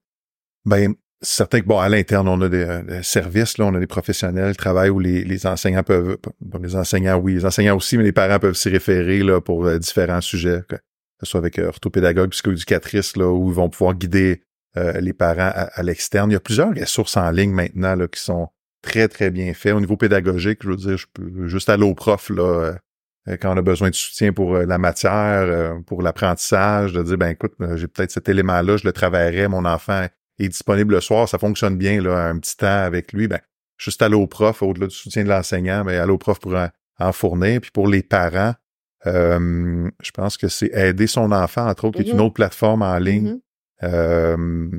Ben, 0.65 0.93
c'est 1.21 1.37
certain 1.37 1.61
que, 1.61 1.65
bon, 1.65 1.79
à 1.79 1.89
l'interne, 1.89 2.27
on 2.27 2.39
a 2.41 2.49
des, 2.49 2.63
euh, 2.63 2.83
des 2.83 3.03
services, 3.03 3.57
là, 3.57 3.65
on 3.65 3.73
a 3.73 3.79
des 3.79 3.87
professionnels, 3.87 4.55
travail 4.55 4.89
où 4.89 4.99
les, 4.99 5.23
les 5.23 5.47
enseignants 5.47 5.83
peuvent, 5.83 6.17
les 6.61 6.75
enseignants, 6.75 7.17
oui, 7.17 7.33
les 7.33 7.45
enseignants 7.45 7.75
aussi, 7.75 7.97
mais 7.97 8.03
les 8.03 8.11
parents 8.11 8.37
peuvent 8.37 8.55
s'y 8.55 8.69
référer, 8.69 9.23
là, 9.23 9.41
pour 9.41 9.65
euh, 9.65 9.79
différents 9.79 10.21
sujets, 10.21 10.61
que 10.69 10.75
ce 11.21 11.25
soit 11.25 11.39
avec 11.39 11.57
euh, 11.57 11.69
orthopédagogue, 11.69 12.29
psychoéducatrice, 12.29 13.17
là, 13.17 13.31
où 13.31 13.49
ils 13.49 13.55
vont 13.55 13.69
pouvoir 13.69 13.95
guider 13.95 14.43
euh, 14.77 14.99
les 15.01 15.13
parents 15.13 15.51
à, 15.53 15.69
à 15.73 15.81
l'externe. 15.81 16.29
Il 16.29 16.33
y 16.33 16.37
a 16.37 16.39
plusieurs 16.39 16.75
ressources 16.75 17.17
en 17.17 17.31
ligne 17.31 17.51
maintenant, 17.51 17.95
là, 17.95 18.07
qui 18.07 18.21
sont 18.21 18.49
très, 18.83 19.07
très 19.07 19.31
bien 19.31 19.55
faits. 19.55 19.73
Au 19.73 19.79
niveau 19.79 19.97
pédagogique, 19.97 20.59
je 20.61 20.69
veux 20.69 20.75
dire, 20.75 20.97
je 20.97 21.07
peux 21.11 21.47
juste 21.47 21.69
aller 21.69 21.83
au 21.83 21.95
prof, 21.95 22.29
là, 22.29 22.75
quand 23.41 23.53
on 23.53 23.57
a 23.57 23.61
besoin 23.61 23.89
de 23.89 23.95
soutien 23.95 24.31
pour 24.33 24.55
la 24.55 24.77
matière, 24.77 25.75
pour 25.85 26.01
l'apprentissage, 26.01 26.93
de 26.93 27.01
dire, 27.03 27.17
ben 27.17 27.29
écoute, 27.29 27.53
j'ai 27.75 27.87
peut-être 27.87 28.11
cet 28.11 28.29
élément-là, 28.29 28.77
je 28.77 28.85
le 28.85 28.93
travaillerai, 28.93 29.47
mon 29.49 29.65
enfant 29.65 30.05
est 30.45 30.49
disponible 30.49 30.93
le 30.95 31.01
soir, 31.01 31.27
ça 31.27 31.37
fonctionne 31.37 31.77
bien, 31.77 32.01
là, 32.01 32.27
un 32.29 32.37
petit 32.39 32.55
temps 32.57 32.83
avec 32.83 33.13
lui, 33.13 33.27
ben, 33.27 33.39
juste 33.77 34.01
aller 34.01 34.15
au 34.15 34.27
prof, 34.27 34.61
au-delà 34.61 34.87
du 34.87 34.95
soutien 34.95 35.23
de 35.23 35.29
l'enseignant, 35.29 35.83
ben, 35.85 35.99
aller 35.99 36.11
au 36.11 36.17
prof 36.17 36.39
pour 36.39 36.55
en, 36.55 36.69
en 36.99 37.11
fournir. 37.11 37.61
Puis 37.61 37.71
pour 37.71 37.87
les 37.87 38.03
parents, 38.03 38.53
Euh, 39.05 39.89
je 40.01 40.09
pense 40.11 40.37
que 40.37 40.47
c'est 40.47 40.71
aider 40.73 41.05
son 41.05 41.31
enfant, 41.31 41.67
entre 41.69 41.85
autres, 41.85 42.01
qui 42.01 42.07
est 42.07 42.11
une 42.11 42.17
Mhm. 42.17 42.23
autre 42.25 42.33
plateforme 42.33 42.81
en 42.81 42.97
ligne. 42.97 43.29
Mhm. 43.29 43.39
Euh, 43.83 44.69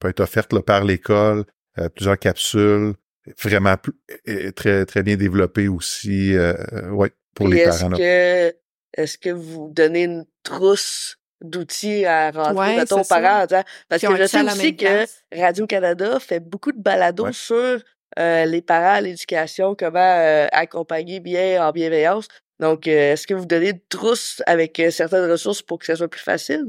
peut 0.00 0.08
être 0.08 0.20
offerte 0.20 0.52
là, 0.52 0.60
par 0.60 0.84
l'école, 0.84 1.44
euh, 1.78 1.88
plusieurs 1.88 2.18
capsules, 2.18 2.94
vraiment 3.40 3.76
plus- 3.76 3.94
très 4.54 4.84
très 4.86 5.02
bien 5.04 5.16
développée 5.16 5.68
aussi, 5.68 6.34
euh, 6.34 6.54
ouais, 6.90 7.12
pour 7.34 7.46
Puis 7.46 7.54
les 7.56 7.60
est-ce 7.62 7.78
parents. 7.78 7.90
là. 7.90 7.96
que 7.98 9.00
est-ce 9.00 9.16
que 9.18 9.30
vous 9.30 9.70
donnez 9.72 10.04
une 10.04 10.24
trousse 10.42 11.16
d'outils 11.42 12.04
à 12.04 12.30
rentrer 12.30 12.54
Ouais, 12.54 12.76
mettons, 12.76 13.00
aux 13.00 13.04
parents 13.04 13.46
parce 13.88 14.02
que 14.02 14.16
je 14.16 14.26
sais 14.26 14.42
aussi 14.42 14.76
que. 14.76 15.06
Radio-Canada 15.36 16.18
fait 16.20 16.40
beaucoup 16.40 16.72
de 16.72 16.80
balados 16.80 17.24
Ouais. 17.26 17.32
sur 17.32 17.78
euh, 18.18 18.44
les 18.44 18.62
parents 18.62 18.94
à 18.94 19.00
l'éducation, 19.00 19.74
comment 19.78 19.98
euh, 20.00 20.46
accompagner 20.52 21.20
bien 21.20 21.64
en 21.66 21.70
bienveillance. 21.72 22.26
Donc, 22.58 22.86
euh, 22.86 23.12
est-ce 23.12 23.26
que 23.26 23.34
vous 23.34 23.46
donnez 23.46 23.70
une 23.70 23.80
trousse 23.88 24.42
avec 24.46 24.78
euh, 24.80 24.90
certaines 24.90 25.30
ressources 25.30 25.62
pour 25.62 25.78
que 25.78 25.86
ça 25.86 25.96
soit 25.96 26.08
plus 26.08 26.20
facile? 26.20 26.64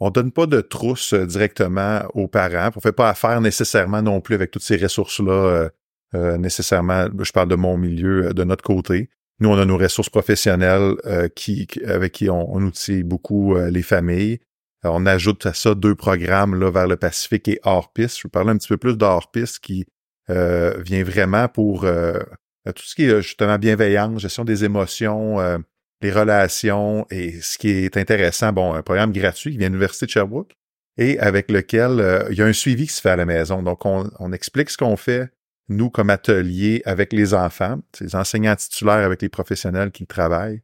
On 0.00 0.10
donne 0.10 0.32
pas 0.32 0.46
de 0.46 0.60
trousse 0.60 1.12
euh, 1.12 1.26
directement 1.26 2.00
aux 2.14 2.26
parents. 2.28 2.70
On 2.74 2.80
fait 2.80 2.92
pas 2.92 3.10
affaire 3.10 3.40
nécessairement 3.40 4.00
non 4.02 4.20
plus 4.20 4.34
avec 4.34 4.50
toutes 4.50 4.62
ces 4.62 4.76
ressources-là, 4.76 5.32
euh, 5.32 5.68
euh, 6.14 6.38
nécessairement. 6.38 7.06
Je 7.20 7.32
parle 7.32 7.48
de 7.48 7.56
mon 7.56 7.76
milieu, 7.76 8.32
de 8.32 8.44
notre 8.44 8.64
côté. 8.64 9.10
Nous, 9.40 9.48
on 9.48 9.58
a 9.58 9.64
nos 9.64 9.78
ressources 9.78 10.10
professionnelles 10.10 10.94
euh, 11.06 11.28
qui, 11.28 11.68
avec 11.86 12.12
qui 12.12 12.28
on, 12.28 12.54
on 12.54 12.62
outille 12.62 13.04
beaucoup 13.04 13.56
euh, 13.56 13.70
les 13.70 13.82
familles. 13.82 14.40
On 14.84 15.06
ajoute 15.06 15.46
à 15.46 15.54
ça 15.54 15.74
deux 15.74 15.94
programmes 15.94 16.58
là, 16.58 16.70
vers 16.70 16.86
le 16.86 16.96
Pacifique 16.96 17.48
et 17.48 17.60
hors 17.64 17.92
piste. 17.92 18.18
Je 18.18 18.28
vais 18.28 18.30
parler 18.30 18.50
un 18.50 18.56
petit 18.56 18.68
peu 18.68 18.76
plus 18.76 18.96
de 18.96 19.04
hors 19.04 19.30
piste 19.30 19.58
qui 19.60 19.86
euh, 20.30 20.80
vient 20.84 21.02
vraiment 21.02 21.48
pour 21.48 21.84
euh, 21.84 22.18
tout 22.66 22.82
ce 22.84 22.94
qui 22.94 23.04
est 23.04 23.10
euh, 23.10 23.20
justement 23.20 23.58
bienveillance, 23.58 24.20
gestion 24.20 24.44
des 24.44 24.64
émotions, 24.64 25.40
euh, 25.40 25.58
les 26.00 26.12
relations 26.12 27.06
et 27.10 27.40
ce 27.40 27.58
qui 27.58 27.70
est 27.70 27.96
intéressant, 27.96 28.52
bon, 28.52 28.72
un 28.72 28.82
programme 28.82 29.12
gratuit 29.12 29.52
qui 29.52 29.58
vient 29.58 29.68
de 29.68 29.74
l'Université 29.74 30.06
de 30.06 30.10
Sherbrooke 30.10 30.52
et 30.96 31.18
avec 31.18 31.50
lequel 31.50 32.26
il 32.30 32.36
y 32.36 32.42
a 32.42 32.46
un 32.46 32.52
suivi 32.52 32.86
qui 32.86 32.92
se 32.92 33.00
fait 33.00 33.10
à 33.10 33.16
la 33.16 33.24
maison. 33.24 33.62
Donc, 33.62 33.84
on, 33.84 34.10
on 34.18 34.32
explique 34.32 34.70
ce 34.70 34.76
qu'on 34.76 34.96
fait, 34.96 35.30
nous, 35.68 35.90
comme 35.90 36.10
atelier 36.10 36.82
avec 36.84 37.12
les 37.12 37.34
enfants, 37.34 37.80
les 38.00 38.16
enseignants 38.16 38.56
titulaires 38.56 39.04
avec 39.04 39.22
les 39.22 39.28
professionnels 39.28 39.90
qui 39.90 40.06
travaillent. 40.06 40.62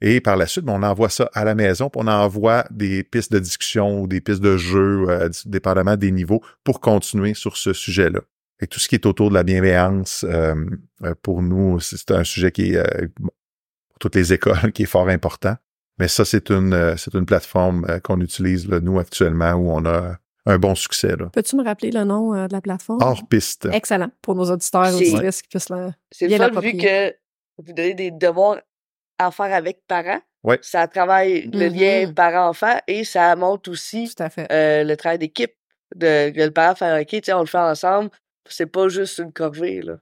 Et 0.00 0.20
par 0.20 0.36
la 0.36 0.46
suite, 0.46 0.64
ben, 0.64 0.74
on 0.74 0.82
envoie 0.82 1.08
ça 1.08 1.30
à 1.32 1.44
la 1.44 1.54
maison, 1.54 1.88
puis 1.88 2.00
on 2.04 2.06
envoie 2.06 2.64
des 2.70 3.02
pistes 3.02 3.32
de 3.32 3.38
discussion 3.38 4.02
ou 4.02 4.06
des 4.06 4.20
pistes 4.20 4.42
de 4.42 4.56
jeu, 4.56 5.06
euh, 5.08 5.30
dépendamment 5.46 5.96
des 5.96 6.10
niveaux, 6.10 6.42
pour 6.64 6.80
continuer 6.80 7.32
sur 7.32 7.56
ce 7.56 7.72
sujet-là. 7.72 8.20
Et 8.60 8.66
tout 8.66 8.78
ce 8.78 8.88
qui 8.88 8.94
est 8.94 9.06
autour 9.06 9.30
de 9.30 9.34
la 9.34 9.42
bienveillance, 9.42 10.24
euh, 10.28 10.54
euh, 11.02 11.14
pour 11.22 11.42
nous, 11.42 11.80
c'est 11.80 12.10
un 12.10 12.24
sujet 12.24 12.52
qui 12.52 12.72
est, 12.72 12.76
euh, 12.76 13.08
pour 13.16 13.98
toutes 14.00 14.14
les 14.14 14.32
écoles, 14.32 14.72
qui 14.74 14.82
est 14.82 14.86
fort 14.86 15.08
important. 15.08 15.56
Mais 15.98 16.08
ça, 16.08 16.24
c'est 16.24 16.50
une, 16.50 16.74
euh, 16.74 16.96
c'est 16.96 17.14
une 17.14 17.24
plateforme 17.26 17.86
euh, 17.88 18.00
qu'on 18.00 18.20
utilise, 18.20 18.68
là, 18.68 18.80
nous, 18.80 18.98
actuellement, 18.98 19.52
où 19.54 19.70
on 19.70 19.84
a 19.86 20.18
un 20.46 20.58
bon 20.58 20.74
succès. 20.74 21.14
Peux-tu 21.32 21.56
me 21.56 21.64
rappeler 21.64 21.90
le 21.90 22.04
nom 22.04 22.34
euh, 22.34 22.46
de 22.46 22.52
la 22.52 22.60
plateforme? 22.60 23.02
Hors 23.02 23.26
piste. 23.28 23.68
Excellent. 23.72 24.10
Pour 24.22 24.34
nos 24.34 24.50
auditeurs 24.50 24.86
et 24.86 24.94
auditrices 24.94 25.42
qui 25.42 25.48
puissent 25.48 25.68
la... 25.68 25.90
C'est 26.12 26.28
Bien 26.28 26.46
le 26.46 26.52
fun 26.54 26.60
vu 26.60 26.76
que 26.76 27.10
vous 27.58 27.72
donnez 27.72 27.94
des 27.94 28.10
devoirs 28.10 28.58
à 29.18 29.30
faire 29.30 29.52
avec 29.54 29.80
parents. 29.88 30.20
Ouais. 30.44 30.58
Ça 30.62 30.86
travaille 30.86 31.50
le 31.52 31.68
Mhm. 31.70 31.74
lien 31.76 32.12
parent-enfant 32.12 32.78
et 32.86 33.02
ça 33.04 33.34
montre 33.34 33.70
aussi 33.70 34.12
Tout 34.16 34.22
à 34.22 34.30
fait. 34.30 34.46
euh, 34.52 34.84
le 34.84 34.96
travail 34.96 35.18
d'équipe. 35.18 35.52
De, 35.94 36.30
que 36.30 36.40
le 36.42 36.50
parent 36.50 36.74
fait 36.74 37.00
OK, 37.02 37.20
tiens, 37.22 37.38
on 37.38 37.40
le 37.40 37.46
fait 37.46 37.58
ensemble. 37.58 38.10
C'est 38.48 38.66
pas 38.66 38.88
juste 38.88 39.18
une 39.18 39.32
corvée, 39.32 39.80
là. 39.82 39.94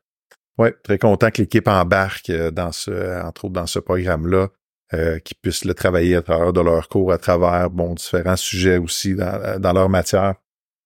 Oui, 0.59 0.69
très 0.83 0.99
content 0.99 1.31
que 1.31 1.43
l'équipe 1.43 1.67
embarque 1.69 2.31
euh, 2.31 2.51
dans 2.51 2.73
ce, 2.73 3.23
entre 3.23 3.45
autres 3.47 3.55
dans 3.55 3.67
ce 3.67 3.79
programme-là, 3.81 4.49
euh, 4.95 5.19
qu'ils 5.19 5.37
puissent 5.43 5.65
le 5.65 5.75
travailler 5.75 6.17
à 6.17 6.23
travers 6.23 6.53
de 6.53 6.61
leurs 6.61 6.89
cours, 6.89 7.13
à 7.13 7.19
travers 7.19 7.69
bon 7.71 7.95
différents 7.95 8.37
sujets 8.37 8.79
aussi 8.79 9.15
dans, 9.15 9.61
dans 9.61 9.73
leur 9.73 9.89
matière. 9.89 10.35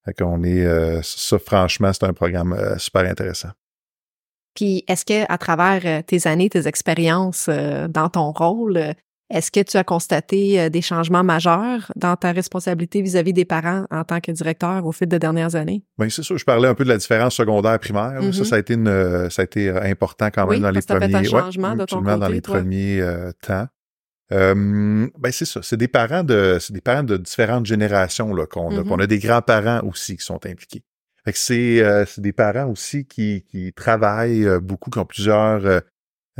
Fait 0.04 0.14
qu'on 0.14 0.42
est 0.44 0.64
euh, 0.64 1.00
ça, 1.02 1.38
franchement, 1.38 1.92
c'est 1.92 2.04
un 2.04 2.12
programme 2.12 2.52
euh, 2.54 2.78
super 2.78 3.02
intéressant. 3.02 3.50
Puis, 4.54 4.84
est-ce 4.88 5.04
que 5.04 5.30
à 5.32 5.38
travers 5.38 6.02
tes 6.04 6.26
années, 6.26 6.50
tes 6.50 6.66
expériences 6.66 7.48
dans 7.48 8.08
ton 8.08 8.32
rôle, 8.32 8.94
est-ce 9.30 9.50
que 9.52 9.60
tu 9.60 9.76
as 9.76 9.84
constaté 9.84 10.68
des 10.70 10.80
changements 10.82 11.22
majeurs 11.22 11.92
dans 11.94 12.16
ta 12.16 12.32
responsabilité 12.32 13.00
vis-à-vis 13.02 13.32
des 13.34 13.44
parents 13.44 13.84
en 13.90 14.02
tant 14.02 14.18
que 14.20 14.32
directeur 14.32 14.84
au 14.84 14.90
fil 14.90 15.06
des 15.06 15.18
dernières 15.20 15.54
années? 15.54 15.84
Oui, 15.98 16.10
c'est 16.10 16.22
sûr. 16.22 16.38
Je 16.38 16.44
parlais 16.44 16.66
un 16.66 16.74
peu 16.74 16.82
de 16.84 16.88
la 16.88 16.96
différence 16.96 17.34
secondaire-primaire. 17.36 18.14
Ça, 18.20 18.26
Mhm. 18.26 18.32
ça 18.32 18.56
a 18.56 18.58
été 18.58 18.74
une, 18.74 19.30
ça 19.30 19.42
a 19.42 19.44
été 19.44 19.68
important 19.70 20.28
quand 20.34 20.46
même 20.46 20.56
Oui, 20.56 20.60
dans 20.60 20.70
les 20.70 20.80
premiers. 20.82 21.14
un 21.14 21.18
ouais, 21.20 21.24
changement 21.24 21.72
de 21.74 21.76
ton 21.76 21.82
absolument, 21.98 22.16
dans 22.16 22.26
côté, 22.26 22.32
les 22.34 22.40
toi. 22.42 22.54
premiers 22.56 23.00
euh, 23.00 23.30
temps. 23.46 23.66
Euh, 24.32 25.08
ben 25.18 25.32
c'est 25.32 25.46
ça. 25.46 25.60
C'est 25.62 25.76
des 25.76 25.88
parents 25.88 26.22
de, 26.22 26.58
c'est 26.60 26.72
des 26.72 26.80
parents 26.82 27.02
de 27.02 27.16
différentes 27.16 27.66
générations 27.66 28.34
là 28.34 28.46
qu'on 28.46 28.76
a. 28.76 28.82
On 28.82 28.98
a 28.98 29.06
des 29.06 29.18
grands-parents 29.18 29.80
aussi 29.86 30.16
qui 30.16 30.24
sont 30.24 30.44
impliqués. 30.46 30.82
Fait 31.24 31.32
que 31.32 31.38
c'est, 31.38 31.82
euh, 31.82 32.04
c'est 32.06 32.20
des 32.20 32.32
parents 32.32 32.66
aussi 32.70 33.06
qui, 33.06 33.44
qui 33.50 33.72
travaillent 33.72 34.46
euh, 34.46 34.60
beaucoup, 34.60 34.90
qui 34.90 34.98
ont 34.98 35.04
plusieurs, 35.04 35.64
euh, 35.64 35.80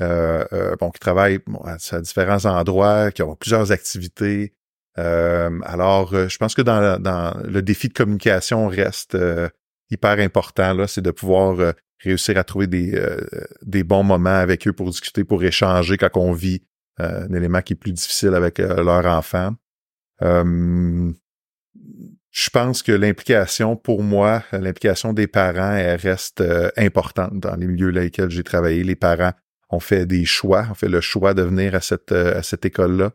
euh, 0.01 0.77
bon, 0.79 0.91
qui 0.91 1.01
travaillent 1.01 1.41
bon, 1.47 1.61
à, 1.65 1.77
à 1.91 2.01
différents 2.01 2.45
endroits, 2.45 3.11
qui 3.11 3.23
ont 3.23 3.35
plusieurs 3.37 3.73
activités. 3.73 4.55
Euh, 4.99 5.59
alors, 5.65 6.15
je 6.29 6.37
pense 6.39 6.55
que 6.55 6.63
dans, 6.63 7.01
dans 7.01 7.37
le 7.45 7.63
défi 7.63 7.89
de 7.89 7.95
communication 7.95 8.69
reste 8.69 9.15
euh, 9.15 9.49
hyper 9.91 10.19
important 10.21 10.75
là, 10.75 10.87
c'est 10.87 11.03
de 11.03 11.11
pouvoir 11.11 11.75
réussir 12.03 12.37
à 12.37 12.45
trouver 12.45 12.67
des, 12.67 12.95
euh, 12.95 13.21
des 13.63 13.83
bons 13.83 14.05
moments 14.05 14.39
avec 14.39 14.67
eux 14.69 14.73
pour 14.73 14.91
discuter, 14.91 15.25
pour 15.25 15.43
échanger 15.43 15.97
quand 15.97 16.17
on 16.17 16.33
vit 16.33 16.63
un 16.99 17.33
élément 17.33 17.63
qui 17.63 17.75
est 17.75 17.77
plus 17.77 17.93
difficile 17.93 18.35
avec 18.35 18.61
euh, 18.61 18.83
leur 18.83 19.07
enfant. 19.07 19.55
Euh, 20.23 21.13
je 22.31 22.51
pense 22.51 22.83
que 22.83 22.93
l'implication, 22.93 23.77
pour 23.77 24.03
moi, 24.03 24.45
l'implication 24.53 25.13
des 25.13 25.27
parents, 25.27 25.73
elle 25.75 25.99
reste 25.99 26.41
euh, 26.41 26.71
importante 26.77 27.41
dans 27.41 27.57
les 27.57 27.67
milieux 27.67 27.93
dans 27.93 28.01
lesquels 28.01 28.31
j'ai 28.31 28.45
travaillé. 28.45 28.85
Les 28.85 28.97
parents 28.97 29.33
ont 29.71 29.81
fait 29.81 30.07
des 30.07 30.25
choix, 30.25 30.67
ont 30.71 30.75
fait 30.75 30.89
le 30.89 31.01
choix 31.01 31.35
de 31.35 31.43
venir 31.43 31.75
à 31.75 31.81
cette, 31.81 32.13
euh, 32.13 32.39
à 32.39 32.43
cette 32.43 32.65
école-là. 32.65 33.13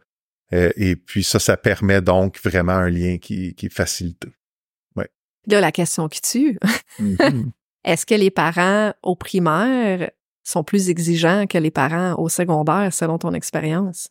Euh, 0.53 0.71
et 0.75 0.95
puis 0.95 1.23
ça, 1.23 1.39
ça 1.39 1.57
permet 1.57 2.01
donc 2.01 2.39
vraiment 2.43 2.73
un 2.73 2.89
lien 2.89 3.17
qui, 3.17 3.55
qui 3.55 3.67
est 3.67 3.73
facilité. 3.73 4.29
Là, 5.47 5.59
la 5.59 5.73
question 5.73 6.07
qui 6.07 6.21
tue, 6.21 6.57
Mhm. 6.99 7.51
est-ce 7.83 8.05
que 8.05 8.15
les 8.15 8.31
parents 8.31 8.93
au 9.03 9.15
primaire 9.15 10.09
sont 10.43 10.63
plus 10.63 10.89
exigeants 10.89 11.47
que 11.47 11.57
les 11.57 11.71
parents 11.71 12.15
au 12.17 12.29
secondaire 12.29 12.93
selon 12.93 13.17
ton 13.17 13.33
expérience? 13.33 14.09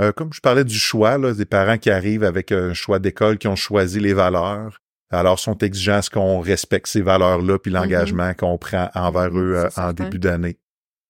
Euh, 0.00 0.12
comme 0.12 0.32
je 0.32 0.40
parlais 0.40 0.64
du 0.64 0.78
choix, 0.78 1.18
là, 1.18 1.32
des 1.32 1.44
parents 1.44 1.78
qui 1.78 1.90
arrivent 1.90 2.24
avec 2.24 2.50
un 2.50 2.74
choix 2.74 2.98
d'école, 2.98 3.38
qui 3.38 3.46
ont 3.46 3.56
choisi 3.56 4.00
les 4.00 4.12
valeurs, 4.12 4.80
alors 5.10 5.38
sont 5.38 5.58
exigeants 5.58 5.94
à 5.94 6.02
ce 6.02 6.10
qu'on 6.10 6.40
respecte 6.40 6.88
ces 6.88 7.02
valeurs-là, 7.02 7.58
puis 7.58 7.70
l'engagement 7.70 8.34
qu'on 8.34 8.58
prend 8.58 8.90
envers 8.94 9.30
Mhm, 9.30 9.38
eux 9.38 9.56
euh, 9.58 9.68
en 9.76 9.92
début 9.92 10.18
d'année. 10.18 10.58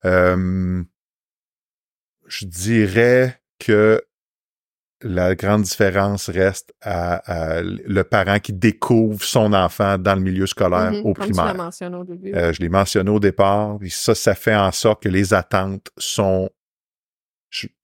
Euh, 0.04 0.82
je 2.26 2.44
dirais 2.44 3.40
que 3.58 4.02
la 5.04 5.34
grande 5.34 5.62
différence 5.62 6.28
reste 6.30 6.72
à, 6.80 7.56
à 7.58 7.62
le 7.62 8.02
parent 8.04 8.40
qui 8.40 8.52
découvre 8.52 9.22
son 9.22 9.52
enfant 9.52 9.98
dans 9.98 10.14
le 10.14 10.22
milieu 10.22 10.46
scolaire 10.46 10.92
Mhm, 10.92 11.00
au 11.06 11.14
comme 11.14 11.26
tu 11.26 11.32
primaire. 11.32 11.54
mentionné 11.54 11.96
au 11.96 12.04
début. 12.04 12.34
Euh, 12.34 12.52
je 12.52 12.60
l'ai 12.60 12.68
mentionné 12.68 13.10
au 13.10 13.20
départ, 13.20 13.78
puis 13.78 13.90
ça, 13.90 14.14
ça 14.14 14.34
fait 14.34 14.54
en 14.56 14.72
sorte 14.72 15.02
que 15.02 15.08
les 15.08 15.34
attentes 15.34 15.88
sont, 15.98 16.50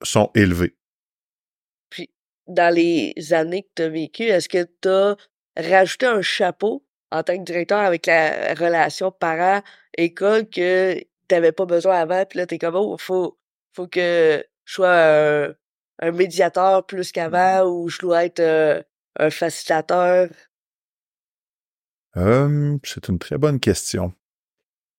sont 0.02 0.30
élevées. 0.35 0.76
Dans 2.46 2.74
les 2.74 3.14
années 3.33 3.62
que 3.62 3.68
tu 3.76 3.83
as 3.83 3.88
vécues, 3.88 4.22
est-ce 4.24 4.48
que 4.48 4.64
tu 4.83 4.88
as 4.88 5.16
rajouté 5.56 6.06
un 6.06 6.20
chapeau 6.22 6.85
en 7.12 7.22
tant 7.22 7.37
que 7.38 7.44
directeur 7.44 7.78
avec 7.78 8.06
la 8.06 8.54
relation 8.54 9.12
parent-école 9.12 10.48
que 10.48 10.94
tu 10.98 11.06
n'avais 11.30 11.52
pas 11.52 11.66
besoin 11.66 12.00
avant? 12.00 12.24
Puis 12.24 12.38
là, 12.40 12.46
tu 12.46 12.56
es 12.56 12.59
comme, 12.59 12.74
oh, 12.74 12.96
faut, 12.98 13.38
faut 13.72 13.87
que 13.87 14.44
je 14.64 14.72
sois 14.74 14.92
un, 14.92 15.54
un 16.01 16.13
médiateur 16.13 16.85
plus 16.87 17.13
qu'avant 17.13 17.65
ou 17.69 17.89
je 17.89 17.99
dois 17.99 18.25
être 18.25 18.41
euh, 18.41 18.83
un 19.19 19.31
facilitateur? 19.31 20.29
Euh, 22.17 22.77
c'est 22.83 23.09
une 23.09 23.19
très 23.19 23.39
bonne 23.39 23.61
question. 23.61 24.13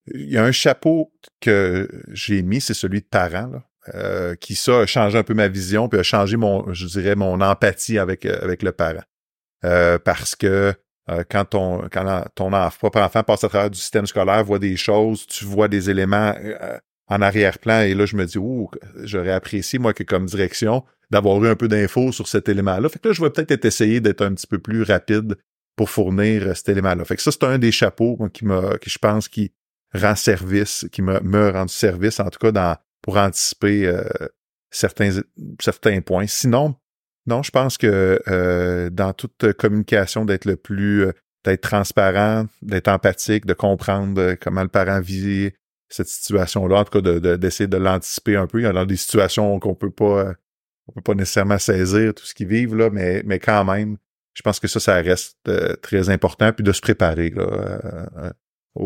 Il 0.08 0.30
y 0.30 0.38
a 0.38 0.44
un 0.44 0.52
chapeau 0.52 1.12
que 1.40 1.88
j'ai 2.10 2.42
mis, 2.42 2.62
c'est 2.62 2.74
celui 2.74 3.02
de 3.02 3.06
parent, 3.06 3.48
là, 3.48 3.64
euh, 3.96 4.36
qui 4.36 4.56
ça 4.56 4.80
a 4.80 4.86
changé 4.86 5.18
un 5.18 5.24
peu 5.24 5.34
ma 5.34 5.48
vision, 5.48 5.90
puis 5.90 6.00
a 6.00 6.04
changé 6.04 6.38
mon, 6.38 6.72
je 6.74 6.88
dirais, 6.88 7.16
mon 7.16 7.42
empathie 7.42 7.98
avec 7.98 8.26
euh, 8.26 8.40
avec 8.42 8.64
le 8.64 8.72
parent, 8.72 9.04
parce 9.62 10.36
que 10.36 10.74
quand 11.30 11.46
ton 11.46 11.88
quand 11.92 12.26
ton 12.36 12.52
propre 12.80 13.02
enfant 13.02 13.24
passe 13.24 13.44
à 13.44 13.50
travers 13.50 13.70
du 13.70 13.78
système 13.78 14.06
scolaire, 14.06 14.44
voit 14.44 14.60
des 14.60 14.78
choses, 14.78 15.28
tu 15.28 15.46
vois 15.46 15.68
des 15.68 15.90
éléments 15.90 16.34
en 17.12 17.22
arrière-plan, 17.22 17.82
et 17.82 17.94
là 17.94 18.06
je 18.06 18.16
me 18.16 18.26
dis, 18.26 18.38
ouh, 18.38 18.70
j'aurais 19.04 19.34
apprécié 19.34 19.78
moi 19.80 19.94
que 19.94 20.04
comme 20.04 20.26
direction 20.26 20.84
d'avoir 21.12 21.44
eu 21.44 21.50
un 21.50 21.58
peu 21.58 21.68
d'infos 21.68 22.14
sur 22.14 22.28
cet 22.30 22.48
élément-là. 22.48 22.88
Fait 22.88 23.00
que 23.00 23.10
là, 23.10 23.14
je 23.14 23.22
vais 23.22 23.30
peut-être 23.30 23.66
essayer 23.66 24.00
d'être 24.00 24.22
un 24.22 24.34
petit 24.34 24.48
peu 24.48 24.60
plus 24.60 24.84
rapide 24.84 25.36
pour 25.76 25.90
fournir 25.90 26.48
euh, 26.48 26.54
cet 26.54 26.70
élément-là. 26.70 27.04
Fait 27.04 27.18
que 27.18 27.22
ça, 27.22 27.32
c'est 27.32 27.44
un 27.44 27.58
des 27.58 27.74
chapeaux 27.74 28.16
moi, 28.18 28.30
qui 28.30 28.46
m'a, 28.46 28.78
qui 28.78 28.90
je 28.90 28.98
pense 28.98 29.28
qui 29.28 29.52
rend 29.94 30.16
service, 30.16 30.88
qui 30.90 31.02
me, 31.02 31.20
me 31.20 31.50
rend 31.50 31.68
service, 31.68 32.22
en 32.22 32.30
tout 32.30 32.40
cas 32.40 32.54
dans 32.54 32.78
pour 33.02 33.18
anticiper 33.18 33.88
euh, 33.88 34.04
certains, 34.70 35.22
certains 35.60 36.00
points. 36.00 36.28
Sinon, 36.28 36.76
non, 37.26 37.44
je 37.44 37.52
pense 37.52 37.78
que 37.78 38.22
euh, 38.30 38.90
dans 38.90 39.12
toute 39.12 39.52
communication, 39.54 40.24
d'être 40.24 40.46
le 40.46 40.56
plus, 40.56 41.08
d'être 41.44 41.62
transparent, 41.62 42.46
d'être 42.62 42.88
empathique, 42.88 43.46
de 43.46 43.54
comprendre 43.54 44.36
comment 44.36 44.62
le 44.62 44.70
parent 44.70 45.02
vit 45.02 45.52
cette 45.94 46.08
situation-là, 46.08 46.80
en 46.80 46.84
tout 46.84 47.02
cas 47.02 47.20
d'essayer 47.38 47.68
de, 47.68 47.78
de, 47.78 47.84
l'anticiper 47.84 48.36
un 48.36 48.48
peu. 48.48 48.60
Il 48.60 48.64
y 48.64 48.66
a 48.66 48.86
des 48.86 48.96
situations 48.96 49.60
qu'on 49.60 49.76
peut 49.76 49.92
pas, 49.92 50.34
on 50.88 50.94
peut 50.94 51.02
pas 51.02 51.14
nécessairement 51.14 51.58
saisir 51.58 52.14
tout 52.14 52.26
ce 52.26 52.34
qu'ils 52.34 52.48
vivent 52.48 52.76
là, 52.76 52.90
mais 52.90 53.24
mais 53.26 53.40
quand 53.40 53.66
même, 53.66 53.98
je 54.34 54.42
pense 54.42 54.60
que 54.60 54.68
ça, 54.68 54.80
ça 54.80 54.96
reste 54.96 55.38
très 55.82 56.10
important, 56.10 56.54
puis 56.54 56.64
de 56.64 56.72
se 56.72 56.82
préparer 56.82 57.30
là, 57.32 58.32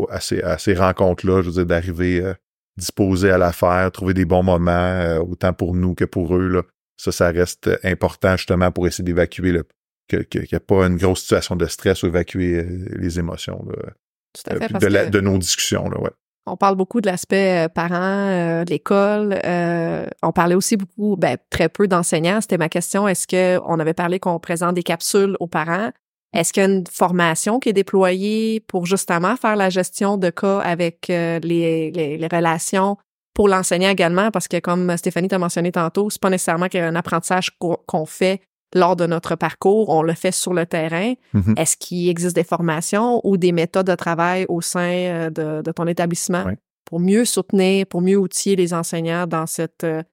à 0.10 0.20
ces, 0.20 0.42
à 0.42 0.58
ces 0.58 0.74
rencontres-là, 0.74 1.42
je 1.42 1.48
veux 1.48 1.54
dire, 1.54 1.66
d'arriver 1.66 2.34
disposé 2.78 3.30
à 3.30 3.38
l'affaire, 3.38 3.92
trouver 3.92 4.14
des 4.14 4.26
bons 4.26 4.44
moments, 4.44 5.18
autant 5.18 5.54
pour 5.54 5.76
nous 5.76 5.96
que 5.96 6.06
pour 6.06 6.36
eux 6.36 6.48
là 6.48 6.64
ça, 6.98 7.12
ça 7.12 7.32
reste 7.32 7.70
important 7.84 8.38
justement 8.38 8.72
pour 8.72 8.88
essayer 8.88 9.04
d'évacuer 9.04 9.52
le 9.52 9.66
qu'il 10.08 10.42
n'y 10.52 10.56
a 10.56 10.60
pas 10.60 10.86
une 10.86 10.98
grosse 10.98 11.22
situation 11.22 11.56
de 11.56 11.66
stress 11.66 12.04
ou 12.04 12.08
évacuer 12.08 12.60
euh, 12.60 12.86
les 12.92 13.18
émotions 13.18 13.66
là, 13.68 13.94
Tout 14.34 14.44
à 14.52 14.60
fait, 14.60 14.78
de, 14.78 14.86
la, 14.86 15.10
de, 15.10 15.20
nos 15.20 15.40
discussions. 15.40 15.90
Là, 15.90 16.00
ouais. 16.00 16.12
On 16.48 16.58
parle 16.58 16.76
beaucoup 16.76 17.02
de 17.02 17.08
l'aspect 17.08 17.66
euh, 17.66 17.70
parents, 17.70 17.96
euh, 17.96 18.64
l'école. 18.66 19.40
Euh, 19.44 20.06
on 20.22 20.32
parlait 20.32 20.54
aussi 20.54 20.78
beaucoup, 20.78 21.16
ben, 21.18 21.38
très 21.50 21.70
peu 21.70 21.88
d'enseignants. 21.88 22.40
C'était 22.40 22.60
ma 22.60 22.70
question. 22.70 23.08
Est-ce 23.08 23.26
que 23.26 23.60
on 23.66 23.80
avait 23.80 23.96
parlé 23.96 24.20
qu'on 24.20 24.40
présente 24.40 24.76
des 24.76 24.84
capsules 24.84 25.36
aux 25.40 25.48
parents? 25.48 25.90
Est-ce 26.34 26.54
qu'il 26.54 26.62
y 26.62 26.66
a 26.66 26.70
une 26.70 26.86
formation 26.86 27.60
qui 27.60 27.70
est 27.70 27.74
déployée 27.74 28.60
pour 28.60 28.86
justement 28.86 29.36
faire 29.38 29.56
la 29.56 29.70
gestion 29.70 30.18
de 30.18 30.30
cas 30.30 30.60
avec 30.60 31.06
les, 31.08 31.40
les, 31.40 32.18
les, 32.18 32.28
relations 32.28 32.98
pour 33.34 33.48
l'enseignant 33.48 33.90
également, 33.90 34.32
parce 34.32 34.50
que 34.50 34.60
comme 34.60 34.98
Stéphanie 34.98 35.30
t'a 35.30 35.40
mentionné 35.40 35.72
tantôt, 35.72 36.10
c'est 36.10 36.22
pas 36.22 36.30
nécessairement 36.30 36.68
qu'il 36.68 36.82
y 36.82 36.84
a 36.84 36.88
un 36.88 36.96
apprentissage 36.96 37.58
qu'on 37.58 38.06
fait 38.06 38.42
lors 38.76 38.96
de 38.96 39.08
notre 39.08 39.36
parcours, 39.36 39.90
on 39.90 40.04
le 40.04 40.14
fait 40.14 40.32
sur 40.34 40.54
le 40.54 40.66
terrain. 40.66 41.14
Mm-hmm. 41.34 41.60
Est-ce 41.60 41.78
qu'il 41.78 42.10
existe 42.10 42.36
des 42.36 42.44
formations 42.44 43.22
ou 43.24 43.38
des 43.38 43.52
méthodes 43.52 43.88
de 43.88 43.96
travail 43.96 44.46
au 44.50 44.62
sein 44.62 44.92
euh, 44.92 45.30
de, 45.32 45.62
de 45.64 45.72
ton 45.72 45.88
établissement 45.88 46.46
pour 46.86 47.00
mieux 47.00 47.26
soutenir, 47.26 47.88
pour 47.88 48.02
mieux 48.02 48.18
outiller 48.18 48.56
les 48.56 48.74
enseignants 48.74 49.26
dans 49.26 49.48
cette 49.48 49.84
euh, 49.84 50.04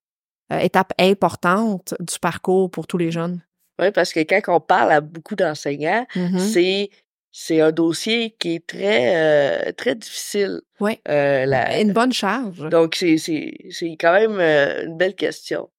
étape 0.60 0.92
importante 0.98 1.94
du 2.00 2.18
parcours 2.20 2.70
pour 2.70 2.86
tous 2.86 2.98
les 2.98 3.10
jeunes? 3.10 3.42
Oui, 3.80 3.90
parce 3.90 4.12
que 4.12 4.20
quand 4.20 4.40
on 4.54 4.60
parle 4.60 4.92
à 4.92 5.00
beaucoup 5.00 5.34
d'enseignants, 5.36 6.06
Mm-hmm. 6.14 6.38
c'est 6.38 6.90
c'est 7.34 7.62
un 7.62 7.72
dossier 7.72 8.36
qui 8.38 8.56
est 8.56 8.66
très 8.66 9.16
euh, 9.16 9.72
très 9.72 9.94
difficile. 9.94 10.60
Oui. 10.80 10.98
Euh, 11.08 11.46
la- 11.46 11.80
Une 11.80 11.92
bonne 11.94 12.12
charge. 12.12 12.68
donc 12.68 12.94
c'est 12.94 13.16
c'est 13.16 13.54
c'est 13.70 13.96
quand 13.98 14.12
même 14.12 14.38
euh, 14.38 14.84
une 14.84 14.98
belle 14.98 15.14
question. 15.14 15.70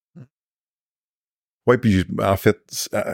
Oui, 1.65 1.77
puis 1.77 2.05
en 2.21 2.35
fait, 2.35 2.59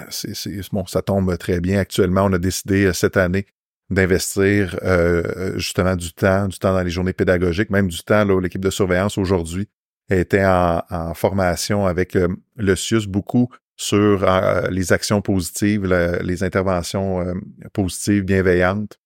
c'est, 0.09 0.35
c'est, 0.35 0.71
bon, 0.71 0.85
ça 0.87 1.01
tombe 1.01 1.37
très 1.37 1.59
bien. 1.61 1.79
Actuellement, 1.79 2.25
on 2.25 2.33
a 2.33 2.39
décidé 2.39 2.85
euh, 2.85 2.93
cette 2.93 3.17
année 3.17 3.45
d'investir 3.91 4.79
euh, 4.83 5.57
justement 5.57 5.95
du 5.95 6.13
temps, 6.13 6.47
du 6.47 6.57
temps 6.57 6.73
dans 6.73 6.81
les 6.81 6.89
journées 6.89 7.13
pédagogiques, 7.13 7.69
même 7.69 7.87
du 7.87 7.99
temps, 8.03 8.23
là, 8.25 8.39
l'équipe 8.39 8.63
de 8.63 8.69
surveillance 8.69 9.17
aujourd'hui 9.17 9.67
était 10.09 10.45
en, 10.45 11.13
formation 11.13 11.85
avec 11.85 12.15
euh, 12.15 12.27
le 12.55 12.75
CIUS 12.75 13.07
beaucoup 13.07 13.49
sur 13.77 14.23
euh, 14.23 14.67
les 14.69 14.91
actions 14.91 15.21
positives, 15.21 15.85
les 15.85 16.43
interventions 16.43 17.21
euh, 17.21 17.33
positives, 17.73 18.23
bienveillantes. 18.23 18.99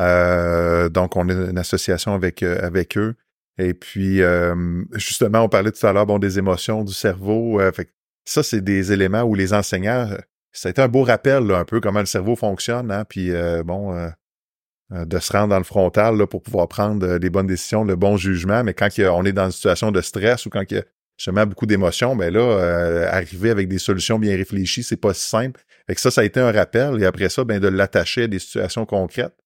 Euh, 0.00 0.88
donc, 0.88 1.16
on 1.16 1.28
est 1.28 1.50
une 1.50 1.58
association 1.58 2.14
avec, 2.14 2.42
euh, 2.42 2.60
avec 2.64 2.96
eux. 2.96 3.16
Et 3.58 3.74
puis, 3.74 4.22
euh, 4.22 4.54
justement, 4.94 5.40
on 5.42 5.48
parlait 5.48 5.72
tout 5.72 5.84
à 5.84 5.92
l'heure 5.92 6.06
bon, 6.06 6.18
des 6.20 6.38
émotions, 6.38 6.84
du 6.84 6.92
cerveau. 6.92 7.60
euh, 7.60 7.72
fait 7.72 7.92
ça, 8.28 8.42
c'est 8.42 8.60
des 8.60 8.92
éléments 8.92 9.22
où 9.22 9.34
les 9.34 9.54
enseignants, 9.54 10.06
euh, 10.10 10.18
ça 10.52 10.68
a 10.68 10.70
été 10.70 10.82
un 10.82 10.88
beau 10.88 11.02
rappel, 11.02 11.46
là, 11.46 11.58
un 11.58 11.64
peu 11.64 11.80
comment 11.80 12.00
le 12.00 12.06
cerveau 12.06 12.36
fonctionne, 12.36 12.90
hein, 12.90 13.04
puis 13.08 13.30
euh, 13.30 13.62
bon, 13.62 13.94
euh, 13.94 15.04
de 15.06 15.18
se 15.18 15.32
rendre 15.32 15.48
dans 15.48 15.58
le 15.58 15.64
frontal 15.64 16.16
là, 16.16 16.26
pour 16.26 16.42
pouvoir 16.42 16.68
prendre 16.68 17.16
les 17.16 17.30
bonnes 17.30 17.46
décisions, 17.46 17.84
le 17.84 17.96
bon 17.96 18.16
jugement. 18.16 18.62
Mais 18.64 18.74
quand 18.74 18.88
on 18.98 19.24
est 19.24 19.32
dans 19.32 19.46
une 19.46 19.52
situation 19.52 19.92
de 19.92 20.00
stress 20.02 20.44
ou 20.46 20.50
quand 20.50 20.62
il 20.70 20.74
y 20.74 20.78
a 20.78 20.84
justement 21.16 21.46
beaucoup 21.46 21.66
d'émotions, 21.66 22.16
ben 22.16 22.32
là, 22.32 23.08
arriver 23.10 23.50
avec 23.50 23.68
des 23.68 23.78
solutions 23.78 24.18
bien 24.18 24.34
réfléchies, 24.36 24.82
c'est 24.82 24.96
pas 24.96 25.12
si 25.12 25.28
simple. 25.28 25.60
Fait 25.86 25.94
que 25.94 26.00
ça, 26.00 26.10
ça 26.10 26.22
a 26.22 26.24
été 26.24 26.40
un 26.40 26.52
rappel. 26.52 27.02
Et 27.02 27.06
après 27.06 27.28
ça, 27.28 27.44
ben 27.44 27.60
de 27.60 27.68
l'attacher 27.68 28.24
à 28.24 28.26
des 28.28 28.38
situations 28.38 28.86
concrètes. 28.86 29.36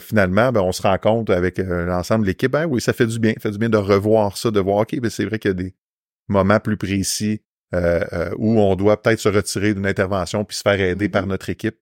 Finalement, 0.00 0.52
ben, 0.52 0.60
on 0.60 0.72
se 0.72 0.82
rend 0.82 0.98
compte 0.98 1.30
avec 1.30 1.56
l'ensemble 1.56 2.24
de 2.24 2.28
l'équipe, 2.28 2.52
ben 2.52 2.66
oui, 2.66 2.82
ça 2.82 2.92
fait 2.92 3.06
du 3.06 3.18
bien. 3.18 3.32
Ça 3.36 3.40
fait 3.44 3.52
du 3.52 3.58
bien 3.58 3.70
de 3.70 3.78
revoir 3.78 4.36
ça, 4.36 4.50
de 4.50 4.60
voir, 4.60 4.78
OK, 4.78 5.00
ben 5.00 5.10
c'est 5.10 5.24
vrai 5.24 5.38
qu'il 5.38 5.50
y 5.50 5.52
a 5.52 5.54
des 5.54 5.74
moments 6.28 6.60
plus 6.60 6.76
précis 6.76 7.40
euh, 7.74 8.04
euh, 8.12 8.30
où 8.36 8.58
on 8.58 8.74
doit 8.74 9.00
peut-être 9.00 9.20
se 9.20 9.28
retirer 9.28 9.74
d'une 9.74 9.86
intervention 9.86 10.44
puis 10.44 10.56
se 10.56 10.62
faire 10.62 10.80
aider 10.80 11.08
par 11.08 11.26
notre 11.26 11.50
équipe. 11.50 11.78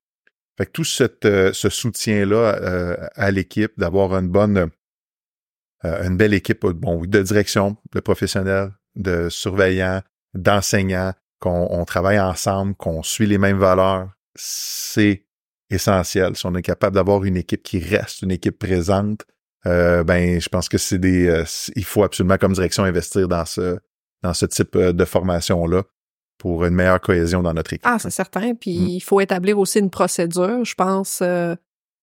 Fait 0.56 0.66
que 0.66 0.72
tout 0.72 0.84
euh, 1.24 1.52
ce 1.52 1.68
soutien-là 1.68 2.56
euh, 2.60 2.96
à 3.14 3.30
l'équipe, 3.30 3.72
d'avoir 3.78 4.14
une 4.16 4.28
bonne, 4.28 4.70
une 5.84 6.16
belle 6.16 6.34
équipe, 6.34 6.66
bon, 6.66 7.00
de 7.04 7.22
direction, 7.22 7.76
de 7.92 8.00
professionnels, 8.00 8.72
de 8.96 9.28
surveillants, 9.28 10.02
d'enseignants, 10.34 11.12
qu'on 11.38 11.68
on 11.70 11.84
travaille 11.84 12.18
ensemble, 12.18 12.74
qu'on 12.74 13.02
suit 13.02 13.26
les 13.26 13.38
mêmes 13.38 13.58
valeurs, 13.58 14.10
c'est 14.34 15.24
essentiel. 15.70 16.36
Si 16.36 16.46
on 16.46 16.54
est 16.54 16.62
capable 16.62 16.96
d'avoir 16.96 17.24
une 17.24 17.36
équipe 17.36 17.62
qui 17.62 17.78
reste, 17.78 18.22
une 18.22 18.32
équipe 18.32 18.58
présente, 18.58 19.24
euh, 19.66 20.04
ben, 20.04 20.40
je 20.40 20.48
pense 20.48 20.68
que 20.68 20.78
c'est 20.78 20.98
des, 20.98 21.28
euh, 21.28 21.44
il 21.76 21.84
faut 21.84 22.04
absolument 22.04 22.38
comme 22.38 22.52
direction 22.52 22.84
investir 22.84 23.28
dans 23.28 23.44
ce, 23.44 23.78
dans 24.22 24.34
ce 24.34 24.46
type 24.46 24.74
euh, 24.76 24.92
de 24.92 25.04
formation-là 25.04 25.82
pour 26.38 26.64
une 26.64 26.74
meilleure 26.74 27.00
cohésion 27.00 27.42
dans 27.42 27.52
notre 27.54 27.72
équipe. 27.72 27.86
Ah, 27.86 27.98
c'est 27.98 28.10
certain. 28.10 28.54
Puis 28.54 28.78
Mm. 28.78 28.86
il 28.88 29.00
faut 29.00 29.20
établir 29.20 29.58
aussi 29.58 29.78
une 29.80 29.90
procédure, 29.90 30.64
je 30.64 30.74
pense, 30.74 31.20
euh, 31.22 31.54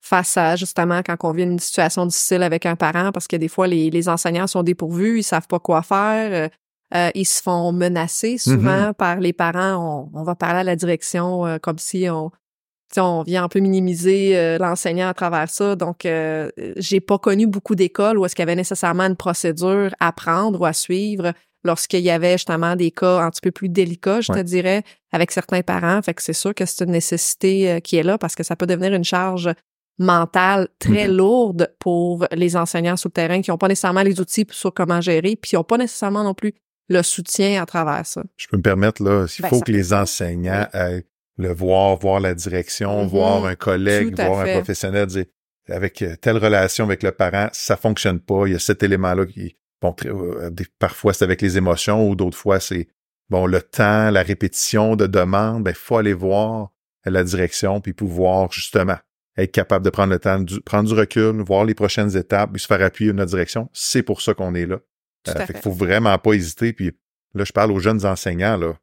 face 0.01 0.37
à 0.37 0.55
justement 0.55 1.01
quand 1.03 1.15
on 1.23 1.31
vit 1.31 1.43
une 1.43 1.57
situation 1.59 2.05
difficile 2.05 2.43
avec 2.43 2.65
un 2.65 2.75
parent, 2.75 3.11
parce 3.11 3.27
que 3.27 3.35
des 3.37 3.47
fois, 3.47 3.67
les, 3.67 3.89
les 3.89 4.07
enseignants 4.09 4.47
sont 4.47 4.61
dépourvus, 4.63 5.19
ils 5.19 5.23
savent 5.23 5.47
pas 5.47 5.59
quoi 5.59 5.81
faire. 5.81 6.49
euh, 6.93 7.09
ils 7.15 7.25
se 7.25 7.41
font 7.41 7.71
menacer 7.71 8.37
souvent 8.37 8.93
par 8.93 9.19
les 9.19 9.33
parents. 9.33 10.09
On, 10.13 10.19
on 10.19 10.23
va 10.23 10.35
parler 10.35 10.59
à 10.59 10.63
la 10.63 10.75
direction 10.75 11.45
euh, 11.45 11.57
comme 11.57 11.79
si 11.79 12.07
on, 12.09 12.29
on 12.99 13.23
vient 13.23 13.43
un 13.43 13.47
peu 13.49 13.59
minimiser 13.59 14.37
euh, 14.37 14.57
l'enseignant 14.57 15.09
à 15.09 15.13
travers 15.13 15.49
ça. 15.49 15.75
Donc, 15.75 16.05
euh, 16.05 16.49
j'ai 16.77 16.99
pas 16.99 17.17
connu 17.17 17.47
beaucoup 17.47 17.75
d'écoles 17.75 18.17
où 18.17 18.25
est-ce 18.25 18.35
qu'il 18.35 18.43
y 18.43 18.47
avait 18.47 18.55
nécessairement 18.55 19.03
une 19.03 19.15
procédure 19.15 19.93
à 19.99 20.11
prendre 20.11 20.59
ou 20.61 20.65
à 20.65 20.73
suivre 20.73 21.33
lorsqu'il 21.63 22.01
y 22.01 22.11
avait 22.11 22.33
justement 22.33 22.75
des 22.75 22.91
cas 22.91 23.19
un 23.19 23.29
petit 23.31 23.41
peu 23.41 23.51
plus 23.51 23.69
délicats, 23.69 24.21
je 24.21 24.31
te 24.31 24.39
dirais, 24.39 24.83
avec 25.11 25.31
certains 25.31 25.61
parents. 25.61 26.01
Fait 26.01 26.13
que 26.13 26.21
c'est 26.21 26.33
sûr 26.33 26.53
que 26.53 26.65
c'est 26.65 26.83
une 26.83 26.91
nécessité 26.91 27.71
euh, 27.71 27.79
qui 27.79 27.97
est 27.97 28.03
là 28.03 28.17
parce 28.17 28.35
que 28.35 28.43
ça 28.43 28.55
peut 28.55 28.67
devenir 28.67 28.93
une 28.93 29.03
charge 29.03 29.49
mentale 29.97 30.67
très 30.77 31.07
lourde 31.07 31.73
pour 31.79 32.27
les 32.31 32.57
enseignants 32.57 32.97
sur 32.97 33.07
le 33.07 33.13
terrain 33.13 33.41
qui 33.41 33.49
n'ont 33.49 33.57
pas 33.57 33.69
nécessairement 33.69 34.03
les 34.03 34.19
outils 34.19 34.45
sur 34.51 34.73
comment 34.73 35.01
gérer, 35.01 35.35
puis 35.35 35.49
qui 35.49 35.55
n'ont 35.55 35.63
pas 35.63 35.77
nécessairement 35.77 36.23
non 36.23 36.33
plus 36.33 36.53
le 36.89 37.01
soutien 37.01 37.61
à 37.61 37.65
travers 37.65 38.05
ça. 38.05 38.23
Je 38.37 38.47
peux 38.47 38.57
me 38.57 38.61
permettre, 38.61 39.01
là, 39.01 39.25
il 39.25 39.41
Ben, 39.41 39.49
faut 39.49 39.59
ça 39.59 39.65
que 39.65 39.71
les 39.71 39.93
enseignants 39.93 40.67
aillent 40.73 41.05
le 41.37 41.51
voir, 41.53 41.97
voir 41.97 42.19
la 42.19 42.33
direction, 42.33 43.03
Mhm. 43.03 43.09
voir 43.09 43.45
un 43.45 43.55
collègue, 43.55 44.15
voir 44.27 44.39
un 44.39 44.45
professionnel, 44.57 45.07
dire 45.07 45.25
avec 45.69 46.01
euh, 46.01 46.15
telle 46.15 46.37
relation 46.37 46.85
avec 46.85 47.01
le 47.03 47.11
parent, 47.11 47.49
ça 47.51 47.75
fonctionne 47.75 48.19
pas. 48.19 48.43
Il 48.45 48.53
y 48.53 48.55
a 48.55 48.59
cet 48.59 48.83
élément-là 48.83 49.25
qui, 49.25 49.57
bon, 49.81 49.95
euh, 50.05 50.49
des- 50.51 50.67
parfois 50.79 51.13
c'est 51.13 51.23
avec 51.25 51.41
les 51.41 51.57
émotions 51.57 52.07
ou 52.07 52.15
d'autres 52.15 52.37
fois 52.37 52.59
c'est, 52.59 52.87
bon, 53.29 53.47
le 53.47 53.61
temps, 53.61 54.11
la 54.11 54.21
répétition 54.21 54.95
de 54.95 55.07
demandes, 55.07 55.63
ben, 55.63 55.73
faut 55.73 55.97
aller 55.97 56.13
voir 56.13 56.71
la 57.05 57.23
direction 57.23 57.81
puis 57.81 57.93
pouvoir 57.93 58.51
justement 58.51 58.97
être 59.37 59.51
capable 59.51 59.83
de 59.83 59.89
prendre 59.89 60.13
le 60.13 60.19
temps, 60.19 60.39
du, 60.39 60.61
prendre 60.61 60.87
du 60.87 60.93
recul, 60.95 61.41
voir 61.41 61.65
les 61.65 61.73
prochaines 61.75 62.15
étapes, 62.15 62.51
puis 62.53 62.61
se 62.61 62.67
faire 62.67 62.81
appuyer 62.81 63.11
notre 63.11 63.31
direction. 63.31 63.67
C'est 63.73 64.03
pour 64.03 64.21
ça 64.21 64.33
qu'on 64.33 64.55
est 64.55 64.65
là. 64.67 64.79
Tout 65.23 65.31
Euh, 65.35 65.45
fait 65.45 65.57
faut 65.61 65.71
vraiment 65.71 66.17
pas 66.19 66.33
hésiter. 66.33 66.71
Puis 66.73 66.91
là, 67.33 67.43
je 67.43 67.51
parle 67.51 67.71
aux 67.71 67.79
jeunes 67.79 68.05
enseignants, 68.05 68.55
là. 68.55 68.75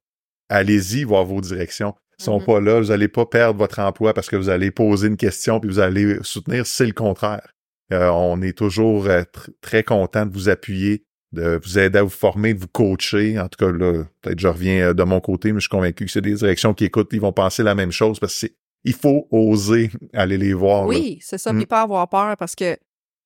Allez-y 0.49 1.05
voir 1.05 1.25
vos 1.25 1.41
directions. 1.41 1.95
Sont 2.25 2.41
pas 2.41 2.61
là, 2.61 2.79
vous 2.81 2.91
allez 2.91 3.09
pas 3.09 3.27
perdre 3.27 3.59
votre 3.59 3.79
emploi 3.81 4.15
parce 4.15 4.29
que 4.29 4.37
vous 4.37 4.49
allez 4.49 4.71
poser 4.71 5.09
une 5.09 5.17
question 5.17 5.61
puis 5.61 5.69
vous 5.69 5.79
allez 5.81 6.19
soutenir. 6.23 6.67
C'est 6.67 6.87
le 6.87 6.93
contraire. 6.93 7.47
Euh, 7.93 8.09
on 8.11 8.41
est 8.43 8.57
toujours 8.57 9.07
euh, 9.07 9.23
tr- 9.23 9.51
très 9.61 9.83
content 9.83 10.25
de 10.27 10.33
vous 10.33 10.49
appuyer, 10.49 11.05
de 11.33 11.61
vous 11.63 11.79
aider 11.79 11.99
à 11.99 12.03
vous 12.03 12.09
former, 12.09 12.55
de 12.55 12.61
vous 12.61 12.69
coacher. 12.69 13.39
En 13.39 13.49
tout 13.49 13.59
cas, 13.65 13.71
là, 13.73 14.05
peut-être 14.23 14.39
je 14.41 14.49
reviens 14.49 14.89
euh, 14.89 14.95
de 14.95 15.03
mon 15.03 15.21
côté, 15.21 15.53
mais 15.53 15.61
je 15.61 15.65
suis 15.65 15.69
convaincu 15.69 16.05
que 16.07 16.11
c'est 16.11 16.21
des 16.23 16.35
directions 16.35 16.73
qui 16.75 16.85
écoutent, 16.85 17.09
ils 17.13 17.21
vont 17.21 17.33
penser 17.33 17.63
la 17.63 17.75
même 17.75 17.93
chose 17.93 18.19
parce 18.19 18.41
que 18.41 18.47
il 18.85 18.95
faut 18.95 19.29
oser 19.31 19.91
aller 20.13 20.39
les 20.39 20.55
voir. 20.55 20.87
Oui, 20.87 21.19
c'est 21.23 21.39
ça, 21.39 21.53
Mm. 21.53 21.57
puis 21.59 21.67
pas 21.67 21.83
avoir 21.83 22.09
peur 22.09 22.37
parce 22.37 22.55
que 22.57 22.77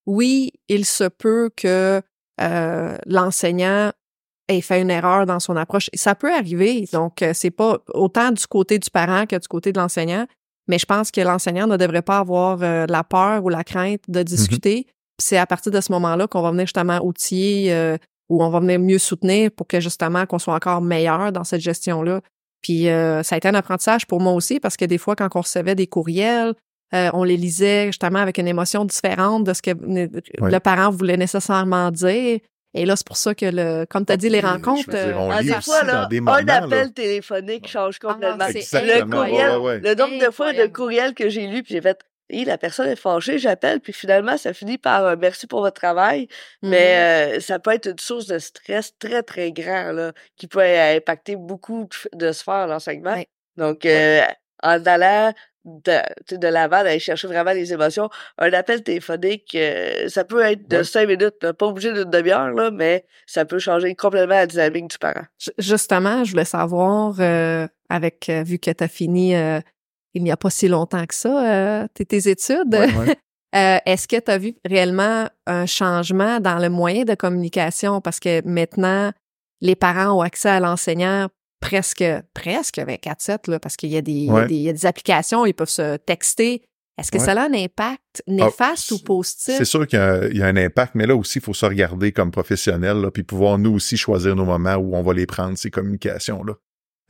oui, 0.07 0.53
il 0.68 0.84
se 0.84 1.05
peut 1.05 1.51
que 1.57 2.01
euh, 2.40 2.97
l'enseignant 3.07 3.92
ait 4.49 4.61
fait 4.61 4.80
une 4.80 4.90
erreur 4.90 5.26
dans 5.26 5.40
son 5.40 5.57
approche. 5.57 5.90
Ça 5.94 6.14
peut 6.14 6.32
arriver, 6.32 6.88
donc 6.92 7.22
euh, 7.22 7.32
c'est 7.34 7.51
pas 7.51 7.78
autant 7.92 8.30
du 8.30 8.47
côté 8.47 8.78
du 8.78 8.90
parent 8.90 9.26
que 9.26 9.36
du 9.36 9.49
côté 9.49 9.72
de 9.72 9.78
l'enseignant, 9.78 10.26
mais 10.68 10.78
je 10.78 10.86
pense 10.86 11.11
que 11.11 11.20
l'enseignant 11.20 11.66
ne 11.66 11.76
devrait 11.76 12.03
pas 12.03 12.18
avoir 12.18 12.59
euh, 12.62 12.86
la 12.88 13.05
peur 13.05 13.44
ou 13.44 13.49
la 13.49 13.64
crainte 13.64 14.03
de 14.09 14.22
discuter. 14.22 14.84
Puis 14.84 14.94
C'est 15.24 15.38
à 15.38 15.47
partir 15.47 15.72
de 15.72 15.80
ce 15.80 15.92
moment-là 15.92 16.26
qu'on 16.26 16.42
va 16.42 16.51
venir 16.51 16.66
justement 16.66 16.99
outiller 17.05 17.72
euh, 17.72 17.97
où 18.28 18.42
on 18.42 18.51
va 18.51 18.61
venir 18.61 18.78
mieux 18.78 18.99
soutenir 18.99 19.51
pour 19.51 19.66
que 19.66 19.80
justement 19.80 20.26
qu'on 20.26 20.38
soit 20.38 20.55
encore 20.55 20.80
meilleur 20.80 21.32
dans 21.32 21.44
cette 21.44 21.61
gestion-là. 21.61 22.20
Puis 22.62 22.88
euh, 22.88 23.22
ça 23.22 23.36
a 23.36 23.38
été 23.38 23.49
un 23.49 23.55
apprentissage 23.55 24.07
pour 24.07 24.20
moi 24.20 24.32
aussi 24.32 24.59
parce 24.59 24.76
que 24.76 24.84
des 24.84 24.99
fois, 24.99 25.14
quand 25.14 25.28
on 25.34 25.40
recevait 25.40 25.74
des 25.74 25.86
courriels, 25.86 26.55
euh, 26.94 27.11
on 27.14 27.24
les 27.24 27.36
lisait 27.36 27.86
justement 27.86 28.18
avec 28.18 28.38
une 28.38 28.49
émotion 28.49 28.84
différente 28.84 29.44
de 29.44 29.53
ce 29.53 29.62
que 29.62 29.70
le 29.70 30.59
parent 30.59 30.90
voulait 30.90 31.16
nécessairement 31.16 31.90
dire. 31.90 32.40
Et 32.77 32.85
là, 32.85 32.95
c'est 32.95 33.07
pour 33.07 33.16
ça 33.16 33.35
que, 33.35 33.47
le, 33.47 33.87
comme 33.87 34.05
tu 34.05 34.12
as 34.12 34.16
dit, 34.16 34.29
les 34.29 34.41
rencontres. 34.41 34.91
Dire, 34.91 35.16
on 35.18 35.37
lit 35.39 35.47
des 35.47 35.53
aussi 35.53 35.70
fois, 35.70 35.83
dans 35.83 35.93
là, 35.93 36.07
des 36.07 36.20
moments, 36.20 36.37
un 36.37 36.49
appel 36.49 36.87
là. 36.87 36.89
téléphonique 36.89 37.66
change 37.68 37.99
complètement. 37.99 38.37
Ah, 38.41 38.53
c'est 38.53 38.59
Exactement, 38.59 39.22
le 39.22 39.29
courriel, 39.29 39.51
ouais, 39.51 39.57
ouais, 39.57 39.62
ouais. 39.62 39.81
le 39.81 39.95
nombre 39.95 40.24
de 40.24 40.31
fois 40.31 40.53
de 40.53 40.66
courriels 40.66 41.14
que 41.14 41.29
j'ai 41.29 41.47
lu, 41.47 41.62
puis 41.62 41.74
j'ai 41.74 41.81
fait, 41.81 41.99
Hi, 42.29 42.45
la 42.45 42.59
personne 42.59 42.89
est 42.89 42.97
fâchée, 42.97 43.39
j'appelle, 43.39 43.81
puis 43.81 43.93
finalement, 43.93 44.37
ça 44.37 44.53
finit 44.53 44.79
par 44.79 45.07
un 45.07 45.14
merci 45.14 45.47
pour 45.47 45.61
votre 45.61 45.81
travail. 45.81 46.27
Mhm. 46.62 46.70
Mais 46.70 47.37
euh, 47.37 47.41
ça 47.41 47.59
peut 47.61 47.70
être 47.70 47.89
une 47.89 47.99
source 47.99 48.27
de 48.27 48.39
stress 48.39 48.93
très, 48.99 49.22
très 49.22 49.53
grand, 49.53 49.93
là, 49.93 50.12
qui 50.37 50.49
peut 50.49 50.61
euh, 50.61 50.97
impacter 50.97 51.37
beaucoup 51.37 51.89
de, 52.12 52.33
sphères 52.33 52.66
l'enseignement. 52.66 53.14
Ouais. 53.14 53.29
Donc, 53.57 53.87
euh, 53.87 54.22
en 54.62 54.85
allant 54.87 55.33
de, 55.67 55.99
tu 56.27 56.35
sais, 56.35 56.39
de 56.39 56.47
l'avant, 56.49 56.83
d'aller 56.85 57.01
chercher 57.01 57.27
vraiment 57.27 57.53
les 57.53 57.73
émotions, 57.73 58.09
un 58.39 58.53
appel 58.53 58.83
téléphonique, 58.83 59.53
euh, 59.57 60.09
ça 60.09 60.25
peut 60.25 60.41
être 60.41 60.67
de 60.69 60.77
Ouais. 60.79 60.85
cinq 60.85 61.09
minutes, 61.09 61.35
là, 61.43 61.53
pas 61.53 61.67
obligé 61.67 61.93
d'une 61.93 62.09
demi-heure, 62.11 62.51
là, 62.53 62.71
mais 62.71 63.05
ça 63.27 63.45
peut 63.45 63.59
changer 63.59 63.95
complètement 63.97 64.37
la 64.37 64.47
dynamique 64.47 64.89
du 64.91 64.99
parent. 64.99 65.25
Ju- 65.39 65.51
Justement, 65.59 66.23
je 66.25 66.31
voulais 66.31 66.45
savoir, 66.45 67.14
euh, 67.21 67.67
avec 67.89 68.29
euh, 68.29 68.43
vu 68.45 68.59
que 68.59 68.71
tu 68.71 68.85
as 68.85 68.89
fini 68.89 69.35
euh, 69.35 69.61
il 70.14 70.23
n'y 70.23 70.31
a 70.31 70.37
pas 70.37 70.51
si 70.51 70.69
longtemps 70.69 71.05
que 71.05 71.14
ça, 71.14 71.83
euh, 71.83 71.87
tes, 71.93 72.07
tes 72.07 72.29
études, 72.31 72.73
Ouais, 72.73 72.87
ouais. 72.95 73.17
euh, 73.57 73.79
est-ce 73.85 74.07
que 74.09 74.19
tu 74.21 74.31
as 74.31 74.39
vu 74.39 74.55
réellement 74.64 75.29
un 75.47 75.67
changement 75.67 76.41
dans 76.41 76.59
le 76.59 76.69
moyen 76.71 77.05
de 77.05 77.14
communication? 77.14 78.01
Parce 78.01 78.19
que 78.21 78.41
maintenant, 78.47 79.11
les 79.61 79.75
parents 79.77 80.17
ont 80.19 80.21
accès 80.23 80.49
à 80.49 80.61
l'enseignant 80.61 81.27
presque, 81.61 82.04
presque 82.34 82.78
24-7, 82.78 83.48
là, 83.48 83.59
parce 83.59 83.76
qu'il 83.76 83.90
y, 83.90 83.96
a 83.96 84.02
des- 84.02 84.12
y 84.12 84.54
y 84.62 84.70
a 84.70 84.88
applications, 84.88 85.46
ils 85.46 85.54
peuvent 85.54 85.68
se 85.68 85.96
texter. 85.96 86.62
Est-ce 86.98 87.11
que 87.12 87.18
Ouais. 87.18 87.24
ça 87.24 87.32
a 87.32 87.44
un 87.46 87.52
impact 87.52 88.22
néfaste 88.26 88.90
ou 88.92 88.98
positif? 88.98 89.54
C'est 89.59 89.64
sûr 89.66 89.86
qu'il 89.86 89.98
y, 89.98 90.02
a- 90.02 90.28
il 90.28 90.36
y 90.38 90.42
a 90.42 90.46
un 90.46 90.57
impact, 90.57 90.94
mais 90.94 91.07
là 91.07 91.14
aussi, 91.14 91.38
il 91.40 91.42
faut 91.42 91.52
se 91.54 91.66
regarder 91.66 92.12
comme 92.12 92.30
professionnel, 92.30 92.98
là, 93.02 93.11
puis 93.11 93.22
pouvoir 93.22 93.59
nous 93.59 93.74
aussi 93.74 93.96
choisir 93.98 94.34
nos 94.34 94.46
moments 94.46 94.76
où 94.76 94.94
on 94.96 95.02
va 95.02 95.12
les 95.12 95.26
prendre, 95.26 95.59
ces 95.59 95.70
communications-là. 95.70 96.54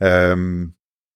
Euh, 0.03 0.65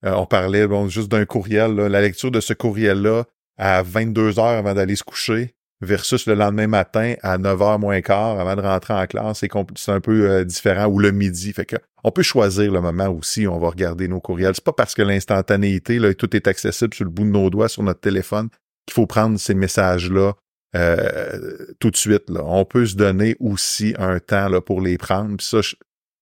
euh, 0.05 0.13
on 0.13 0.25
parlait 0.25 0.67
bon, 0.67 0.88
juste 0.88 1.09
d'un 1.11 1.25
courriel, 1.25 1.75
là, 1.75 1.89
la 1.89 2.01
lecture 2.01 2.32
de 2.32 2.39
ce 2.39 2.53
courriel-là 2.53 3.25
à 3.57 3.84
22 3.84 4.39
heures 4.39 4.45
avant 4.57 4.73
d'aller 4.73 4.95
se 4.95 5.03
coucher 5.03 5.53
versus 5.82 6.25
le 6.27 6.36
lendemain 6.36 6.67
matin 6.67 7.15
à 7.23 7.38
9 7.38 7.61
heures 7.61 7.79
moins 7.79 8.01
quart 8.01 8.39
avant 8.39 8.55
de 8.55 8.61
rentrer 8.61 8.93
en 8.93 9.05
classe, 9.07 9.39
c'est 9.75 9.89
un 9.91 9.99
peu 9.99 10.29
euh, 10.29 10.43
différent, 10.43 10.86
ou 10.88 10.99
le 10.99 11.11
midi. 11.11 11.51
Fait 11.53 11.65
que 11.65 11.75
on 12.03 12.11
peut 12.11 12.21
choisir 12.23 12.71
le 12.71 12.82
moment 12.82 13.07
aussi 13.09 13.45
où 13.47 13.51
on 13.51 13.59
va 13.59 13.69
regarder 13.69 14.07
nos 14.07 14.19
courriels. 14.19 14.53
C'est 14.55 14.63
pas 14.63 14.73
parce 14.73 14.93
que 14.95 15.01
l'instantanéité, 15.01 15.99
là, 15.99 16.13
tout 16.13 16.36
est 16.36 16.47
accessible 16.47 16.93
sur 16.93 17.03
le 17.05 17.11
bout 17.11 17.23
de 17.23 17.29
nos 17.29 17.49
doigts 17.49 17.69
sur 17.69 17.84
notre 17.84 17.99
téléphone 18.01 18.49
qu'il 18.88 18.93
faut 18.93 19.05
prendre 19.05 19.39
ces 19.39 19.53
messages-là 19.53 20.34
euh, 20.75 21.65
tout 21.79 21.91
de 21.91 21.97
suite. 21.97 22.29
Là. 22.29 22.41
On 22.45 22.65
peut 22.65 22.86
se 22.86 22.95
donner 22.95 23.36
aussi 23.39 23.93
un 23.97 24.19
temps 24.19 24.49
là, 24.49 24.61
pour 24.61 24.82
les 24.82 24.97
prendre. 24.97 25.38
Puis 25.38 25.45
ça, 25.45 25.61
je, 25.61 25.75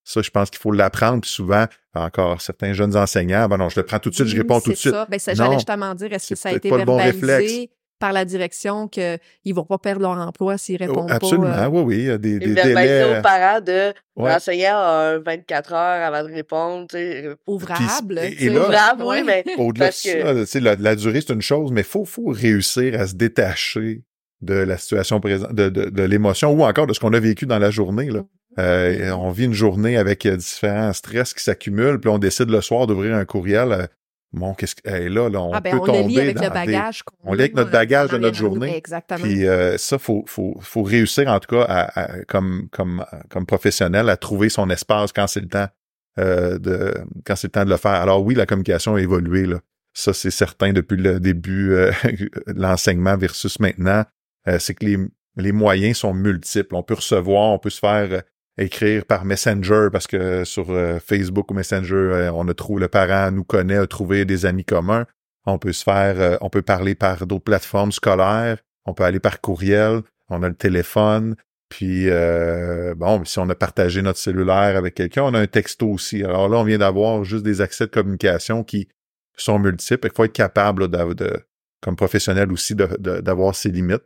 ça, 0.04 0.22
je 0.22 0.30
pense 0.32 0.50
qu'il 0.50 0.60
faut 0.60 0.72
l'apprendre. 0.72 1.22
Puis 1.22 1.30
souvent, 1.32 1.66
encore 1.94 2.42
certains 2.42 2.74
jeunes 2.74 2.96
enseignants, 2.98 3.48
ben 3.48 3.58
non, 3.58 3.70
je 3.70 3.80
le 3.80 3.86
prends 3.86 4.00
tout 4.00 4.10
de 4.10 4.16
suite, 4.16 4.28
je 4.28 4.34
Oui, 4.34 4.42
réponds 4.42 4.60
tout 4.60 4.72
de 4.72 4.76
c'est 4.76 4.82
suite. 4.82 4.94
ça. 4.94 5.08
Ben, 5.10 5.20
ça, 5.20 5.32
Non, 5.34 5.38
J'allais 5.38 5.56
justement 5.56 5.96
dire, 5.96 6.12
est-ce 6.14 6.30
que 6.30 6.36
ça 6.36 6.50
a 6.50 6.54
été 6.54 6.70
pas 6.70 6.78
le 6.78 6.86
bon 6.86 6.98
verbalisé? 6.98 7.32
réflexe. 7.34 7.74
Par 8.00 8.14
la 8.14 8.26
direction 8.26 8.88
qu'ils 8.88 9.20
vont 9.54 9.66
pas 9.66 9.78
perdre 9.78 10.02
leur 10.02 10.18
emploi 10.18 10.58
s'ils 10.58 10.78
répondent 10.78 11.08
Oh, 11.10 11.14
Absolument, 11.14 11.48
pas? 11.52 11.66
euh, 11.66 11.70
oui, 11.70 11.82
oui. 11.84 11.98
Il 11.98 12.04
y 12.06 12.10
a 12.12 12.18
des, 12.18 12.36
Et 12.36 12.40
des 12.40 12.54
verbaliser 12.54 13.00
délais. 13.00 13.20
aux 13.20 13.22
parents 13.22 13.62
de 13.62 13.94
Ouais. 14.16 14.30
l'enseignant 14.32 14.78
a 14.78 15.14
un 15.16 15.20
24 15.20 15.74
heures 15.74 16.06
avant 16.14 16.28
de 16.28 16.34
répondre, 16.34 16.96
et- 16.96 17.30
sais. 18.22 18.46
et 18.46 18.50
là- 18.50 18.62
Ouvrable, 18.66 19.04
oui, 19.06 19.24
mais 19.26 19.44
Au-delà 19.58 19.88
de 19.88 19.92
Parce 19.92 20.02
que- 20.04 20.46
ça, 20.46 20.60
la, 20.60 20.76
la 20.76 20.96
durée, 20.96 21.22
c'est 21.22 21.34
une 21.34 21.42
chose, 21.42 21.72
mais 21.72 21.84
faut, 21.84 22.06
faut 22.06 22.28
réussir 22.28 23.00
à 23.00 23.08
se 23.08 23.16
détacher 23.16 24.04
de 24.42 24.54
la 24.54 24.78
situation 24.78 25.20
présente, 25.20 25.54
de, 25.54 25.70
de, 25.70 25.90
de 25.90 26.04
l'émotion 26.04 26.52
ou 26.54 26.64
encore 26.64 26.88
de 26.88 26.94
ce 26.94 27.00
qu'on 27.00 27.14
a 27.14 27.20
vécu 27.20 27.46
dans 27.46 27.60
la 27.60 27.72
journée. 27.72 28.10
Là. 28.10 28.22
Euh, 28.58 29.12
on 29.12 29.32
vit 29.32 29.46
une 29.46 29.54
journée 29.54 29.98
avec 29.98 30.26
euh, 30.26 30.36
différents 30.36 30.92
stress 30.94 31.34
qui 31.34 31.44
s'accumulent, 31.44 32.00
puis 32.00 32.10
on 32.10 32.18
décide 32.18 32.50
le 32.50 32.62
soir 32.62 32.88
d'ouvrir 32.88 33.16
un 33.16 33.26
courriel. 33.26 33.88
Bon, 34.34 34.54
qu'est-ce 34.54 34.76
que 34.76 34.88
hey, 34.90 35.10
là, 35.10 35.30
là, 35.30 35.42
on 35.42 35.54
Ah, 35.54 35.60
ben, 35.62 35.72
peut 35.72 35.80
on 35.82 35.86
tomber 35.86 36.04
lit 36.08 36.20
avec 36.20 36.36
dans 36.38 36.44
le 36.44 36.50
bagage. 36.50 37.04
on 37.24 37.34
lit 37.34 37.42
avec 37.42 37.56
notre 37.56 37.72
bagage 37.72 38.10
de 38.10 38.18
notre 38.18 38.38
journée. 38.38 38.76
Exactement. 38.76 39.20
Puis 39.20 39.48
euh, 39.48 39.78
ça, 39.78 39.98
faut, 39.98 40.24
faut, 40.28 40.56
faut 40.62 40.84
réussir 40.84 41.28
en 41.28 41.40
tout 41.40 41.56
cas 41.56 41.64
à, 41.64 42.00
à- 42.02 42.24
comme, 42.26 42.68
comme, 42.72 43.06
comme 43.30 43.46
professionnel 43.46 44.10
à 44.10 44.18
trouver 44.18 44.50
son 44.50 44.70
espace 44.70 45.12
quand 45.12 45.28
c'est 45.28 45.42
le 45.42 45.48
temps 45.48 45.68
euh, 46.20 46.58
de 46.60 46.94
quand 47.26 47.36
c'est 47.36 47.48
le 47.48 47.52
temps 47.52 47.66
de 47.66 47.70
le 47.70 47.78
faire. 47.78 47.92
Alors 47.92 48.24
oui, 48.24 48.36
la 48.36 48.46
communication 48.46 48.96
a 48.96 49.02
évolué 49.02 49.46
là. 49.46 49.60
Ça, 49.94 50.14
c'est 50.14 50.32
certain 50.32 50.72
depuis 50.72 50.98
le 50.98 51.20
début 51.20 51.74
euh, 51.74 51.92
de 52.04 52.30
l'enseignement 52.62 53.18
versus 53.18 53.60
maintenant. 53.60 54.04
Euh, 54.48 54.60
c'est 54.60 54.74
que 54.76 54.86
les, 54.86 54.98
les 55.36 55.52
moyens 55.52 55.98
sont 55.98 56.14
multiples. 56.14 56.76
On 56.76 56.84
peut 56.84 56.94
recevoir, 56.94 57.50
on 57.52 57.60
peut 57.60 57.70
se 57.72 57.80
faire 57.80 58.08
euh, 58.12 58.22
écrire 58.60 59.06
par 59.06 59.26
Messenger 59.26 59.88
parce 59.92 60.08
que 60.08 60.44
sur 60.44 60.70
euh, 60.70 61.00
Facebook 61.00 61.50
ou 61.52 61.54
Messenger, 61.54 61.96
euh, 61.96 62.32
on 62.34 62.48
a 62.48 62.54
trouvé 62.54 62.82
le 62.82 62.88
parent 62.88 63.32
nous 63.32 63.44
connaît, 63.44 63.78
a 63.78 63.88
trouvé 63.88 64.26
des 64.26 64.46
amis 64.46 64.66
communs. 64.66 65.06
On 65.46 65.58
peut 65.58 65.72
se 65.72 65.84
faire, 65.84 66.20
euh, 66.20 66.38
on 66.42 66.50
peut 66.50 66.62
parler 66.62 66.96
par 66.96 67.26
d'autres 67.26 67.44
plateformes 67.44 67.92
scolaires. 67.92 68.58
On 68.86 68.94
peut 68.94 69.04
aller 69.04 69.20
par 69.20 69.42
courriel. 69.42 70.02
On 70.30 70.44
a 70.44 70.50
le 70.50 70.56
téléphone. 70.56 71.36
Puis 71.70 72.10
euh, 72.10 72.96
bon, 72.96 73.24
si 73.26 73.40
on 73.40 73.48
a 73.50 73.56
partagé 73.56 74.02
notre 74.02 74.20
cellulaire 74.20 74.76
avec 74.76 74.96
quelqu'un, 74.96 75.24
on 75.24 75.34
a 75.34 75.40
un 75.40 75.48
texto 75.48 75.88
aussi. 75.88 76.24
Alors 76.24 76.50
là, 76.50 76.58
on 76.58 76.64
vient 76.64 76.80
d'avoir 76.80 77.24
juste 77.24 77.44
des 77.44 77.62
accès 77.62 77.86
de 77.86 77.92
communication 77.92 78.64
qui 78.64 78.88
sont 79.38 79.60
multiples. 79.60 80.08
Il 80.12 80.16
faut 80.16 80.26
être 80.26 80.34
capable 80.34 80.88
de, 80.88 81.46
comme 81.82 81.96
professionnel 81.96 82.52
aussi 82.52 82.76
d'avoir 82.76 83.56
ses 83.56 83.70
limites. 83.70 84.04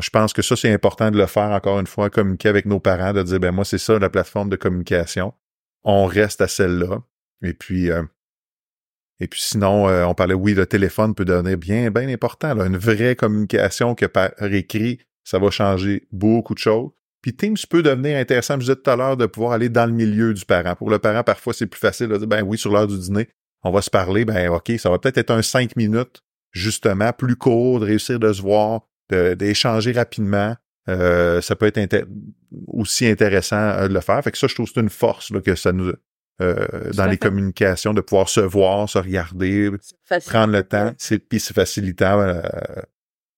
Je 0.00 0.10
pense 0.10 0.32
que 0.32 0.42
ça, 0.42 0.56
c'est 0.56 0.72
important 0.72 1.10
de 1.10 1.18
le 1.18 1.26
faire 1.26 1.50
encore 1.50 1.78
une 1.78 1.86
fois, 1.86 2.08
communiquer 2.08 2.48
avec 2.48 2.64
nos 2.64 2.80
parents, 2.80 3.12
de 3.12 3.22
dire 3.22 3.40
ben 3.40 3.52
moi, 3.52 3.64
c'est 3.64 3.78
ça 3.78 3.98
la 3.98 4.08
plateforme 4.08 4.48
de 4.48 4.56
communication. 4.56 5.34
On 5.84 6.06
reste 6.06 6.40
à 6.40 6.48
celle-là. 6.48 7.02
Et 7.42 7.52
puis 7.52 7.90
euh, 7.90 8.02
et 9.22 9.28
puis 9.28 9.40
sinon, 9.40 9.88
euh, 9.88 10.04
on 10.04 10.14
parlait, 10.14 10.34
oui, 10.34 10.52
le 10.52 10.66
téléphone 10.66 11.14
peut 11.14 11.24
devenir 11.24 11.56
bien, 11.56 11.92
bien 11.92 12.08
important. 12.08 12.54
Là, 12.54 12.66
une 12.66 12.76
vraie 12.76 13.14
communication 13.14 13.94
que 13.94 14.06
par 14.06 14.30
écrit, 14.40 14.98
ça 15.22 15.38
va 15.38 15.48
changer 15.50 16.08
beaucoup 16.10 16.54
de 16.54 16.58
choses. 16.58 16.90
Puis 17.20 17.36
Teams 17.36 17.56
peut 17.70 17.84
devenir 17.84 18.18
intéressant, 18.18 18.54
je 18.54 18.60
disais 18.60 18.76
tout 18.76 18.90
à 18.90 18.96
l'heure, 18.96 19.16
de 19.16 19.26
pouvoir 19.26 19.52
aller 19.52 19.68
dans 19.68 19.86
le 19.86 19.92
milieu 19.92 20.34
du 20.34 20.44
parent. 20.44 20.74
Pour 20.74 20.90
le 20.90 20.98
parent, 20.98 21.22
parfois, 21.22 21.54
c'est 21.54 21.68
plus 21.68 21.78
facile 21.78 22.08
de 22.08 22.16
dire, 22.16 22.26
ben 22.26 22.42
oui, 22.42 22.58
sur 22.58 22.72
l'heure 22.72 22.88
du 22.88 22.98
dîner, 22.98 23.28
on 23.62 23.70
va 23.70 23.80
se 23.80 23.90
parler, 23.90 24.24
ben 24.24 24.48
OK, 24.48 24.72
ça 24.76 24.90
va 24.90 24.98
peut-être 24.98 25.18
être 25.18 25.30
un 25.30 25.42
cinq 25.42 25.76
minutes, 25.76 26.24
justement, 26.50 27.12
plus 27.12 27.36
court, 27.36 27.78
de 27.78 27.86
réussir 27.86 28.18
de 28.18 28.32
se 28.32 28.42
voir, 28.42 28.88
d'échanger 29.34 29.92
rapidement. 29.92 30.56
Euh, 30.88 31.40
ça 31.40 31.54
peut 31.54 31.66
être 31.66 32.06
aussi 32.66 33.06
intéressant 33.06 33.56
euh, 33.56 33.88
de 33.88 33.94
le 33.94 34.00
faire. 34.00 34.22
Fait 34.22 34.32
que 34.32 34.38
ça, 34.38 34.46
je 34.48 34.54
trouve 34.54 34.66
que 34.66 34.72
c'est 34.74 34.80
une 34.80 34.90
force 34.90 35.30
là, 35.30 35.40
que 35.40 35.54
ça 35.54 35.72
nous 35.72 35.92
euh, 36.40 36.90
dans 36.94 37.04
les 37.06 37.12
fait. 37.12 37.18
communications, 37.18 37.94
de 37.94 38.00
pouvoir 38.00 38.28
se 38.28 38.40
voir, 38.40 38.88
se 38.88 38.98
regarder, 38.98 39.70
prendre 40.26 40.52
le 40.52 40.62
temps, 40.64 40.92
c'est 40.98 41.18
puis 41.18 41.38
c'est 41.38 41.54
facilitant. 41.54 42.20
euh, 42.20 42.42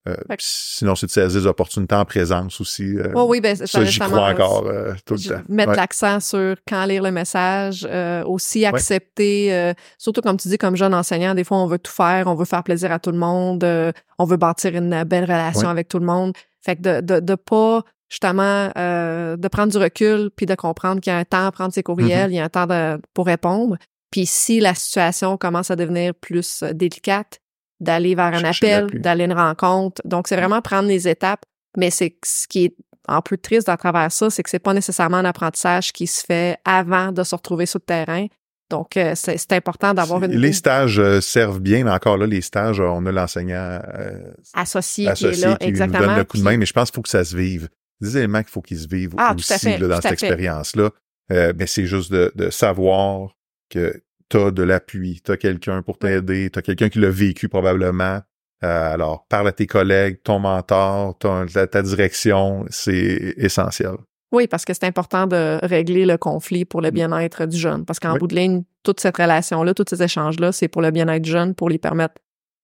euh, 0.06 0.14
sinon, 0.38 0.94
c'est 0.94 1.06
de 1.06 1.10
saisir 1.10 1.40
les 1.40 1.46
opportunités 1.46 1.94
en 1.94 2.04
présence 2.04 2.60
aussi. 2.60 2.96
euh, 2.98 3.12
Oh 3.14 3.26
oui, 3.28 3.40
ben, 3.40 3.56
ça, 3.56 3.84
j'y 3.84 3.98
crois 3.98 4.30
encore 4.30 4.66
euh, 4.66 4.92
tout 5.06 5.14
le 5.14 5.20
temps. 5.20 5.42
Mettre 5.48 5.70
Ouais. 5.70 5.76
l'accent 5.76 6.20
sur 6.20 6.56
quand 6.68 6.84
lire 6.84 7.02
le 7.02 7.10
message, 7.10 7.86
euh, 7.90 8.22
aussi 8.24 8.66
accepter, 8.66 9.52
euh, 9.54 9.72
surtout 9.98 10.20
comme 10.20 10.36
tu 10.36 10.48
dis, 10.48 10.58
comme 10.58 10.76
jeune 10.76 10.94
enseignant, 10.94 11.34
des 11.34 11.44
fois 11.44 11.56
on 11.58 11.66
veut 11.66 11.78
tout 11.78 11.90
faire, 11.92 12.26
on 12.26 12.34
veut 12.34 12.44
faire 12.44 12.62
plaisir 12.62 12.92
à 12.92 12.98
tout 12.98 13.12
le 13.12 13.18
monde, 13.18 13.64
euh, 13.64 13.92
on 14.18 14.24
veut 14.26 14.36
bâtir 14.36 14.74
une 14.74 15.04
belle 15.04 15.24
relation 15.24 15.62
Ouais. 15.62 15.68
avec 15.68 15.88
tout 15.88 15.98
le 15.98 16.06
monde. 16.06 16.34
Fait 16.60 16.76
que 16.76 16.82
de, 16.82 17.00
de, 17.00 17.20
de 17.20 17.34
pas 17.34 17.82
justement 18.10 18.70
euh, 18.76 19.36
de 19.36 19.48
prendre 19.48 19.72
du 19.72 19.78
recul 19.78 20.30
puis 20.36 20.46
de 20.46 20.54
comprendre 20.54 21.00
qu'il 21.00 21.12
y 21.12 21.16
a 21.16 21.18
un 21.18 21.24
temps 21.24 21.46
à 21.46 21.50
prendre 21.52 21.72
ses 21.72 21.82
courriels, 21.82 22.28
Mm-hmm. 22.28 22.32
il 22.32 22.36
y 22.36 22.40
a 22.40 22.44
un 22.44 22.48
temps 22.50 22.66
de, 22.66 23.00
pour 23.14 23.26
répondre. 23.26 23.76
Puis 24.10 24.26
si 24.26 24.60
la 24.60 24.74
situation 24.74 25.36
commence 25.36 25.70
à 25.70 25.76
devenir 25.76 26.14
plus 26.14 26.62
délicate, 26.72 27.40
d'aller 27.80 28.14
vers 28.14 28.34
un 28.34 28.44
appel, 28.44 28.86
d'aller 29.00 29.24
à 29.24 29.26
une 29.26 29.32
rencontre. 29.32 30.00
Donc 30.04 30.28
c'est 30.28 30.36
vraiment 30.36 30.60
prendre 30.62 30.88
les 30.88 31.08
étapes, 31.08 31.44
mais 31.76 31.90
c'est 31.90 32.16
ce 32.24 32.46
qui 32.46 32.66
est 32.66 32.76
un 33.08 33.20
peu 33.20 33.36
triste 33.36 33.68
à 33.68 33.76
travers 33.76 34.10
ça, 34.10 34.30
c'est 34.30 34.42
que 34.42 34.50
c'est 34.50 34.58
pas 34.58 34.72
nécessairement 34.74 35.18
un 35.18 35.24
apprentissage 35.24 35.92
qui 35.92 36.06
se 36.06 36.24
fait 36.24 36.58
avant 36.64 37.12
de 37.12 37.22
se 37.22 37.34
retrouver 37.34 37.66
sur 37.66 37.78
le 37.78 37.84
terrain. 37.84 38.26
Donc, 38.70 38.96
euh, 38.96 39.12
c'est 39.14 39.36
c'est 39.36 39.52
important 39.52 39.92
d'avoir 39.92 40.24
une 40.24 40.32
Les 40.32 40.54
stages 40.54 40.98
euh, 40.98 41.20
servent 41.20 41.60
bien, 41.60 41.84
mais 41.84 41.90
encore 41.90 42.16
là, 42.16 42.26
les 42.26 42.40
stages, 42.40 42.80
euh, 42.80 42.86
on 42.86 43.04
a 43.04 43.12
l'enseignant 43.12 43.78
euh, 43.94 44.32
associée 44.54 45.04
qui 45.04 45.08
est 45.08 45.28
associé 45.28 45.46
là, 45.46 45.56
qui 45.56 45.64
nous 45.66 45.70
exactement. 45.70 46.06
donne 46.06 46.16
le 46.16 46.24
coup 46.24 46.38
de 46.38 46.42
main, 46.42 46.56
mais 46.56 46.64
je 46.64 46.72
pense 46.72 46.90
qu'il 46.90 46.96
faut 46.96 47.02
que 47.02 47.10
ça 47.10 47.24
se 47.24 47.36
vive. 47.36 47.68
Des 48.00 48.16
éléments 48.16 48.40
qu'il 48.40 48.50
faut 48.50 48.62
qu'ils 48.62 48.78
se 48.78 48.88
vivent 48.88 49.14
Ah, 49.18 49.34
aussi 49.36 49.58
fait, 49.58 49.78
là, 49.78 49.88
dans 49.88 50.00
cette 50.00 50.12
expérience-là. 50.12 50.90
Euh, 51.32 51.52
mais 51.56 51.66
c'est 51.66 51.86
juste 51.86 52.10
de, 52.12 52.32
de 52.34 52.50
savoir 52.50 53.36
que 53.70 54.02
tu 54.30 54.36
as 54.38 54.50
de 54.50 54.62
l'appui, 54.62 55.20
tu 55.24 55.32
as 55.32 55.36
quelqu'un 55.36 55.82
pour 55.82 55.98
t'aider, 55.98 56.50
tu 56.50 56.58
as 56.58 56.62
quelqu'un 56.62 56.88
qui 56.88 56.98
l'a 56.98 57.10
vécu 57.10 57.48
probablement. 57.48 58.20
Euh, 58.62 58.94
alors, 58.94 59.26
parle 59.28 59.48
à 59.48 59.52
tes 59.52 59.66
collègues, 59.66 60.22
ton 60.22 60.38
mentor, 60.38 61.18
ton- 61.18 61.46
ta, 61.46 61.66
ta 61.66 61.82
direction, 61.82 62.64
c'est 62.70 63.34
essentiel. 63.36 63.94
Oui, 64.32 64.46
parce 64.48 64.64
que 64.64 64.72
c'est 64.74 64.84
important 64.84 65.26
de 65.26 65.58
régler 65.62 66.06
le 66.06 66.16
conflit 66.16 66.64
pour 66.64 66.80
le 66.80 66.88
Mm. 66.88 66.94
bien-être 66.94 67.46
du 67.46 67.56
jeune. 67.56 67.84
Parce 67.84 68.00
qu'en 68.00 68.14
Oui. 68.14 68.18
bout 68.18 68.26
de 68.26 68.34
ligne, 68.34 68.62
toute 68.82 69.00
cette 69.00 69.16
relation-là, 69.16 69.74
tous 69.74 69.84
ces 69.88 70.02
échanges-là, 70.02 70.50
c'est 70.52 70.68
pour 70.68 70.82
le 70.82 70.90
bien-être 70.90 71.22
du 71.22 71.30
jeune, 71.30 71.54
pour 71.54 71.68
lui 71.68 71.78
permettre 71.78 72.14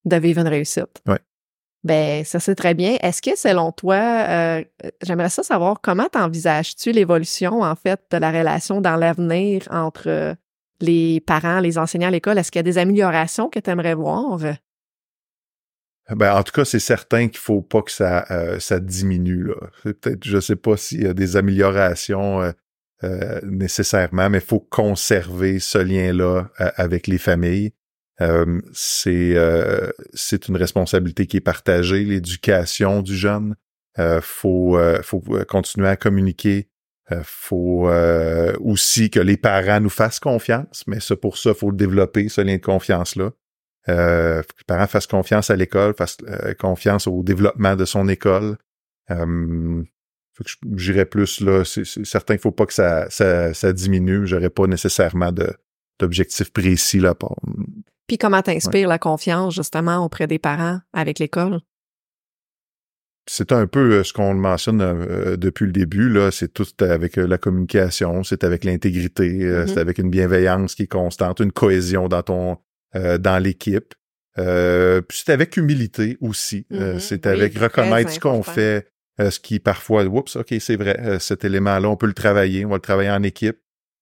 de 0.04 0.16
vivre 0.16 0.40
une 0.40 0.48
réussite. 0.48 1.02
Oui. 1.06 1.16
Ben, 1.84 2.24
ça 2.24 2.40
c'est 2.40 2.54
très 2.56 2.74
bien. 2.74 2.96
Est-ce 3.02 3.22
que 3.22 3.36
selon 3.36 3.72
toi, 3.72 3.94
euh, 3.96 4.64
j'aimerais 5.02 5.30
ça 5.30 5.42
savoir 5.42 5.80
comment 5.82 6.08
t'envisages-tu 6.12 6.92
l'évolution 6.92 7.62
en 7.62 7.74
fait 7.74 8.00
de 8.10 8.16
la 8.18 8.30
relation 8.30 8.80
dans 8.82 8.96
l'avenir 8.96 9.62
entre 9.70 10.08
euh, 10.08 10.34
les 10.80 11.20
parents, 11.20 11.60
les 11.60 11.78
enseignants 11.78 12.08
à 12.08 12.12
l'école? 12.12 12.38
Est-ce 12.38 12.50
qu'il 12.50 12.58
y 12.58 12.60
a 12.60 12.64
des 12.64 12.78
améliorations 12.78 13.48
que 13.48 13.58
tu 13.58 13.70
aimerais 13.70 13.94
voir? 13.94 14.38
Ben, 16.16 16.34
en 16.34 16.42
tout 16.42 16.52
cas, 16.52 16.64
c'est 16.64 16.80
certain 16.80 17.28
qu'il 17.28 17.38
faut 17.38 17.62
pas 17.62 17.82
que 17.82 17.92
ça, 17.92 18.26
euh, 18.30 18.58
ça 18.58 18.80
diminue. 18.80 19.44
Là. 19.44 19.54
Peut-être, 19.82 20.24
je 20.24 20.40
sais 20.40 20.56
pas 20.56 20.76
s'il 20.76 21.02
y 21.02 21.06
a 21.06 21.14
des 21.14 21.36
améliorations 21.36 22.42
euh, 22.42 22.50
euh, 23.04 23.40
nécessairement, 23.44 24.28
mais 24.28 24.38
il 24.38 24.44
faut 24.44 24.60
conserver 24.60 25.60
ce 25.60 25.78
lien-là 25.78 26.50
euh, 26.60 26.70
avec 26.76 27.06
les 27.06 27.18
familles. 27.18 27.72
C'est, 28.74 29.34
c'est 30.12 30.48
une 30.48 30.56
responsabilité 30.58 31.26
qui 31.26 31.38
est 31.38 31.40
partagée, 31.40 32.04
l'éducation 32.04 33.00
du 33.00 33.16
jeune. 33.16 33.56
Faut, 34.20 34.78
faut 35.02 35.22
continuer 35.48 35.88
à 35.88 35.96
communiquer. 35.96 36.68
Euh, 37.12 37.22
faut 37.24 37.88
euh, 37.88 38.54
aussi 38.60 39.10
que 39.10 39.18
les 39.20 39.36
parents 39.36 39.80
nous 39.80 39.90
fassent 39.90 40.20
confiance, 40.20 40.84
mais 40.86 41.00
ça, 41.00 41.16
pour 41.16 41.38
ça, 41.38 41.54
faut 41.54 41.70
le 41.70 41.76
développer, 41.76 42.28
ce 42.28 42.40
lien 42.40 42.56
de 42.56 42.62
confiance-là. 42.62 43.30
Euh, 43.88 44.42
faut 44.42 44.48
que 44.54 44.60
les 44.60 44.64
parents 44.66 44.86
fassent 44.86 45.06
confiance 45.06 45.50
à 45.50 45.56
l'école, 45.56 45.94
fassent 45.96 46.18
euh, 46.28 46.54
confiance 46.54 47.06
au 47.06 47.22
développement 47.22 47.74
de 47.74 47.84
son 47.84 48.08
école. 48.08 48.56
Euh, 49.10 49.82
faut 50.34 50.44
que 50.44 50.50
je- 50.50 50.76
j'irais 50.76 51.06
plus 51.06 51.40
là. 51.40 51.64
C'est 51.64 51.84
certain 51.84 52.34
qu'il 52.34 52.42
faut 52.42 52.52
pas 52.52 52.66
que 52.66 52.74
ça, 52.74 53.10
ça, 53.10 53.52
ça 53.54 53.72
diminue. 53.72 54.26
J'aurais 54.26 54.50
pas 54.50 54.66
nécessairement 54.66 55.32
d'objectif 55.98 56.52
précis 56.52 57.00
là. 57.00 57.14
Pour... 57.14 57.36
Puis 58.06 58.18
comment 58.18 58.42
t'inspires 58.42 58.88
la 58.88 58.98
confiance 58.98 59.54
justement 59.54 60.04
auprès 60.04 60.26
des 60.26 60.38
parents 60.38 60.80
avec 60.92 61.18
l'école? 61.18 61.60
C'est 63.26 63.52
un 63.52 63.66
peu 63.66 63.92
euh, 63.92 64.04
ce 64.04 64.12
qu'on 64.12 64.34
mentionne 64.34 64.80
euh, 64.80 65.36
depuis 65.36 65.66
le 65.66 65.72
début. 65.72 66.08
là. 66.08 66.30
C'est 66.30 66.52
tout 66.52 66.66
avec 66.80 67.18
euh, 67.18 67.26
la 67.26 67.38
communication, 67.38 68.24
c'est 68.24 68.44
avec 68.44 68.64
l'intégrité, 68.64 69.40
euh, 69.42 69.62
Mhm. 69.62 69.68
c'est 69.68 69.78
avec 69.80 69.98
une 69.98 70.10
bienveillance 70.10 70.74
qui 70.74 70.84
est 70.84 70.86
constante, 70.88 71.40
une 71.40 71.52
cohésion 71.52 72.08
dans 72.08 72.22
ton 72.22 72.58
euh, 72.96 73.18
dans 73.18 73.38
l'équipe. 73.38 73.94
Euh, 74.38 75.00
puis 75.00 75.22
c'est 75.24 75.32
avec 75.32 75.56
humilité 75.56 76.16
aussi. 76.20 76.66
Euh, 76.72 76.94
Mhm. 76.94 77.00
c'est 77.00 77.26
avec 77.26 77.56
reconnaître 77.58 78.10
ce 78.10 78.18
qu'on 78.20 78.42
fait, 78.42 78.88
euh, 79.20 79.30
ce 79.30 79.38
qui 79.38 79.60
parfois, 79.60 80.04
oups, 80.04 80.34
ok, 80.36 80.54
c'est 80.58 80.76
vrai, 80.76 80.98
euh, 81.00 81.18
cet 81.18 81.44
élément-là, 81.44 81.88
on 81.88 81.96
peut 81.96 82.06
le 82.06 82.14
travailler, 82.14 82.64
on 82.64 82.70
va 82.70 82.76
le 82.76 82.80
travailler 82.80 83.10
en 83.10 83.22
équipe. 83.22 83.58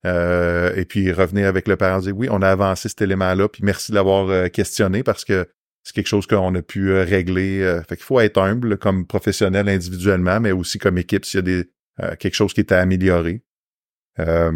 Euh, 0.07 0.73
et 0.77 0.85
puis 0.85 1.11
revenir 1.13 1.49
avec 1.49 1.67
le 1.67 1.77
parent, 1.77 1.99
dire 1.99 2.17
oui, 2.17 2.29
on 2.31 2.41
a 2.41 2.49
avancé 2.49 2.89
cet 2.89 3.03
élément-là, 3.03 3.49
puis 3.49 3.63
merci 3.65 3.91
de 3.91 3.97
l'avoir 3.97 4.29
euh, 4.29 4.47
questionné 4.49 5.03
parce 5.03 5.25
que 5.25 5.47
c'est 5.89 5.95
quelque 5.95 6.07
chose 6.07 6.27
qu'on 6.27 6.55
a 6.55 6.61
pu 6.61 6.91
euh, 6.91 7.03
régler. 7.03 7.63
euh, 7.63 7.81
fait 7.83 7.97
qu'il 7.97 8.05
faut 8.05 8.21
être 8.21 8.37
humble 8.39 8.77
comme 8.77 9.07
professionnel 9.07 9.71
individuellement, 9.71 10.39
mais 10.39 10.53
aussi 10.53 10.79
comme 10.79 10.99
équipe 10.99 11.25
s'il 11.25 11.39
y 11.39 11.41
a 11.41 11.43
des 11.43 11.71
euh, 12.03 12.15
quelque 12.17 12.35
chose 12.35 12.53
qui 12.53 12.61
est 12.61 12.73
à 12.73 12.81
améliorer. 12.81 13.43
Euh, 14.19 14.51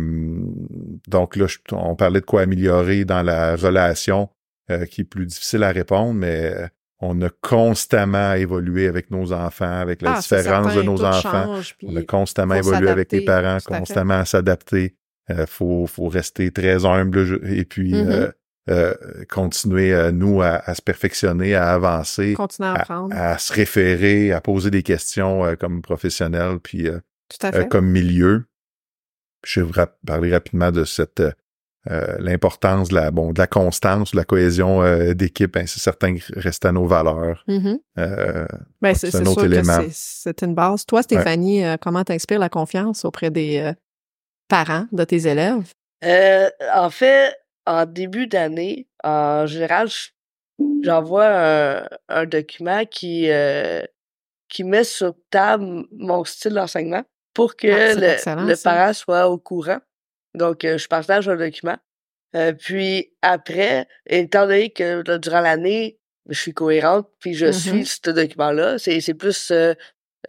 donc 1.08 1.36
là, 1.36 1.46
je- 1.46 1.58
on 1.72 1.96
parlait 1.96 2.20
de 2.20 2.26
quoi 2.26 2.42
améliorer 2.42 3.04
dans 3.04 3.22
la 3.22 3.56
relation 3.56 4.28
euh, 4.70 4.84
qui 4.84 5.00
est 5.00 5.04
plus 5.04 5.26
difficile 5.26 5.62
à 5.62 5.70
répondre, 5.72 6.14
mais 6.14 6.54
on 7.00 7.20
a 7.22 7.30
constamment 7.40 8.34
évolué 8.34 8.86
avec 8.86 9.10
nos 9.10 9.32
enfants, 9.32 9.80
avec 9.80 10.02
la 10.02 10.12
Ah, 10.16 10.20
différence 10.20 10.74
de 10.74 10.82
nos 10.82 11.02
enfants. 11.04 11.46
change, 11.46 11.76
On 11.82 11.96
a 11.96 12.02
constamment 12.02 12.54
évolué 12.54 12.88
avec 12.92 13.10
les 13.12 13.20
parents, 13.24 13.58
constamment 13.64 14.18
à 14.20 14.24
s'adapter. 14.24 14.94
Euh, 15.30 15.46
faut, 15.46 15.86
faut 15.86 16.08
rester 16.08 16.50
très 16.50 16.84
humble 16.84 17.40
et 17.46 17.64
puis 17.64 17.92
Mhm. 17.94 18.08
euh, 18.10 18.30
euh, 18.70 18.94
continuer, 19.28 19.92
euh, 19.92 20.12
nous, 20.12 20.40
à, 20.42 20.50
à 20.64 20.74
se 20.74 20.82
perfectionner, 20.82 21.54
à 21.54 21.72
avancer, 21.72 22.34
continuer 22.34 22.68
à 22.68 22.72
à, 22.72 22.80
apprendre. 22.80 23.14
à 23.16 23.38
se 23.38 23.52
référer, 23.52 24.32
à 24.32 24.40
poser 24.40 24.70
des 24.70 24.82
questions 24.82 25.44
euh, 25.44 25.54
comme 25.56 25.82
professionnel, 25.82 26.58
puis 26.62 26.88
euh, 26.88 27.00
Tout 27.28 27.44
à 27.46 27.48
euh, 27.48 27.62
fait. 27.62 27.68
comme 27.68 27.86
milieu. 27.90 28.44
Je 29.44 29.60
vais 29.60 29.66
vous 29.66 29.72
rap- 29.72 29.98
parler 30.06 30.30
rapidement 30.32 30.70
de 30.70 30.84
cette 30.84 31.22
l'importance 32.20 32.90
de 32.90 32.94
la 32.94 33.10
bon 33.10 33.32
de 33.32 33.40
la 33.40 33.48
constance, 33.48 34.12
de 34.12 34.16
la 34.16 34.24
cohésion 34.24 34.84
euh, 34.84 35.14
d'équipe. 35.14 35.52
Ben, 35.54 35.66
c'est 35.66 35.80
certain 35.80 36.14
que 36.16 36.22
reste 36.38 36.64
à 36.64 36.70
nos 36.70 36.86
valeurs. 36.86 37.42
Mhm. 37.48 37.80
Euh, 37.98 38.46
Ben, 38.80 38.94
c'est 38.94 39.12
un 39.16 39.22
autre 39.22 39.40
sûr 39.40 39.42
que 39.42 39.46
élément. 39.46 39.80
c'est- 39.90 40.42
une 40.42 40.54
base. 40.54 40.86
Toi, 40.86 41.02
Stéphanie, 41.02 41.64
euh, 41.64 41.76
comment 41.80 42.04
t'inspires 42.04 42.38
la 42.38 42.48
confiance 42.48 43.04
auprès 43.04 43.32
des 43.32 43.58
euh, 43.58 43.72
parents 44.46 44.86
de 44.92 45.02
tes 45.02 45.26
élèves? 45.26 45.72
Euh, 46.04 46.48
en 46.72 46.88
fait, 46.90 47.34
en 47.66 47.86
début 47.86 48.26
d'année, 48.26 48.88
en 49.04 49.46
général, 49.46 49.88
je- 49.88 50.08
j'envoie 50.82 51.26
un, 51.26 51.88
un 52.08 52.26
document 52.26 52.84
qui, 52.86 53.30
euh, 53.30 53.82
qui 54.48 54.64
met 54.64 54.84
sur 54.84 55.14
table 55.30 55.84
mon 55.92 56.24
style 56.24 56.52
d'enseignement 56.54 57.04
pour 57.34 57.56
que 57.56 57.68
Ah, 57.68 57.94
le, 57.94 58.46
le 58.48 58.54
parent 58.62 58.92
soit 58.92 59.28
au 59.28 59.38
courant. 59.38 59.78
Donc, 60.34 60.64
euh, 60.64 60.78
je 60.78 60.88
partage 60.88 61.28
un 61.28 61.36
document. 61.36 61.76
Euh, 62.34 62.52
puis 62.52 63.12
après, 63.22 63.86
étant 64.06 64.42
donné 64.46 64.70
que 64.70 65.02
là, 65.06 65.18
durant 65.18 65.40
l'année, 65.40 65.98
je 66.28 66.38
suis 66.40 66.54
cohérente, 66.54 67.08
puis 67.18 67.34
je 67.34 67.46
Mhm. 67.46 67.52
suis 67.52 67.86
ce 67.86 68.10
document-là, 68.10 68.78
c'est 68.78 69.14
plus 69.14 69.50
euh, 69.50 69.74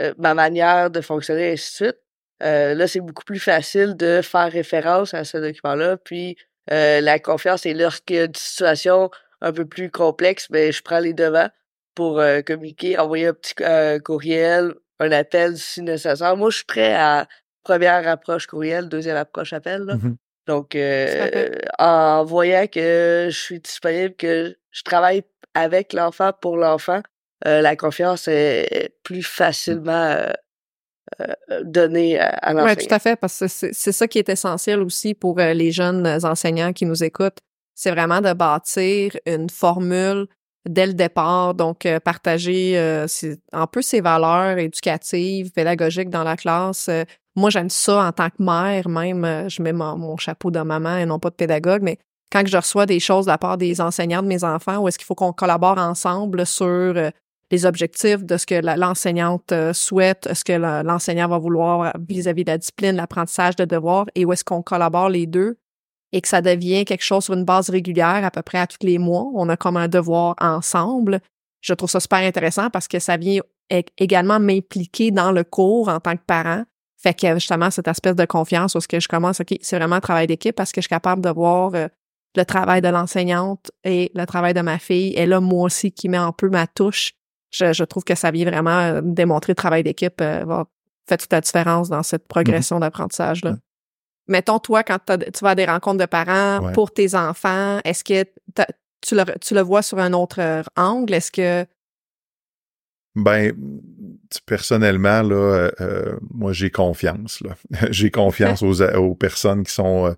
euh, 0.01 0.13
ma 0.17 0.33
manière 0.33 0.89
de 0.89 1.01
fonctionner, 1.01 1.49
et 1.49 1.51
ainsi 1.53 1.83
de 1.83 1.87
suite. 1.87 1.99
Euh, 2.41 2.73
là, 2.73 2.87
c'est 2.87 2.99
beaucoup 2.99 3.23
plus 3.23 3.39
facile 3.39 3.95
de 3.95 4.21
faire 4.21 4.51
référence 4.51 5.13
à 5.13 5.23
ce 5.23 5.37
document-là. 5.37 5.97
Puis 5.97 6.35
euh, 6.71 7.01
la 7.01 7.19
confiance, 7.19 7.65
et 7.65 7.73
lorsqu'il 7.73 8.15
y 8.15 8.19
a 8.19 8.25
une 8.25 8.35
situation 8.35 9.09
un 9.41 9.51
peu 9.51 9.65
plus 9.65 9.91
complexe, 9.91 10.47
ben, 10.49 10.71
je 10.71 10.81
prends 10.81 10.99
les 10.99 11.13
devants 11.13 11.49
pour 11.95 12.19
euh, 12.19 12.41
communiquer, 12.41 12.97
envoyer 12.97 13.27
un 13.27 13.33
petit 13.33 13.53
euh, 13.61 13.99
courriel, 13.99 14.73
un 14.99 15.11
appel 15.11 15.57
si 15.57 15.81
nécessaire. 15.81 16.37
Moi, 16.37 16.49
je 16.49 16.57
suis 16.57 16.65
prêt 16.65 16.93
à 16.93 17.27
première 17.63 18.07
approche 18.07 18.47
courriel, 18.47 18.89
deuxième 18.89 19.17
approche 19.17 19.53
appel. 19.53 19.81
Là. 19.83 19.95
mhm. 19.95 20.17
Donc, 20.47 20.75
euh, 20.75 21.49
en 21.79 22.25
voyant 22.25 22.67
que 22.67 23.27
je 23.29 23.37
suis 23.37 23.59
disponible, 23.61 24.13
que 24.15 24.57
je 24.71 24.83
travaille 24.83 25.23
avec 25.53 25.93
l'enfant 25.93 26.31
pour 26.41 26.57
l'enfant, 26.57 27.01
euh, 27.47 27.61
la 27.61 27.77
confiance 27.77 28.27
est 28.27 28.93
plus 29.03 29.23
facilement 29.23 30.17
euh, 31.21 31.27
euh, 31.51 31.61
donnée 31.63 32.19
à, 32.19 32.29
à 32.29 32.53
Oui, 32.53 32.61
l'enseignant. 32.61 32.87
tout 32.87 32.95
à 32.95 32.99
fait, 32.99 33.15
parce 33.15 33.39
que 33.39 33.47
c'est 33.47 33.91
ça 33.91 34.07
qui 34.07 34.19
est 34.19 34.29
essentiel 34.29 34.79
aussi 34.81 35.13
pour 35.13 35.39
euh, 35.39 35.53
les 35.53 35.71
jeunes 35.71 36.07
enseignants 36.23 36.73
qui 36.73 36.85
nous 36.85 37.03
écoutent. 37.03 37.39
C'est 37.75 37.91
vraiment 37.91 38.21
de 38.21 38.33
bâtir 38.33 39.17
une 39.25 39.49
formule 39.49 40.27
dès 40.67 40.87
le 40.87 40.93
départ, 40.93 41.53
donc 41.55 41.85
euh, 41.85 41.99
partager 41.99 42.77
euh, 42.77 43.05
un 43.51 43.67
peu 43.67 43.81
ses 43.81 43.99
valeurs 43.99 44.57
éducatives, 44.57 45.51
pédagogiques 45.51 46.09
dans 46.09 46.23
la 46.23 46.37
classe. 46.37 46.87
Euh, 46.89 47.03
moi, 47.35 47.49
j'aime 47.49 47.69
ça 47.69 48.05
en 48.05 48.11
tant 48.11 48.29
que 48.29 48.41
mère, 48.41 48.87
même, 48.87 49.49
je 49.49 49.61
mets 49.61 49.73
mon, 49.73 49.97
mon 49.97 50.17
chapeau 50.17 50.51
de 50.51 50.59
maman 50.61 50.97
et 50.97 51.05
non 51.05 51.19
pas 51.19 51.31
de 51.31 51.35
pédagogue, 51.35 51.81
mais 51.81 51.97
quand 52.31 52.47
je 52.47 52.55
reçois 52.57 52.85
des 52.85 52.99
choses 52.99 53.25
de 53.25 53.31
la 53.31 53.37
part 53.37 53.57
des 53.57 53.81
enseignants 53.81 54.21
de 54.21 54.27
mes 54.27 54.43
enfants, 54.43 54.77
où 54.79 54.87
est-ce 54.87 54.97
qu'il 54.97 55.05
faut 55.05 55.15
qu'on 55.15 55.33
collabore 55.33 55.77
ensemble 55.79 56.45
sur 56.45 57.11
les 57.53 57.67
objectifs 57.67 58.23
de 58.23 58.35
ce 58.37 58.47
que 58.47 58.55
l'enseignante 58.55 59.51
euh, 59.51 59.73
souhaite, 59.73 60.27
ce 60.33 60.43
que 60.43 60.53
l'enseignant 60.83 61.27
va 61.27 61.37
vouloir 61.37 61.93
vis-à-vis 62.09 62.43
de 62.43 62.49
la 62.49 62.57
discipline, 62.57 62.95
l'apprentissage 62.95 63.55
de 63.55 63.63
devoirs, 63.63 64.07
et 64.15 64.25
où 64.25 64.33
est-ce 64.33 64.43
qu'on 64.43 64.63
collabore 64.63 65.09
les 65.09 65.27
deux 65.27 65.57
et 66.11 66.21
que 66.21 66.27
ça 66.27 66.41
devient 66.41 66.83
quelque 66.83 67.03
chose 67.03 67.25
sur 67.25 67.35
une 67.35 67.45
base 67.45 67.69
régulière 67.69 68.23
à 68.23 68.31
peu 68.31 68.41
près 68.41 68.57
à 68.57 68.67
tous 68.67 68.77
les 68.81 68.97
mois. 68.97 69.25
On 69.35 69.49
a 69.49 69.57
comme 69.57 69.77
un 69.77 69.87
devoir 69.87 70.35
ensemble. 70.39 71.19
Je 71.61 71.73
trouve 71.73 71.89
ça 71.89 71.99
super 71.99 72.19
intéressant 72.19 72.69
parce 72.69 72.87
que 72.87 72.99
ça 72.99 73.17
vient 73.17 73.41
également 73.97 74.39
m'impliquer 74.39 75.11
dans 75.11 75.31
le 75.31 75.43
cours 75.43 75.89
en 75.89 75.99
tant 75.99 76.15
que 76.15 76.23
parent. 76.25 76.63
Fait 76.97 77.13
que 77.13 77.33
justement, 77.35 77.69
cette 77.71 77.87
espèce 77.87 78.15
de 78.15 78.25
confiance 78.25 78.75
où 78.75 78.79
ce 78.79 78.87
que 78.87 78.99
je 78.99 79.07
commence, 79.07 79.41
OK, 79.41 79.55
c'est 79.61 79.77
vraiment 79.77 79.95
un 79.95 80.01
travail 80.01 80.27
d'équipe 80.27 80.55
parce 80.55 80.71
que 80.71 80.81
je 80.81 80.85
suis 80.85 80.89
capable 80.89 81.21
de 81.21 81.29
voir 81.29 81.73
euh, 81.73 81.87
le 82.35 82.45
travail 82.45 82.81
de 82.81 82.89
l'enseignante 82.89 83.71
et 83.83 84.11
le 84.13 84.25
travail 84.25 84.53
de 84.53 84.61
ma 84.61 84.79
fille. 84.79 85.13
Et 85.15 85.25
là, 85.25 85.39
moi 85.39 85.65
aussi, 85.65 85.91
qui 85.91 86.09
met 86.09 86.17
un 86.17 86.31
peu 86.31 86.49
ma 86.49 86.67
touche. 86.67 87.13
Je, 87.53 87.71
je 87.71 87.83
trouve 87.83 88.03
que 88.03 88.15
ça 88.15 88.31
vient 88.31 88.49
vraiment 88.49 88.79
euh, 88.79 89.01
démontrer 89.03 89.51
le 89.51 89.55
travail 89.55 89.83
d'équipe 89.83 90.19
euh, 90.21 90.43
va 90.45 90.65
fait 91.07 91.17
toute 91.17 91.31
la 91.33 91.41
différence 91.41 91.89
dans 91.89 92.03
cette 92.03 92.27
progression 92.27 92.79
d'apprentissage-là. 92.79 93.51
Ouais. 93.51 93.57
Mettons, 94.27 94.59
toi, 94.59 94.83
quand 94.83 94.99
tu 95.05 95.43
vas 95.43 95.49
à 95.49 95.55
des 95.55 95.65
rencontres 95.65 95.99
de 95.99 96.05
parents 96.05 96.65
Ouais. 96.65 96.71
pour 96.71 96.91
tes 96.93 97.13
enfants, 97.13 97.79
est-ce 97.83 98.03
que 98.03 98.23
tu 99.01 99.15
le, 99.15 99.23
tu 99.39 99.53
le 99.53 99.61
vois 99.61 99.81
sur 99.81 99.99
un 99.99 100.13
autre 100.13 100.39
euh, 100.39 100.63
angle? 100.77 101.13
Est-ce 101.13 101.31
que... 101.31 101.65
Ben, 103.15 103.53
personnellement, 104.45 105.21
là, 105.21 105.35
euh, 105.35 105.71
euh, 105.81 106.19
moi, 106.33 106.53
j'ai 106.53 106.71
confiance. 106.71 107.41
Là. 107.41 107.55
j'ai 107.91 108.09
confiance 108.09 108.63
aux, 108.63 108.81
aux 108.81 109.13
personnes 109.15 109.63
qui 109.63 109.73
sont 109.73 110.07
euh, 110.07 110.13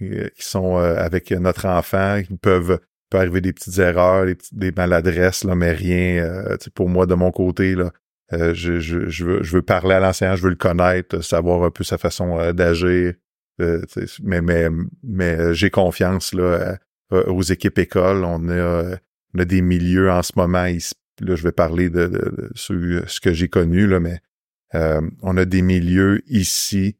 qui 0.00 0.44
sont 0.44 0.76
avec 0.78 1.30
notre 1.30 1.66
enfant, 1.66 2.22
qui 2.26 2.34
peuvent 2.38 2.80
peut 3.10 3.18
arriver 3.18 3.40
des 3.40 3.52
petites 3.52 3.78
erreurs, 3.78 4.26
des, 4.26 4.34
petites- 4.36 4.58
des 4.58 4.72
maladresses, 4.72 5.44
là, 5.44 5.54
mais 5.54 5.72
rien. 5.72 6.24
euh, 6.24 6.56
pour 6.74 6.88
moi, 6.88 7.06
de 7.06 7.14
mon 7.14 7.30
côté, 7.32 7.74
là, 7.74 7.90
Euh, 8.32 8.54
je, 8.54 8.78
je, 8.78 9.08
je, 9.08 9.24
veux, 9.24 9.42
je 9.42 9.52
veux 9.56 9.62
parler 9.62 9.94
à 9.96 9.98
l'enseignant, 10.00 10.36
je 10.36 10.44
veux 10.44 10.50
le 10.50 10.54
connaître, 10.68 11.20
savoir 11.20 11.64
un 11.64 11.72
peu 11.72 11.82
sa 11.82 11.98
façon 11.98 12.38
euh, 12.38 12.52
d'agir. 12.52 13.14
Euh, 13.60 13.82
mais 14.22 14.40
mais, 14.40 14.68
mais 15.02 15.52
j'ai 15.52 15.68
confiance 15.70 16.32
là, 16.32 16.78
aux 17.10 17.42
équipes 17.42 17.80
écoles. 17.80 18.22
On 18.24 18.48
a, 18.48 18.96
on 19.34 19.38
a 19.40 19.44
des 19.44 19.62
milieux 19.62 20.10
en 20.12 20.22
ce 20.22 20.32
moment. 20.36 20.62
là, 21.20 21.34
je 21.34 21.42
vais 21.42 21.50
parler 21.52 21.90
de, 21.90 22.06
de, 22.06 22.50
ce, 22.54 23.18
que 23.20 23.32
j'ai 23.32 23.48
connu, 23.48 23.88
là, 23.88 23.98
mais 23.98 24.20
on 25.22 25.36
a 25.36 25.44
des 25.44 25.62
milieux 25.62 26.22
ici 26.28 26.96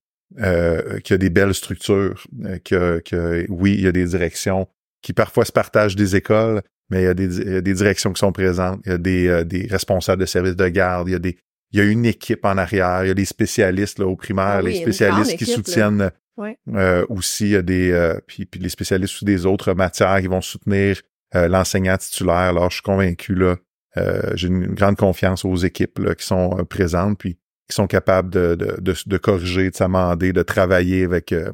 qui 1.05 1.13
a 1.13 1.17
des 1.19 1.31
belles 1.31 1.55
structures, 1.55 2.27
que, 2.65 2.99
que 3.09 3.47
oui, 3.49 3.75
il 3.79 3.83
y 3.83 3.87
a 3.87 3.93
des 3.93 4.07
directions 4.07 4.67
qui 5.03 5.13
parfois 5.13 5.45
se 5.45 5.53
partagent 5.53 5.97
des 5.97 6.17
écoles, 6.17 6.63
mais 6.91 7.03
il 7.03 7.05
y 7.05 7.09
a 7.09 7.15
des, 7.15 7.63
des 7.63 7.75
directions 7.75 8.13
qui 8.13 8.19
sont 8.21 8.33
présentes, 8.33 8.81
il 8.87 8.91
y 8.91 8.95
a 8.95 8.99
des, 8.99 9.29
euh, 9.29 9.45
des 9.45 9.67
responsables 9.71 10.21
de 10.21 10.27
services 10.27 10.57
de 10.57 10.69
garde, 10.69 11.09
il 11.09 11.13
y 11.13 11.15
a 11.15 11.19
des 11.21 11.39
il 11.73 11.79
y 11.79 11.83
a 11.83 11.85
une 11.85 12.05
équipe 12.05 12.45
en 12.45 12.59
arrière, 12.59 13.05
il 13.05 13.09
y 13.09 13.11
a 13.13 13.15
des 13.15 13.25
spécialistes 13.25 14.01
là, 14.01 14.07
au 14.07 14.17
primaire, 14.17 14.57
Ah 14.59 14.61
oui, 14.63 14.73
les 14.73 14.81
spécialistes 14.81 15.37
qui 15.37 15.45
équipe, 15.45 15.55
soutiennent 15.55 16.11
Ouais. 16.37 16.59
euh, 16.75 17.05
aussi, 17.11 17.45
il 17.45 17.51
y 17.51 17.57
a 17.57 17.63
des 17.63 17.93
euh, 17.93 18.19
puis, 18.27 18.45
puis 18.47 18.59
les 18.61 18.71
spécialistes 18.71 19.13
sous 19.13 19.25
des 19.25 19.47
autres 19.47 19.75
matières 19.75 20.21
qui 20.21 20.27
vont 20.27 20.41
soutenir 20.41 21.01
euh, 21.37 21.47
l'enseignant 21.49 21.97
titulaire. 21.97 22.35
Alors, 22.35 22.71
je 22.71 22.77
suis 22.77 22.83
convaincu 22.83 23.35
là, 23.35 23.57
euh, 23.99 24.23
j'ai 24.35 24.49
une 24.49 24.75
grande 24.75 24.97
confiance 24.97 25.45
aux 25.45 25.55
équipes 25.57 25.99
là, 26.01 26.15
qui 26.15 26.25
sont 26.27 26.57
euh, 26.59 26.65
présentes, 26.65 27.19
puis 27.19 27.35
qui 27.69 27.75
sont 27.77 27.87
capables 27.87 28.31
de, 28.31 28.55
de, 28.57 28.77
de, 28.81 28.95
de 29.07 29.17
corriger, 29.19 29.71
de 29.71 29.77
s'amender, 29.77 30.33
de 30.33 30.43
travailler 30.43 31.05
avec 31.05 31.31
euh, 31.33 31.53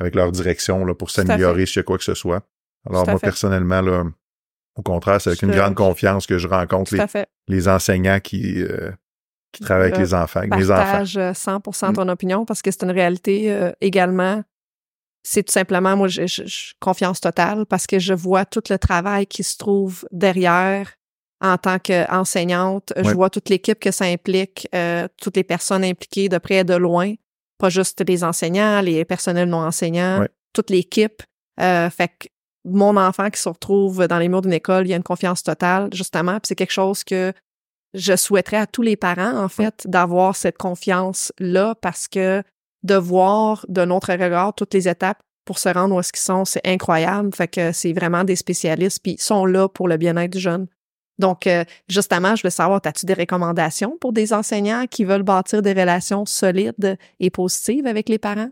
avec 0.00 0.16
leur 0.16 0.32
direction 0.32 0.84
là, 0.84 0.94
pour 0.94 1.10
s'améliorer 1.10 1.66
s'il 1.66 1.76
y 1.76 1.80
a 1.80 1.82
quoi 1.84 1.98
que 1.98 2.04
ce 2.04 2.14
soit. 2.14 2.44
Alors 2.88 3.06
moi, 3.06 3.18
fait. 3.18 3.26
personnellement, 3.26 3.80
là, 3.80 4.04
au 4.76 4.82
contraire, 4.82 5.20
c'est 5.20 5.30
avec 5.30 5.40
Je- 5.40 5.46
une 5.46 5.52
grande 5.52 5.74
confiance 5.74 6.26
que 6.26 6.38
je 6.38 6.48
rencontre 6.48 6.94
les, 6.94 7.24
les 7.48 7.68
enseignants 7.68 8.20
qui, 8.20 8.62
euh, 8.62 8.90
qui 9.52 9.62
travaillent 9.62 9.84
avec 9.92 9.96
Je 9.96 10.00
les 10.00 10.14
enfants, 10.14 10.40
avec 10.40 10.54
mes 10.54 10.70
enfants. 10.70 10.82
partage 10.82 11.16
euh, 11.16 11.32
100% 11.32 11.90
Mm. 11.90 11.94
ton 11.94 12.08
opinion 12.08 12.44
parce 12.44 12.60
que 12.62 12.70
c'est 12.70 12.82
une 12.82 12.90
réalité 12.90 13.52
euh, 13.52 13.72
également. 13.80 14.42
C'est 15.26 15.42
tout 15.42 15.52
simplement, 15.52 15.96
moi, 15.96 16.08
j'ai 16.08 16.26
confiance 16.80 17.20
totale 17.20 17.64
parce 17.66 17.86
que 17.86 17.98
je 17.98 18.12
vois 18.12 18.44
tout 18.44 18.62
le 18.68 18.76
travail 18.78 19.26
qui 19.26 19.42
se 19.42 19.56
trouve 19.56 20.06
derrière 20.12 20.92
en 21.40 21.56
tant 21.56 21.78
qu'enseignante. 21.78 22.92
Je 22.96 23.02
Ouais. 23.08 23.14
vois 23.14 23.30
toute 23.30 23.48
l'équipe 23.48 23.78
que 23.80 23.90
ça 23.90 24.04
implique, 24.04 24.68
euh, 24.74 25.08
toutes 25.22 25.36
les 25.36 25.44
personnes 25.44 25.84
impliquées 25.84 26.28
de 26.28 26.36
près 26.38 26.56
et 26.56 26.64
de 26.64 26.74
loin, 26.74 27.14
pas 27.58 27.70
juste 27.70 28.04
les 28.06 28.22
enseignants, 28.22 28.80
les 28.82 29.04
personnels 29.06 29.48
non 29.48 29.58
enseignants, 29.64 30.20
Ouais. 30.20 30.28
toute 30.52 30.68
l'équipe. 30.70 31.22
Euh, 31.60 31.88
fait 31.88 32.08
que 32.08 32.26
mon 32.64 32.96
enfant 32.96 33.30
qui 33.30 33.40
se 33.40 33.48
retrouve 33.48 34.06
dans 34.06 34.18
les 34.18 34.28
murs 34.28 34.42
d'une 34.42 34.52
école, 34.52 34.86
il 34.86 34.90
y 34.90 34.94
a 34.94 34.96
une 34.96 35.02
confiance 35.02 35.42
totale, 35.42 35.88
justement, 35.92 36.34
puis 36.34 36.48
c'est 36.48 36.54
quelque 36.54 36.72
chose 36.72 37.04
que 37.04 37.32
je 37.92 38.16
souhaiterais 38.16 38.56
à 38.56 38.66
tous 38.66 38.82
les 38.82 38.96
parents, 38.96 39.36
en 39.36 39.48
fait, 39.48 39.86
d'avoir 39.86 40.34
cette 40.34 40.58
confiance-là 40.58 41.74
parce 41.80 42.08
que 42.08 42.42
de 42.82 42.94
voir 42.94 43.64
de 43.68 43.84
notre 43.84 44.12
regard 44.12 44.54
toutes 44.54 44.74
les 44.74 44.88
étapes 44.88 45.22
pour 45.44 45.58
se 45.58 45.68
rendre 45.68 45.94
où 45.94 46.00
est-ce 46.00 46.12
qu'ils 46.12 46.22
sont, 46.22 46.44
c'est 46.44 46.66
incroyable. 46.66 47.34
Fait 47.34 47.48
que 47.48 47.72
c'est 47.72 47.92
vraiment 47.92 48.24
des 48.24 48.36
spécialistes, 48.36 49.00
puis 49.02 49.12
ils 49.12 49.20
sont 49.20 49.46
là 49.46 49.68
pour 49.68 49.88
le 49.88 49.96
bien-être 49.96 50.32
du 50.32 50.40
jeune. 50.40 50.66
Donc, 51.18 51.46
euh, 51.46 51.64
justement, 51.88 52.34
je 52.34 52.42
veux 52.42 52.50
savoir, 52.50 52.80
as-tu 52.84 53.06
des 53.06 53.14
recommandations 53.14 53.96
pour 54.00 54.12
des 54.12 54.32
enseignants 54.32 54.86
qui 54.90 55.04
veulent 55.04 55.22
bâtir 55.22 55.62
des 55.62 55.72
relations 55.72 56.26
solides 56.26 56.98
et 57.20 57.30
positives 57.30 57.86
avec 57.86 58.08
les 58.08 58.18
parents? 58.18 58.50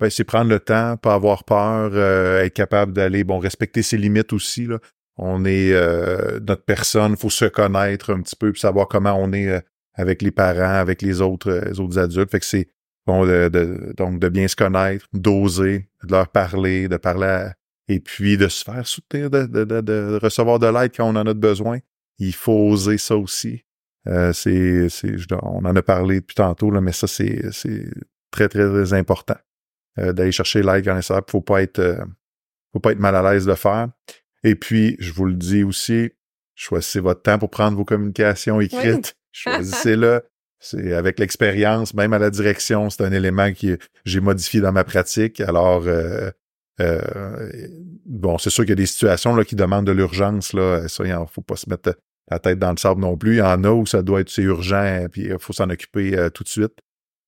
Ben, 0.00 0.10
c'est 0.10 0.24
prendre 0.24 0.48
le 0.50 0.60
temps, 0.60 0.96
pas 0.96 1.14
avoir 1.14 1.42
peur, 1.44 1.90
euh, 1.92 2.44
être 2.44 2.54
capable 2.54 2.92
d'aller, 2.92 3.24
bon, 3.24 3.38
respecter 3.38 3.82
ses 3.82 3.96
limites 3.96 4.32
aussi. 4.32 4.66
Là. 4.66 4.78
On 5.16 5.44
est 5.44 5.72
euh, 5.72 6.38
notre 6.40 6.64
personne, 6.64 7.16
faut 7.16 7.30
se 7.30 7.46
connaître 7.46 8.12
un 8.12 8.20
petit 8.22 8.36
peu, 8.36 8.52
puis 8.52 8.60
savoir 8.60 8.86
comment 8.86 9.14
on 9.14 9.32
est 9.32 9.48
euh, 9.48 9.60
avec 9.94 10.22
les 10.22 10.30
parents, 10.30 10.78
avec 10.78 11.02
les 11.02 11.20
autres, 11.20 11.50
euh, 11.50 11.60
les 11.64 11.80
autres 11.80 11.98
adultes. 11.98 12.30
Fait 12.30 12.38
que 12.38 12.46
c'est 12.46 12.68
bon 13.06 13.26
de, 13.26 13.48
de- 13.48 13.92
donc 13.96 14.20
de 14.20 14.28
bien 14.28 14.46
se 14.46 14.54
connaître, 14.54 15.06
d'oser, 15.12 15.88
de 16.04 16.12
leur 16.12 16.28
parler, 16.28 16.86
de 16.86 16.96
parler 16.96 17.26
à- 17.26 17.54
et 17.88 17.98
puis 17.98 18.36
de 18.36 18.46
se 18.48 18.62
faire 18.62 18.86
soutenir, 18.86 19.30
de, 19.30 19.46
de, 19.46 19.64
de, 19.64 20.18
recevoir 20.22 20.58
de 20.60 20.66
l'aide 20.68 20.92
quand 20.94 21.08
on 21.08 21.16
en 21.16 21.26
a 21.26 21.34
besoin. 21.34 21.78
Il 22.18 22.34
faut 22.34 22.68
oser 22.70 22.98
ça 22.98 23.16
aussi. 23.16 23.64
Euh, 24.06 24.32
c'est, 24.32 24.86
on 25.42 25.64
en 25.64 25.74
a 25.74 25.82
parlé 25.82 26.20
depuis 26.20 26.34
tantôt, 26.34 26.70
là, 26.70 26.80
mais 26.80 26.92
ça, 26.92 27.06
c'est, 27.06 27.50
c'est 27.50 27.86
très, 28.30 28.48
très, 28.48 28.68
très 28.68 28.92
important 28.92 29.36
euh, 29.98 30.12
d'aller 30.12 30.32
chercher 30.32 30.62
l'aide 30.62 30.84
quand 30.84 30.94
nécessaire. 30.94 31.22
Faut 31.28 31.40
pas 31.40 31.62
être, 31.62 31.78
euh, 31.78 32.04
faut 32.72 32.80
pas 32.80 32.92
être 32.92 32.98
mal 32.98 33.14
à 33.16 33.32
l'aise 33.32 33.44
de 33.44 33.50
le 33.50 33.56
faire. 33.56 33.88
Et 34.44 34.54
puis, 34.54 34.96
je 34.98 35.12
vous 35.12 35.24
le 35.26 35.34
dis 35.34 35.64
aussi, 35.64 36.10
choisissez 36.54 37.00
votre 37.00 37.22
temps 37.22 37.38
pour 37.38 37.50
prendre 37.50 37.76
vos 37.76 37.84
communications 37.84 38.60
écrites. 38.60 39.16
Choisissez-le. 39.32 40.22
C'est 40.58 40.94
avec 40.94 41.20
l'expérience, 41.20 41.94
même 41.94 42.12
à 42.12 42.18
la 42.18 42.30
direction, 42.30 42.90
c'est 42.90 43.04
un 43.04 43.12
élément 43.12 43.52
que 43.52 43.78
j'ai 44.04 44.20
modifié 44.20 44.60
dans 44.60 44.72
ma 44.72 44.82
pratique. 44.82 45.40
Alors, 45.40 45.86
euh, 45.86 46.30
euh, 46.80 47.40
bon, 48.06 48.38
c'est 48.38 48.50
sûr 48.50 48.64
qu'il 48.64 48.70
y 48.70 48.72
a 48.72 48.76
des 48.76 48.86
situations 48.86 49.34
là, 49.34 49.44
qui 49.44 49.56
demandent 49.56 49.86
de 49.86 49.92
l'urgence. 49.92 50.52
Là, 50.52 50.88
ça, 50.88 51.04
il 51.04 51.12
en 51.12 51.26
faut 51.26 51.42
pas 51.42 51.56
se 51.56 51.68
mettre 51.68 51.96
la 52.30 52.38
tête 52.38 52.58
dans 52.58 52.70
le 52.70 52.76
sable 52.76 53.00
non 53.00 53.16
plus. 53.16 53.36
Il 53.36 53.38
y 53.38 53.42
en 53.42 53.64
a 53.64 53.70
où 53.70 53.86
ça 53.86 54.02
doit 54.02 54.20
être 54.20 54.30
c'est 54.30 54.42
urgent, 54.42 55.06
puis 55.10 55.22
il 55.26 55.38
faut 55.38 55.52
s'en 55.52 55.70
occuper 55.70 56.16
euh, 56.16 56.30
tout 56.30 56.44
de 56.44 56.48
suite. 56.48 56.74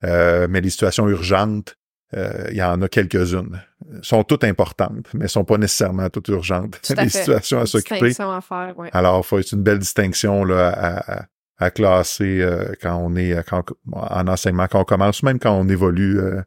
Euh, 0.04 0.46
mais 0.48 0.60
les 0.60 0.70
situations 0.70 1.08
urgentes, 1.08 1.76
euh, 2.14 2.48
il 2.50 2.56
y 2.56 2.62
en 2.62 2.80
a 2.82 2.88
quelques-unes. 2.88 3.60
Sont 4.02 4.24
toutes 4.24 4.44
importantes, 4.44 5.06
mais 5.14 5.24
elles 5.24 5.30
sont 5.30 5.44
pas 5.44 5.58
nécessairement 5.58 6.08
toutes 6.10 6.28
urgentes. 6.28 6.80
Tout 6.82 6.94
à 6.96 7.02
les 7.04 7.10
fait. 7.10 7.18
situations 7.20 7.60
à 7.60 7.66
s'occuper. 7.66 8.08
Distinction 8.08 8.32
à 8.32 8.40
faire, 8.40 8.78
ouais. 8.78 8.90
Alors, 8.92 9.24
faut 9.24 9.38
être 9.38 9.52
une 9.52 9.62
belle 9.62 9.78
distinction 9.78 10.44
là, 10.44 10.68
à, 10.68 11.20
à, 11.20 11.26
à 11.58 11.70
classer 11.70 12.40
euh, 12.40 12.72
quand 12.80 12.96
on 12.96 13.14
est 13.16 13.34
euh, 13.34 13.42
quand, 13.48 13.64
en 13.92 14.26
enseignement, 14.28 14.66
quand 14.66 14.80
on 14.80 14.84
commence, 14.84 15.22
même 15.22 15.38
quand 15.38 15.52
on 15.52 15.68
évolue 15.68 16.18
euh, 16.18 16.40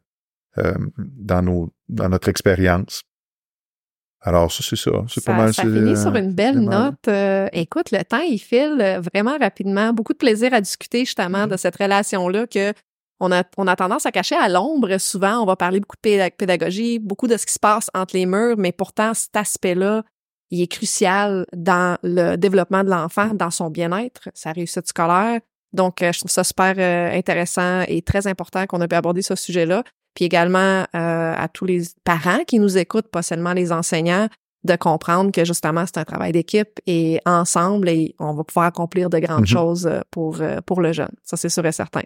euh, 0.58 0.74
dans 0.98 1.42
nos 1.42 1.72
dans 1.88 2.08
notre 2.08 2.28
expérience. 2.28 3.02
Alors, 4.26 4.50
ça, 4.50 4.62
c'est 4.66 4.76
ça. 4.76 4.90
C'est 5.08 5.22
pas 5.22 5.34
mal. 5.36 5.52
ça 5.52 5.62
finit 5.62 5.98
sur 5.98 6.14
une 6.16 6.32
belle 6.32 6.60
note. 6.60 7.08
Euh, 7.08 7.46
écoute, 7.52 7.90
le 7.92 8.02
temps, 8.04 8.22
il 8.22 8.38
file 8.38 8.98
vraiment 9.12 9.36
rapidement. 9.38 9.92
Beaucoup 9.92 10.14
de 10.14 10.18
plaisir 10.18 10.54
à 10.54 10.62
discuter 10.62 11.00
justement 11.00 11.46
de 11.46 11.58
cette 11.58 11.76
relation-là 11.76 12.46
que 12.46 12.72
on 13.20 13.30
a, 13.32 13.44
on 13.56 13.66
a 13.66 13.76
tendance 13.76 14.06
à 14.06 14.12
cacher 14.12 14.36
à 14.36 14.48
l'ombre 14.48 14.98
souvent. 14.98 15.38
On 15.40 15.46
va 15.46 15.56
parler 15.56 15.80
beaucoup 15.80 15.96
de 15.96 16.00
pédag- 16.00 16.36
pédagogie, 16.36 16.98
beaucoup 16.98 17.26
de 17.28 17.36
ce 17.36 17.46
qui 17.46 17.52
se 17.52 17.58
passe 17.58 17.90
entre 17.94 18.14
les 18.16 18.26
murs, 18.26 18.56
mais 18.58 18.72
pourtant, 18.72 19.14
cet 19.14 19.36
aspect-là, 19.36 20.02
il 20.50 20.60
est 20.62 20.66
crucial 20.66 21.46
dans 21.54 21.96
le 22.02 22.36
développement 22.36 22.84
de 22.84 22.90
l'enfant, 22.90 23.28
dans 23.34 23.50
son 23.50 23.70
bien-être, 23.70 24.28
sa 24.34 24.52
réussite 24.52 24.86
scolaire. 24.86 25.40
Donc, 25.72 26.02
euh, 26.02 26.12
je 26.12 26.20
trouve 26.20 26.30
ça 26.30 26.44
super 26.44 26.74
euh, 26.78 27.16
intéressant 27.16 27.82
et 27.88 28.02
très 28.02 28.26
important 28.26 28.66
qu'on 28.66 28.80
ait 28.80 28.86
pu 28.88 28.94
aborder 28.94 29.22
ce 29.22 29.34
sujet-là. 29.34 29.82
Puis 30.14 30.24
également 30.26 30.84
euh, 30.94 31.34
à 31.36 31.48
tous 31.52 31.64
les 31.64 31.82
parents 32.04 32.44
qui 32.46 32.60
nous 32.60 32.78
écoutent, 32.78 33.08
pas 33.08 33.22
seulement 33.22 33.52
les 33.52 33.72
enseignants, 33.72 34.28
de 34.62 34.76
comprendre 34.76 35.32
que 35.32 35.44
justement 35.44 35.84
c'est 35.86 35.98
un 35.98 36.04
travail 36.04 36.30
d'équipe 36.32 36.78
et 36.86 37.20
ensemble 37.26 37.88
et 37.88 38.14
on 38.20 38.32
va 38.34 38.44
pouvoir 38.44 38.66
accomplir 38.66 39.10
de 39.10 39.18
grandes 39.18 39.40
Mhm. 39.40 39.46
choses 39.46 39.90
pour 40.12 40.40
pour 40.66 40.80
le 40.80 40.92
jeune. 40.92 41.10
Ça 41.24 41.36
c'est 41.36 41.48
sûr 41.50 41.66
et 41.66 41.72
certain. 41.72 42.02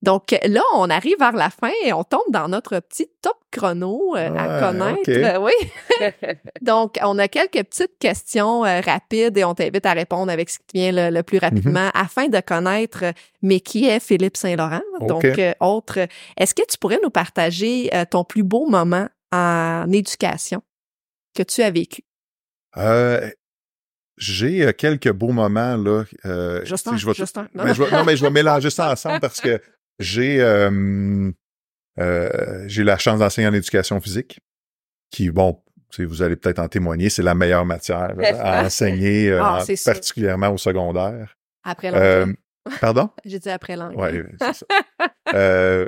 Donc 0.00 0.30
là, 0.46 0.60
on 0.76 0.88
arrive 0.90 1.18
vers 1.18 1.32
la 1.32 1.50
fin 1.50 1.72
et 1.84 1.92
on 1.92 2.04
tombe 2.04 2.30
dans 2.30 2.46
notre 2.48 2.78
petit 2.78 3.10
top 3.20 3.36
chrono 3.50 4.14
euh, 4.16 4.32
à 4.36 4.60
connaître. 4.60 5.10
Euh, 5.10 5.38
oui. 5.40 5.52
Donc, 6.60 6.98
on 7.02 7.18
a 7.18 7.26
quelques 7.26 7.64
petites 7.64 7.98
questions 7.98 8.64
euh, 8.64 8.80
rapides 8.80 9.36
et 9.36 9.42
on 9.44 9.54
t'invite 9.54 9.84
à 9.86 9.94
répondre 9.94 10.30
avec 10.30 10.50
ce 10.50 10.58
qui 10.60 10.66
te 10.66 10.72
vient 10.78 10.92
le, 10.92 11.10
le 11.14 11.22
plus 11.24 11.38
rapidement 11.38 11.90
afin 11.94 12.28
de 12.28 12.38
connaître, 12.40 13.06
mais 13.42 13.58
qui 13.58 13.86
est 13.88 13.98
Philippe 13.98 14.36
Saint-Laurent? 14.36 14.82
Donc, 15.00 15.24
euh, 15.24 15.52
autre, 15.60 15.98
est-ce 16.36 16.54
que 16.54 16.62
tu 16.68 16.78
pourrais 16.78 17.00
nous 17.02 17.10
partager 17.10 17.90
euh, 17.92 18.04
ton 18.08 18.22
plus 18.22 18.44
beau 18.44 18.66
moment 18.68 19.08
en 19.32 19.90
éducation 19.90 20.62
que 21.34 21.42
tu 21.42 21.60
as 21.62 21.70
vécu? 21.72 22.02
Euh, 22.76 23.28
j'ai 24.16 24.72
quelques 24.74 25.10
beaux 25.12 25.32
moments 25.32 25.76
là. 25.76 26.04
Euh, 26.24 26.64
Justin, 26.64 26.92
tu 26.92 26.96
sais, 26.98 27.00
je 27.02 27.06
vais 27.06 27.12
tout- 27.14 27.18
Justin. 27.22 27.48
Non, 27.54 27.64
mais 27.64 27.74
je 27.74 27.82
vais- 27.82 27.90
non, 27.90 28.04
mais 28.04 28.16
je 28.16 28.22
vais 28.24 28.30
mélanger 28.42 28.70
ça 28.70 28.92
ensemble 28.92 29.20
parce 29.20 29.40
que 29.40 29.60
j'ai 29.98 30.40
euh, 30.40 31.30
euh, 31.98 32.64
j'ai 32.66 32.84
la 32.84 32.98
chance 32.98 33.18
d'enseigner 33.18 33.48
en 33.48 33.54
éducation 33.54 34.00
physique, 34.00 34.40
qui, 35.10 35.30
bon, 35.30 35.60
vous 35.98 36.22
allez 36.22 36.36
peut-être 36.36 36.58
en 36.60 36.68
témoigner, 36.68 37.10
c'est 37.10 37.22
la 37.22 37.34
meilleure 37.34 37.64
matière 37.64 38.14
euh, 38.18 38.22
à 38.40 38.64
enseigner, 38.66 39.30
euh, 39.30 39.40
Ah, 39.42 39.62
en- 39.62 39.74
particulièrement 39.84 40.50
au 40.50 40.58
secondaire. 40.58 41.36
Après 41.64 41.90
Euh, 41.94 42.20
l'anglais. 42.26 42.36
pardon? 42.80 43.10
J'ai 43.24 43.38
dit 43.38 43.50
après 43.50 43.76
l'anglais. 43.76 43.98
Ouais, 44.00 44.24
c'est 44.40 44.52
ça. 44.54 44.66
Euh, 45.34 45.86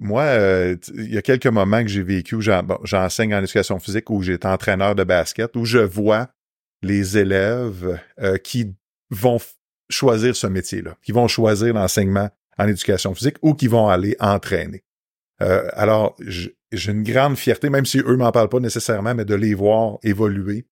moi, 0.00 0.22
euh, 0.22 0.76
il 0.94 1.14
y 1.14 1.18
a 1.18 1.22
quelques 1.22 1.46
moments 1.46 1.82
que 1.82 1.88
j'ai 1.88 2.02
vécu 2.02 2.34
où 2.34 2.40
bon, 2.64 2.78
j'enseigne 2.82 3.34
en 3.34 3.38
éducation 3.38 3.78
physique, 3.78 4.10
où 4.10 4.22
j'étais 4.22 4.48
entraîneur 4.48 4.94
de 4.96 5.04
basket, 5.04 5.54
où 5.56 5.64
je 5.64 5.78
vois 5.78 6.28
les 6.82 7.16
élèves 7.16 8.00
euh, 8.20 8.36
qui 8.36 8.74
vont 9.10 9.38
choisir 9.88 10.34
ce 10.34 10.46
métier-là, 10.48 10.96
qui 11.02 11.12
vont 11.12 11.28
choisir 11.28 11.72
l'enseignement 11.72 12.28
en 12.58 12.68
éducation 12.68 13.14
physique 13.14 13.36
ou 13.42 13.54
qui 13.54 13.66
vont 13.68 13.88
aller 13.88 14.16
entraîner. 14.20 14.84
Euh, 15.42 15.68
alors, 15.72 16.16
j'ai 16.26 16.92
une 16.92 17.02
grande 17.02 17.36
fierté, 17.36 17.70
même 17.70 17.86
si 17.86 17.98
eux 17.98 18.16
m'en 18.16 18.30
parlent 18.32 18.48
pas 18.48 18.60
nécessairement, 18.60 19.14
mais 19.14 19.24
de 19.24 19.34
les 19.34 19.54
voir 19.54 19.98
évoluer 20.02 20.66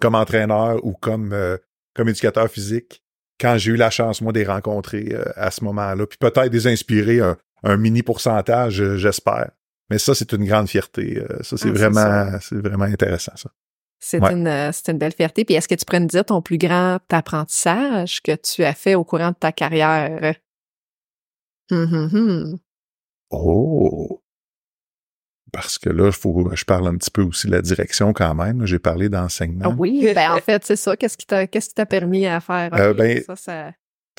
comme 0.00 0.14
entraîneur 0.14 0.84
ou 0.84 0.92
comme 0.92 1.32
euh, 1.32 1.56
comme 1.94 2.08
éducateur 2.08 2.48
physique 2.48 3.02
quand 3.40 3.56
j'ai 3.58 3.72
eu 3.72 3.76
la 3.76 3.90
chance, 3.90 4.20
moi, 4.20 4.32
de 4.32 4.38
les 4.40 4.46
rencontrer 4.46 5.08
euh, 5.12 5.24
à 5.36 5.50
ce 5.50 5.64
moment-là, 5.64 6.06
puis 6.06 6.18
peut-être 6.18 6.50
des 6.50 6.66
inspirer 6.68 7.20
un, 7.20 7.36
un 7.64 7.76
mini 7.76 8.02
pourcentage, 8.02 8.80
euh, 8.80 8.96
j'espère. 8.96 9.50
Mais 9.90 9.98
ça, 9.98 10.14
c'est 10.14 10.32
une 10.32 10.44
grande 10.44 10.68
fierté. 10.68 11.18
Euh, 11.18 11.42
ça, 11.42 11.56
c'est 11.56 11.68
Ah, 11.68 11.72
vraiment, 11.72 12.38
c'est 12.40 12.56
vraiment 12.56 12.84
intéressant, 12.84 13.36
ça. 13.36 13.50
C'est 13.98 14.20
Ouais. 14.20 14.32
une, 14.32 14.46
euh, 14.46 14.70
c'est 14.72 14.92
une 14.92 14.98
belle 14.98 15.12
fierté. 15.14 15.44
Puis 15.44 15.54
est-ce 15.54 15.66
que 15.66 15.74
tu 15.74 15.84
pourrais 15.84 16.00
nous 16.00 16.06
dire 16.06 16.24
ton 16.24 16.42
plus 16.42 16.58
grand 16.58 16.98
apprentissage 17.10 18.20
que 18.22 18.36
tu 18.36 18.62
as 18.64 18.74
fait 18.74 18.94
au 18.94 19.04
courant 19.04 19.30
de 19.30 19.36
ta 19.36 19.50
carrière? 19.52 20.34
Hum, 21.70 22.10
hum. 22.12 22.58
Oh! 23.30 24.20
Parce 25.52 25.78
que 25.78 25.88
là, 25.88 26.10
faut 26.10 26.50
je 26.54 26.64
parle 26.64 26.88
un 26.88 26.96
petit 26.96 27.10
peu 27.10 27.22
aussi 27.22 27.46
de 27.46 27.52
la 27.52 27.62
direction 27.62 28.12
quand 28.12 28.34
même. 28.34 28.66
J'ai 28.66 28.78
parlé 28.80 29.08
d'enseignement. 29.08 29.70
Ah 29.70 29.74
oui, 29.78 30.10
ben 30.14 30.32
en 30.32 30.40
fait, 30.40 30.64
c'est 30.64 30.76
ça. 30.76 30.96
Qu'est-ce 30.96 31.16
qui 31.16 31.26
t'a 31.74 31.86
permis 31.86 32.26
à 32.26 32.40
faire? 32.40 32.74
Euh, 32.74 32.92
ben, 32.92 33.22
ça, 33.22 33.36
ça... 33.36 33.72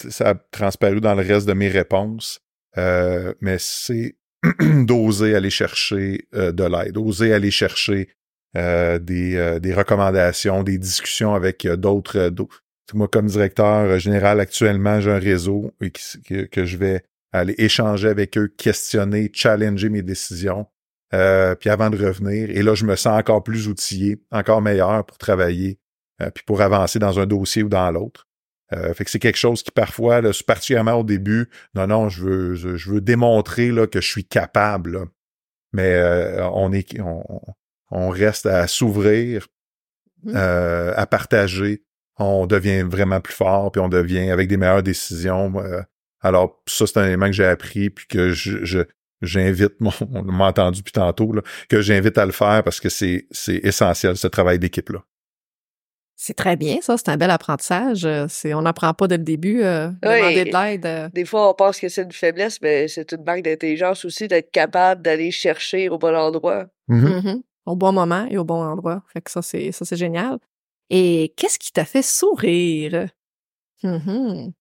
ça 0.09 0.29
a 0.29 0.35
transparu 0.35 1.01
dans 1.01 1.13
le 1.13 1.23
reste 1.23 1.45
de 1.47 1.53
mes 1.53 1.67
réponses, 1.67 2.39
euh, 2.77 3.33
mais 3.41 3.57
c'est 3.59 4.15
d'oser 4.85 5.35
aller 5.35 5.49
chercher 5.49 6.27
euh, 6.35 6.51
de 6.53 6.63
l'aide, 6.63 6.97
oser 6.97 7.33
aller 7.33 7.51
chercher 7.51 8.09
des, 8.55 9.59
des 9.61 9.73
recommandations, 9.73 10.63
des 10.63 10.77
discussions 10.77 11.33
avec 11.35 11.67
d'autres. 11.67 12.31
Moi, 12.93 13.09
comme 13.09 13.25
directeur 13.25 13.99
général, 13.99 14.39
actuellement, 14.39 15.01
j'ai 15.01 15.11
un 15.11 15.19
réseau 15.19 15.73
et 15.81 15.91
qui- 15.91 16.21
que, 16.21 16.45
que 16.45 16.63
je 16.63 16.77
vais 16.77 17.03
aller 17.39 17.55
échanger 17.57 18.07
avec 18.07 18.37
eux, 18.37 18.47
questionner, 18.57 19.29
challenger 19.33 19.89
mes 19.89 20.01
décisions. 20.01 20.67
euh, 21.13 21.55
puis 21.55 21.69
avant 21.69 21.89
de 21.89 21.97
revenir, 22.03 22.49
et 22.49 22.61
là, 22.63 22.73
je 22.75 22.83
me 22.85 22.95
sens 22.95 23.17
encore 23.19 23.43
plus 23.43 23.67
outillé, 23.67 24.17
encore 24.31 24.61
meilleur 24.61 25.05
pour 25.05 25.17
travailler, 25.17 25.79
euh, 26.21 26.29
puis 26.31 26.43
pour 26.45 26.61
avancer 26.61 26.99
dans 26.99 27.19
un 27.19 27.25
dossier 27.25 27.63
ou 27.63 27.69
dans 27.69 27.89
l'autre. 27.91 28.27
Euh, 28.73 28.93
fait 28.95 29.05
que 29.05 29.11
c'est 29.11 29.19
quelque 29.19 29.37
chose 29.37 29.61
qui 29.63 29.71
parfois, 29.71 30.21
là, 30.21 30.31
particulièrement 30.45 30.95
au 30.95 31.03
début, 31.03 31.47
non, 31.75 31.87
non, 31.87 32.09
je 32.09 32.23
veux, 32.23 32.55
je, 32.55 32.75
je 32.75 32.89
veux 32.89 33.01
démontrer 33.01 33.71
là, 33.71 33.85
que 33.87 34.01
je 34.01 34.09
suis 34.09 34.25
capable. 34.25 34.93
là. 34.93 35.05
Mais 35.73 35.93
euh, 35.93 36.49
on 36.49 36.73
est, 36.73 36.99
on, 36.99 37.23
on 37.91 38.09
reste 38.09 38.45
à 38.47 38.67
s'ouvrir, 38.67 39.47
Mhm. 40.23 40.33
euh, 40.35 40.93
à 40.95 41.05
partager. 41.05 41.83
On 42.17 42.47
devient 42.47 42.81
vraiment 42.81 43.21
plus 43.21 43.33
fort, 43.35 43.71
puis 43.71 43.79
on 43.79 43.89
devient 43.89 44.31
avec 44.31 44.47
des 44.47 44.57
meilleures 44.57 44.81
décisions. 44.83 45.53
Alors 46.27 46.61
ça, 46.67 46.85
c'est 46.87 46.97
un 46.99 47.05
élément 47.05 47.27
que 47.27 47.31
j'ai 47.33 47.45
appris, 47.45 47.89
puis 47.89 48.05
que 48.07 48.31
je, 48.31 48.63
je- 48.65 48.79
j'invite, 49.21 49.79
mon, 49.79 49.91
on 50.13 50.23
m'a 50.23 50.47
entendu 50.47 50.83
puis 50.83 50.91
tantôt, 50.91 51.31
là, 51.33 51.41
que 51.69 51.81
j'invite 51.81 52.17
à 52.17 52.25
le 52.25 52.31
faire 52.31 52.63
parce 52.63 52.79
que 52.79 52.89
c'est, 52.89 53.27
c'est 53.31 53.57
essentiel 53.63 54.17
ce 54.17 54.27
travail 54.27 54.59
d'équipe 54.59 54.89
là. 54.89 54.99
C'est 56.17 56.33
très 56.33 56.55
bien, 56.55 56.77
ça. 56.81 56.97
C'est 56.97 57.09
un 57.09 57.17
bel 57.17 57.29
apprentissage. 57.29 58.05
Euh, 58.05 58.25
C'est, 58.29 58.53
on 58.53 58.61
n'apprend 58.61 58.93
pas 58.93 59.05
dès 59.09 59.17
le 59.17 59.23
début. 59.25 59.63
euh, 59.63 59.89
Oui. 60.01 60.17
demander 60.19 60.45
de 60.45 60.51
l'aide. 60.51 60.85
euh. 60.85 61.09
Des 61.13 61.25
fois, 61.25 61.49
on 61.49 61.53
pense 61.53 61.77
que 61.77 61.89
c'est 61.89 62.03
une 62.03 62.11
faiblesse, 62.13 62.61
mais 62.61 62.87
c'est 62.87 63.11
une 63.11 63.23
marque 63.25 63.41
d'intelligence 63.41 64.05
aussi 64.05 64.29
d'être 64.29 64.49
capable 64.49 65.01
d'aller 65.01 65.29
chercher 65.31 65.89
au 65.89 65.97
bon 65.97 66.15
endroit. 66.15 66.67
Mhm. 66.87 67.21
Mhm. 67.21 67.43
Au 67.65 67.75
bon 67.75 67.91
moment 67.91 68.25
et 68.29 68.37
au 68.37 68.45
bon 68.45 68.63
endroit. 68.63 69.03
Fait 69.11 69.19
que 69.21 69.29
ça, 69.29 69.41
c'est, 69.41 69.73
ça, 69.73 69.83
c'est 69.83 69.97
génial. 69.97 70.37
Et 70.89 71.33
qu'est-ce 71.35 71.59
qui 71.59 71.73
t'a 71.73 71.83
fait 71.83 72.01
sourire? 72.01 73.07
Mhm. 73.83 74.53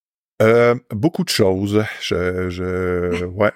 Euh, 0.42 0.74
beaucoup 0.90 1.24
de 1.24 1.28
choses. 1.28 1.84
Je, 2.00 2.48
je, 2.50 3.24
ouais. 3.24 3.52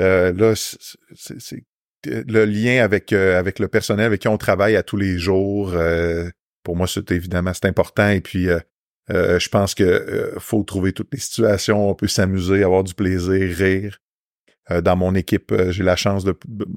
Euh, 0.00 0.32
là, 0.32 0.54
c'est, 0.56 0.78
c'est- 1.14 1.40
c'est- 1.40 1.64
le 2.06 2.46
lien 2.46 2.82
avec 2.82 3.12
euh, 3.12 3.38
avec 3.38 3.58
le 3.58 3.68
personnel 3.68 4.06
avec 4.06 4.22
qui 4.22 4.28
on 4.28 4.38
travaille 4.38 4.74
à 4.74 4.82
tous 4.82 4.96
les 4.96 5.18
jours. 5.18 5.72
euh, 5.74 6.30
pour 6.62 6.74
moi, 6.74 6.86
c'est 6.86 7.10
évidemment 7.12 7.52
c'est 7.52 7.66
important. 7.66 8.08
Et 8.08 8.22
puis, 8.22 8.48
euh, 8.48 8.58
euh, 9.10 9.38
je 9.38 9.48
pense 9.50 9.74
que 9.74 9.84
euh, 9.84 10.38
faut 10.38 10.62
trouver 10.62 10.92
toutes 10.94 11.12
les 11.12 11.20
situations. 11.20 11.86
où 11.86 11.90
On 11.90 11.94
peut 11.94 12.08
s'amuser, 12.08 12.62
avoir 12.64 12.84
du 12.84 12.94
plaisir, 12.94 13.54
rire. 13.56 13.98
Euh, 14.70 14.80
dans 14.80 14.96
mon 14.96 15.14
équipe, 15.14 15.52
euh, 15.52 15.72
j'ai 15.72 15.82
la 15.84 15.96
chance 15.96 16.24
de, 16.24 16.34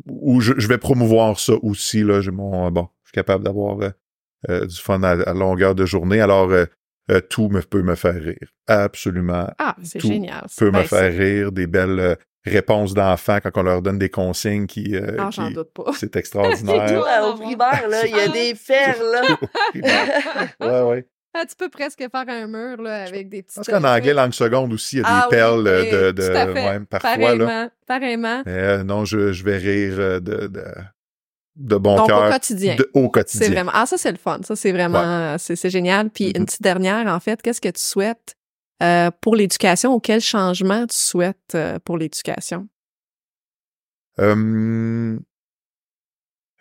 où 0.09 0.41
je, 0.41 0.53
je 0.57 0.67
vais 0.67 0.77
promouvoir 0.77 1.39
ça 1.39 1.53
aussi. 1.63 2.03
Là, 2.03 2.19
j'ai 2.21 2.31
mon 2.31 2.69
bon, 2.71 2.89
je 3.03 3.09
suis 3.09 3.13
capable 3.15 3.45
d'avoir 3.45 3.79
euh, 3.81 3.89
euh, 4.49 4.65
du 4.65 4.75
fun 4.77 5.03
à, 5.03 5.11
à 5.11 5.33
longueur 5.33 5.75
de 5.75 5.85
journée. 5.85 6.19
Alors, 6.21 6.51
euh, 7.11 7.19
tout 7.21 7.49
me 7.49 7.61
peut 7.61 7.81
me 7.81 7.95
faire 7.95 8.15
rire. 8.21 8.47
Absolument 8.67 9.47
Ah, 9.59 9.75
c'est 9.83 9.99
Tout 9.99 10.07
génial. 10.07 10.45
peut 10.57 10.71
Ben, 10.71 10.79
me 10.79 10.83
faire 10.85 11.11
rire, 11.11 11.51
des 11.51 11.67
belles 11.67 11.99
euh, 11.99 12.15
réponses 12.45 12.93
d'enfants 12.93 13.39
quand 13.43 13.51
on 13.57 13.63
leur 13.63 13.81
donne 13.81 13.97
des 13.99 14.09
consignes 14.09 14.67
qui, 14.67 14.95
euh, 14.95 15.05
c'est- 15.07 15.15
Ah, 15.19 15.29
j'en 15.31 15.51
doute 15.51 15.73
pas. 15.73 15.83
c'est 15.93 15.99
C'est 15.99 16.15
extraordinaire. 16.17 16.85
tout, 16.87 17.05
là, 17.05 17.27
au 17.29 17.33
primaire, 17.35 17.87
là, 17.89 18.05
il 18.05 18.15
y 18.15 18.19
a 18.19 18.27
des 18.29 18.55
fers, 18.55 18.97
là. 19.03 19.21
ouais, 20.59 20.81
ouais. 20.89 21.07
Ah, 21.35 21.45
tu 21.49 21.55
peux 21.55 21.69
presque 21.69 21.97
faire 21.97 22.25
un 22.27 22.45
mur 22.45 22.79
là, 22.81 23.05
avec 23.05 23.27
des 23.27 23.41
petites. 23.41 23.63
Je 23.65 23.71
pense 23.71 23.81
qu'en 23.81 23.87
anglais, 23.89 24.13
langue 24.13 24.33
seconde 24.33 24.71
aussi, 24.71 24.97
il 24.97 24.99
y 24.99 25.01
a 25.01 25.03
des 25.05 25.09
Ah 25.09 25.27
oui, 25.31 25.35
perles 25.35 25.67
oui, 25.81 25.89
de, 25.89 26.11
de 26.11 26.27
tout 26.27 26.37
à 26.37 26.45
fait. 26.53 26.53
ouais, 26.69 26.79
parfois 26.87 27.35
là. 27.35 27.69
Pareillement. 27.87 28.43
Mais 28.45 28.51
euh, 28.51 28.83
non, 28.83 29.03
je, 29.03 29.31
je 29.33 29.43
vais 29.43 29.57
rire 29.57 29.97
de, 30.21 30.47
de, 30.47 30.61
de 31.55 31.75
bon 31.77 31.95
Donc, 31.97 32.05
au 32.05 32.07
cœur. 32.07 32.29
quotidien. 32.31 32.75
de- 32.75 32.89
au 32.93 33.03
C'est 33.03 33.09
quotidien. 33.11 33.49
vraiment. 33.51 33.71
Ah, 33.73 33.85
ça, 33.85 33.97
c'est 33.97 34.11
le 34.11 34.17
fun. 34.17 34.39
Ça, 34.43 34.55
c'est 34.55 34.71
vraiment. 34.71 35.37
C'est, 35.37 35.55
c'est 35.55 35.69
génial. 35.69 36.09
Puis, 36.09 36.25
Mhm. 36.27 36.33
une 36.37 36.45
petite 36.45 36.61
dernière, 36.63 37.07
en 37.07 37.19
fait, 37.19 37.41
qu'est-ce 37.41 37.61
que 37.61 37.69
tu 37.69 37.81
souhaites 37.81 38.35
euh, 38.81 39.11
pour 39.21 39.35
l'éducation 39.35 39.93
ou 39.93 39.99
quel 39.99 40.19
changement 40.19 40.85
tu 40.87 40.97
souhaites 40.97 41.53
euh, 41.55 41.77
pour 41.85 41.97
l'éducation? 41.97 42.67
Euh, 44.19 45.17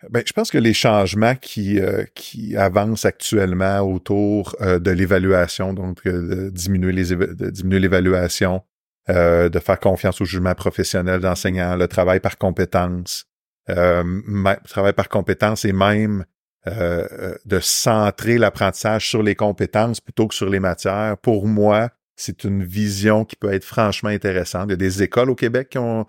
ben, 0.09 0.23
je 0.25 0.33
pense 0.33 0.51
que 0.51 0.57
les 0.57 0.73
changements 0.73 1.35
qui, 1.35 1.79
euh, 1.79 2.03
qui 2.13 2.57
avancent 2.57 3.05
actuellement 3.05 3.79
autour 3.81 4.55
euh, 4.61 4.79
de 4.79 4.91
l'évaluation, 4.91 5.73
donc 5.73 5.99
euh, 6.05 6.45
de 6.45 6.49
diminuer 6.49 6.91
les 6.91 7.15
de 7.15 7.49
diminuer 7.49 7.79
l'évaluation, 7.79 8.61
euh, 9.09 9.49
de 9.49 9.59
faire 9.59 9.79
confiance 9.79 10.19
au 10.21 10.25
jugement 10.25 10.55
professionnel 10.55 11.19
d'enseignants, 11.21 11.75
le 11.75 11.87
travail 11.87 12.19
par 12.19 12.37
compétence, 12.37 13.11
euh, 13.15 13.21
ma- 13.21 13.32
travail 13.67 14.93
par 14.93 15.09
compétence 15.09 15.65
et 15.65 15.73
même 15.73 16.25
euh, 16.67 17.07
euh, 17.11 17.35
de 17.45 17.59
centrer 17.59 18.37
l'apprentissage 18.37 19.09
sur 19.09 19.21
les 19.23 19.35
compétences 19.35 19.99
plutôt 19.99 20.27
que 20.27 20.35
sur 20.35 20.49
les 20.49 20.59
matières. 20.59 21.17
Pour 21.21 21.47
moi, 21.47 21.89
c'est 22.15 22.43
une 22.45 22.63
vision 22.63 23.25
qui 23.25 23.35
peut 23.35 23.51
être 23.51 23.65
franchement 23.65 24.09
intéressante. 24.09 24.65
Il 24.67 24.71
y 24.71 24.73
a 24.73 24.77
des 24.77 25.03
écoles 25.03 25.29
au 25.29 25.35
Québec 25.35 25.69
qui 25.71 25.77
ont 25.77 26.05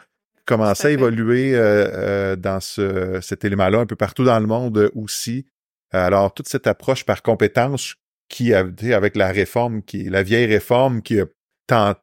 commencé 0.47 0.89
à 0.89 0.91
évoluer 0.91 1.55
euh, 1.55 1.89
euh, 1.93 2.37
dans 2.37 2.61
ce, 2.61 3.19
cet 3.23 3.45
élément-là 3.45 3.79
un 3.81 3.87
peu 3.87 3.97
partout 3.97 4.25
dans 4.25 4.39
le 4.39 4.47
monde 4.47 4.77
euh, 4.79 4.91
aussi. 4.95 5.47
Alors, 5.91 6.35
toute 6.35 6.49
cette 6.49 6.67
approche 6.67 7.05
par 7.05 7.23
compétence 7.23 7.95
qui, 8.29 8.53
a- 8.55 8.65
tu 8.65 8.87
sais, 8.87 8.95
avec 8.95 9.17
la 9.17 9.29
réforme, 9.33 9.83
qui 9.83 10.05
la 10.05 10.23
vieille 10.23 10.47
réforme 10.47 11.03
qui 11.03 11.21
a 11.21 11.25
tant- 11.67 11.95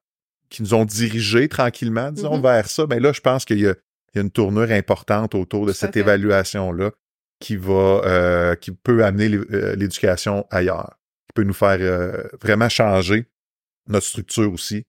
qui 0.49 0.61
nous 0.63 0.73
ont 0.73 0.85
dirigés 0.85 1.47
tranquillement, 1.47 2.11
disons, 2.11 2.37
Mhm. 2.37 2.41
vers 2.43 2.67
ça, 2.67 2.85
ben 2.85 3.01
là, 3.01 3.13
je 3.13 3.21
pense 3.21 3.45
qu'il 3.45 3.59
y 3.59 3.67
a, 3.67 3.75
il 4.13 4.17
y 4.17 4.19
a 4.19 4.23
une 4.23 4.31
tournure 4.31 4.71
importante 4.71 5.35
autour 5.35 5.65
de 5.65 5.73
cette 5.73 5.95
évaluation-là 5.97 6.91
qui 7.39 7.55
va, 7.55 8.01
euh, 8.05 8.55
qui 8.55 8.71
peut 8.71 9.03
amener 9.03 9.33
euh, 9.33 9.75
l'éducation 9.75 10.45
ailleurs, 10.51 10.97
qui 11.27 11.33
peut 11.35 11.43
nous 11.43 11.53
faire 11.53 11.77
euh, 11.79 12.23
vraiment 12.41 12.69
changer 12.69 13.25
notre 13.87 14.05
structure 14.05 14.51
aussi. 14.51 14.83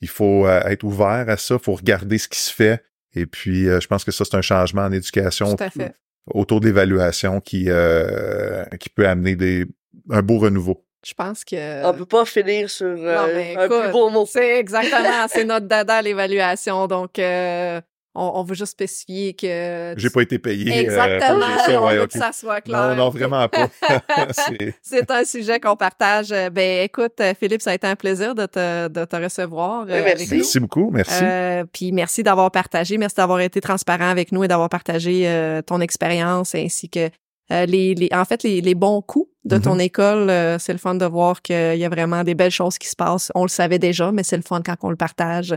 Il 0.00 0.08
faut 0.08 0.46
euh, 0.46 0.60
être 0.62 0.84
ouvert 0.84 1.26
à 1.28 1.36
ça, 1.36 1.54
il 1.54 1.60
faut 1.60 1.74
regarder 1.74 2.18
ce 2.18 2.28
qui 2.28 2.38
se 2.40 2.52
fait. 2.52 2.82
Et 3.14 3.26
puis, 3.26 3.68
euh, 3.68 3.80
je 3.80 3.88
pense 3.88 4.04
que 4.04 4.12
ça, 4.12 4.24
c'est 4.24 4.36
un 4.36 4.42
changement 4.42 4.82
en 4.82 4.92
éducation 4.92 5.54
Tout 5.56 5.64
à 5.64 5.70
fait. 5.70 5.94
autour 6.26 6.60
de 6.60 6.66
l'évaluation 6.66 7.40
qui, 7.40 7.64
euh, 7.68 8.64
qui 8.78 8.90
peut 8.90 9.06
amener 9.08 9.34
des, 9.34 9.66
un 10.10 10.22
beau 10.22 10.38
renouveau. 10.38 10.84
Je 11.06 11.14
pense 11.14 11.44
que. 11.44 11.84
On 11.84 11.94
peut 11.94 12.06
pas 12.06 12.24
finir 12.24 12.70
sur 12.70 12.86
euh, 12.86 13.16
Non, 13.16 13.26
mais 13.34 13.56
un 13.56 13.64
écoute, 13.66 13.82
plus 13.82 13.92
beau 13.92 14.10
mot. 14.10 14.26
C'est 14.26 14.58
exactement, 14.58 15.26
c'est 15.28 15.44
notre 15.44 15.66
dada 15.66 16.00
l'évaluation. 16.02 16.86
Donc, 16.86 17.18
euh, 17.18 17.80
on, 18.18 18.40
on 18.40 18.42
veut 18.44 18.54
juste 18.54 18.72
spécifier 18.72 19.34
que. 19.34 19.94
J'ai 19.96 20.10
pas 20.10 20.22
été 20.22 20.38
payé. 20.38 20.70
euh, 20.70 20.80
Exactement. 20.80 21.46
on 21.82 21.88
veut 21.90 22.06
que 22.06 22.18
ça 22.18 22.32
soit 22.32 22.60
clair. 22.60 22.88
Non, 22.88 22.96
non, 22.96 23.08
vraiment 23.10 23.48
pas. 23.48 23.68
C'est- 24.82 25.10
un 25.10 25.24
sujet 25.24 25.60
qu'on 25.60 25.76
partage. 25.76 26.32
Euh, 26.32 26.50
Ben, 26.50 26.84
écoute, 26.84 27.20
euh, 27.20 27.32
Philippe, 27.38 27.62
ça 27.62 27.70
a 27.70 27.74
été 27.74 27.86
un 27.86 27.96
plaisir 27.96 28.34
de 28.34 28.46
te, 28.46 28.88
de 28.88 29.04
te 29.04 29.16
recevoir. 29.16 29.82
Oui, 29.82 29.92
merci. 29.92 30.02
avec 30.12 30.30
nous. 30.30 30.36
merci 30.36 30.60
beaucoup, 30.60 30.90
merci. 30.90 31.20
Euh, 31.24 31.64
puis 31.72 31.92
merci 31.92 32.22
d'avoir 32.22 32.50
partagé, 32.50 32.98
merci 32.98 33.16
d'avoir 33.16 33.40
été 33.40 33.60
transparent 33.60 34.08
avec 34.10 34.32
nous 34.32 34.44
et 34.44 34.48
d'avoir 34.48 34.68
partagé 34.68 35.28
euh, 35.28 35.62
ton 35.62 35.80
expérience 35.80 36.54
ainsi 36.54 36.88
que 36.90 37.08
euh, 37.50 37.64
les, 37.66 37.94
les, 37.94 38.08
en 38.12 38.24
fait 38.26 38.42
les, 38.42 38.60
les 38.60 38.74
bons 38.74 39.00
coups 39.00 39.30
de 39.44 39.56
ton 39.56 39.74
Mhm. 39.74 39.80
école. 39.80 40.30
Euh, 40.30 40.58
c'est 40.58 40.72
le 40.72 40.78
fun 40.78 40.94
de 40.94 41.06
voir 41.06 41.40
qu'il 41.40 41.76
y 41.76 41.84
a 41.84 41.88
vraiment 41.88 42.22
des 42.24 42.34
belles 42.34 42.50
choses 42.50 42.76
qui 42.78 42.88
se 42.88 42.96
passent. 42.96 43.32
On 43.34 43.42
le 43.42 43.48
savait 43.48 43.78
déjà, 43.78 44.12
mais 44.12 44.22
c'est 44.22 44.36
le 44.36 44.42
fun 44.42 44.60
quand 44.64 44.76
on 44.82 44.90
le 44.90 44.96
partage. 44.96 45.54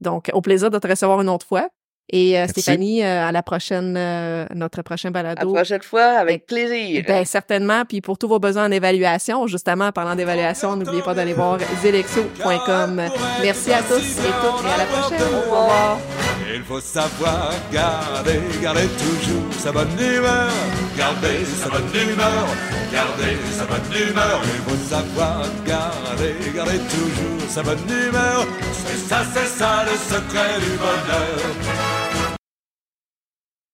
Donc, 0.00 0.30
au 0.32 0.40
plaisir 0.40 0.70
de 0.70 0.78
te 0.78 0.86
recevoir 0.88 1.20
une 1.20 1.28
autre 1.28 1.46
fois. 1.46 1.68
Et 2.10 2.38
euh. 2.38 2.46
Stéphanie, 2.46 3.02
euh, 3.02 3.26
à 3.28 3.32
la 3.32 3.42
prochaine, 3.42 3.96
euh, 3.96 4.46
notre 4.54 4.82
prochain 4.82 5.08
À 5.08 5.22
la 5.22 5.34
balado. 5.34 5.52
prochaine 5.52 5.82
fois, 5.82 6.04
avec 6.04 6.46
plaisir. 6.46 7.04
Ben, 7.06 7.24
certainement. 7.24 7.84
Puis 7.84 8.00
pour 8.00 8.16
tous 8.16 8.28
vos 8.28 8.38
besoins 8.38 8.66
en 8.66 8.70
évaluation, 8.70 9.46
justement, 9.46 9.86
en 9.86 9.92
parlant 9.92 10.14
d'évaluation, 10.14 10.76
n'oubliez 10.76 11.02
pas 11.02 11.14
d'aller 11.14 11.32
voir 11.32 11.58
zelexo.com. 11.82 13.02
Merci 13.42 13.72
à 13.72 13.82
tous 13.82 14.18
et 14.18 14.32
toutes 14.40 14.64
et 14.64 14.72
à 14.72 14.78
la 14.78 14.84
prochaine. 14.84 15.20
Au 15.34 15.40
revoir. 15.40 15.98
Il 16.56 16.62
faut 16.62 16.80
savoir 16.80 17.52
garder, 17.70 18.40
garder 18.62 18.88
toujours 18.96 19.52
sa 19.58 19.72
bonne 19.72 19.92
humeur. 20.00 20.50
Garder 20.96 21.44
sa 21.44 21.68
bonne 21.68 21.94
humeur, 21.94 22.46
garder 22.90 23.36
sa 23.52 23.66
bonne 23.66 23.92
humeur. 23.92 24.40
Il 24.42 24.62
faut 24.70 24.88
savoir 24.88 25.42
garder, 25.66 26.34
garder 26.54 26.78
toujours 26.78 27.50
sa 27.50 27.62
bonne 27.62 27.86
humeur. 27.90 28.46
C'est 28.72 29.06
ça, 29.06 29.18
c'est 29.34 29.48
ça 29.58 29.84
le 29.84 29.98
secret 29.98 30.58
du 30.60 30.78
bonheur. 30.78 32.05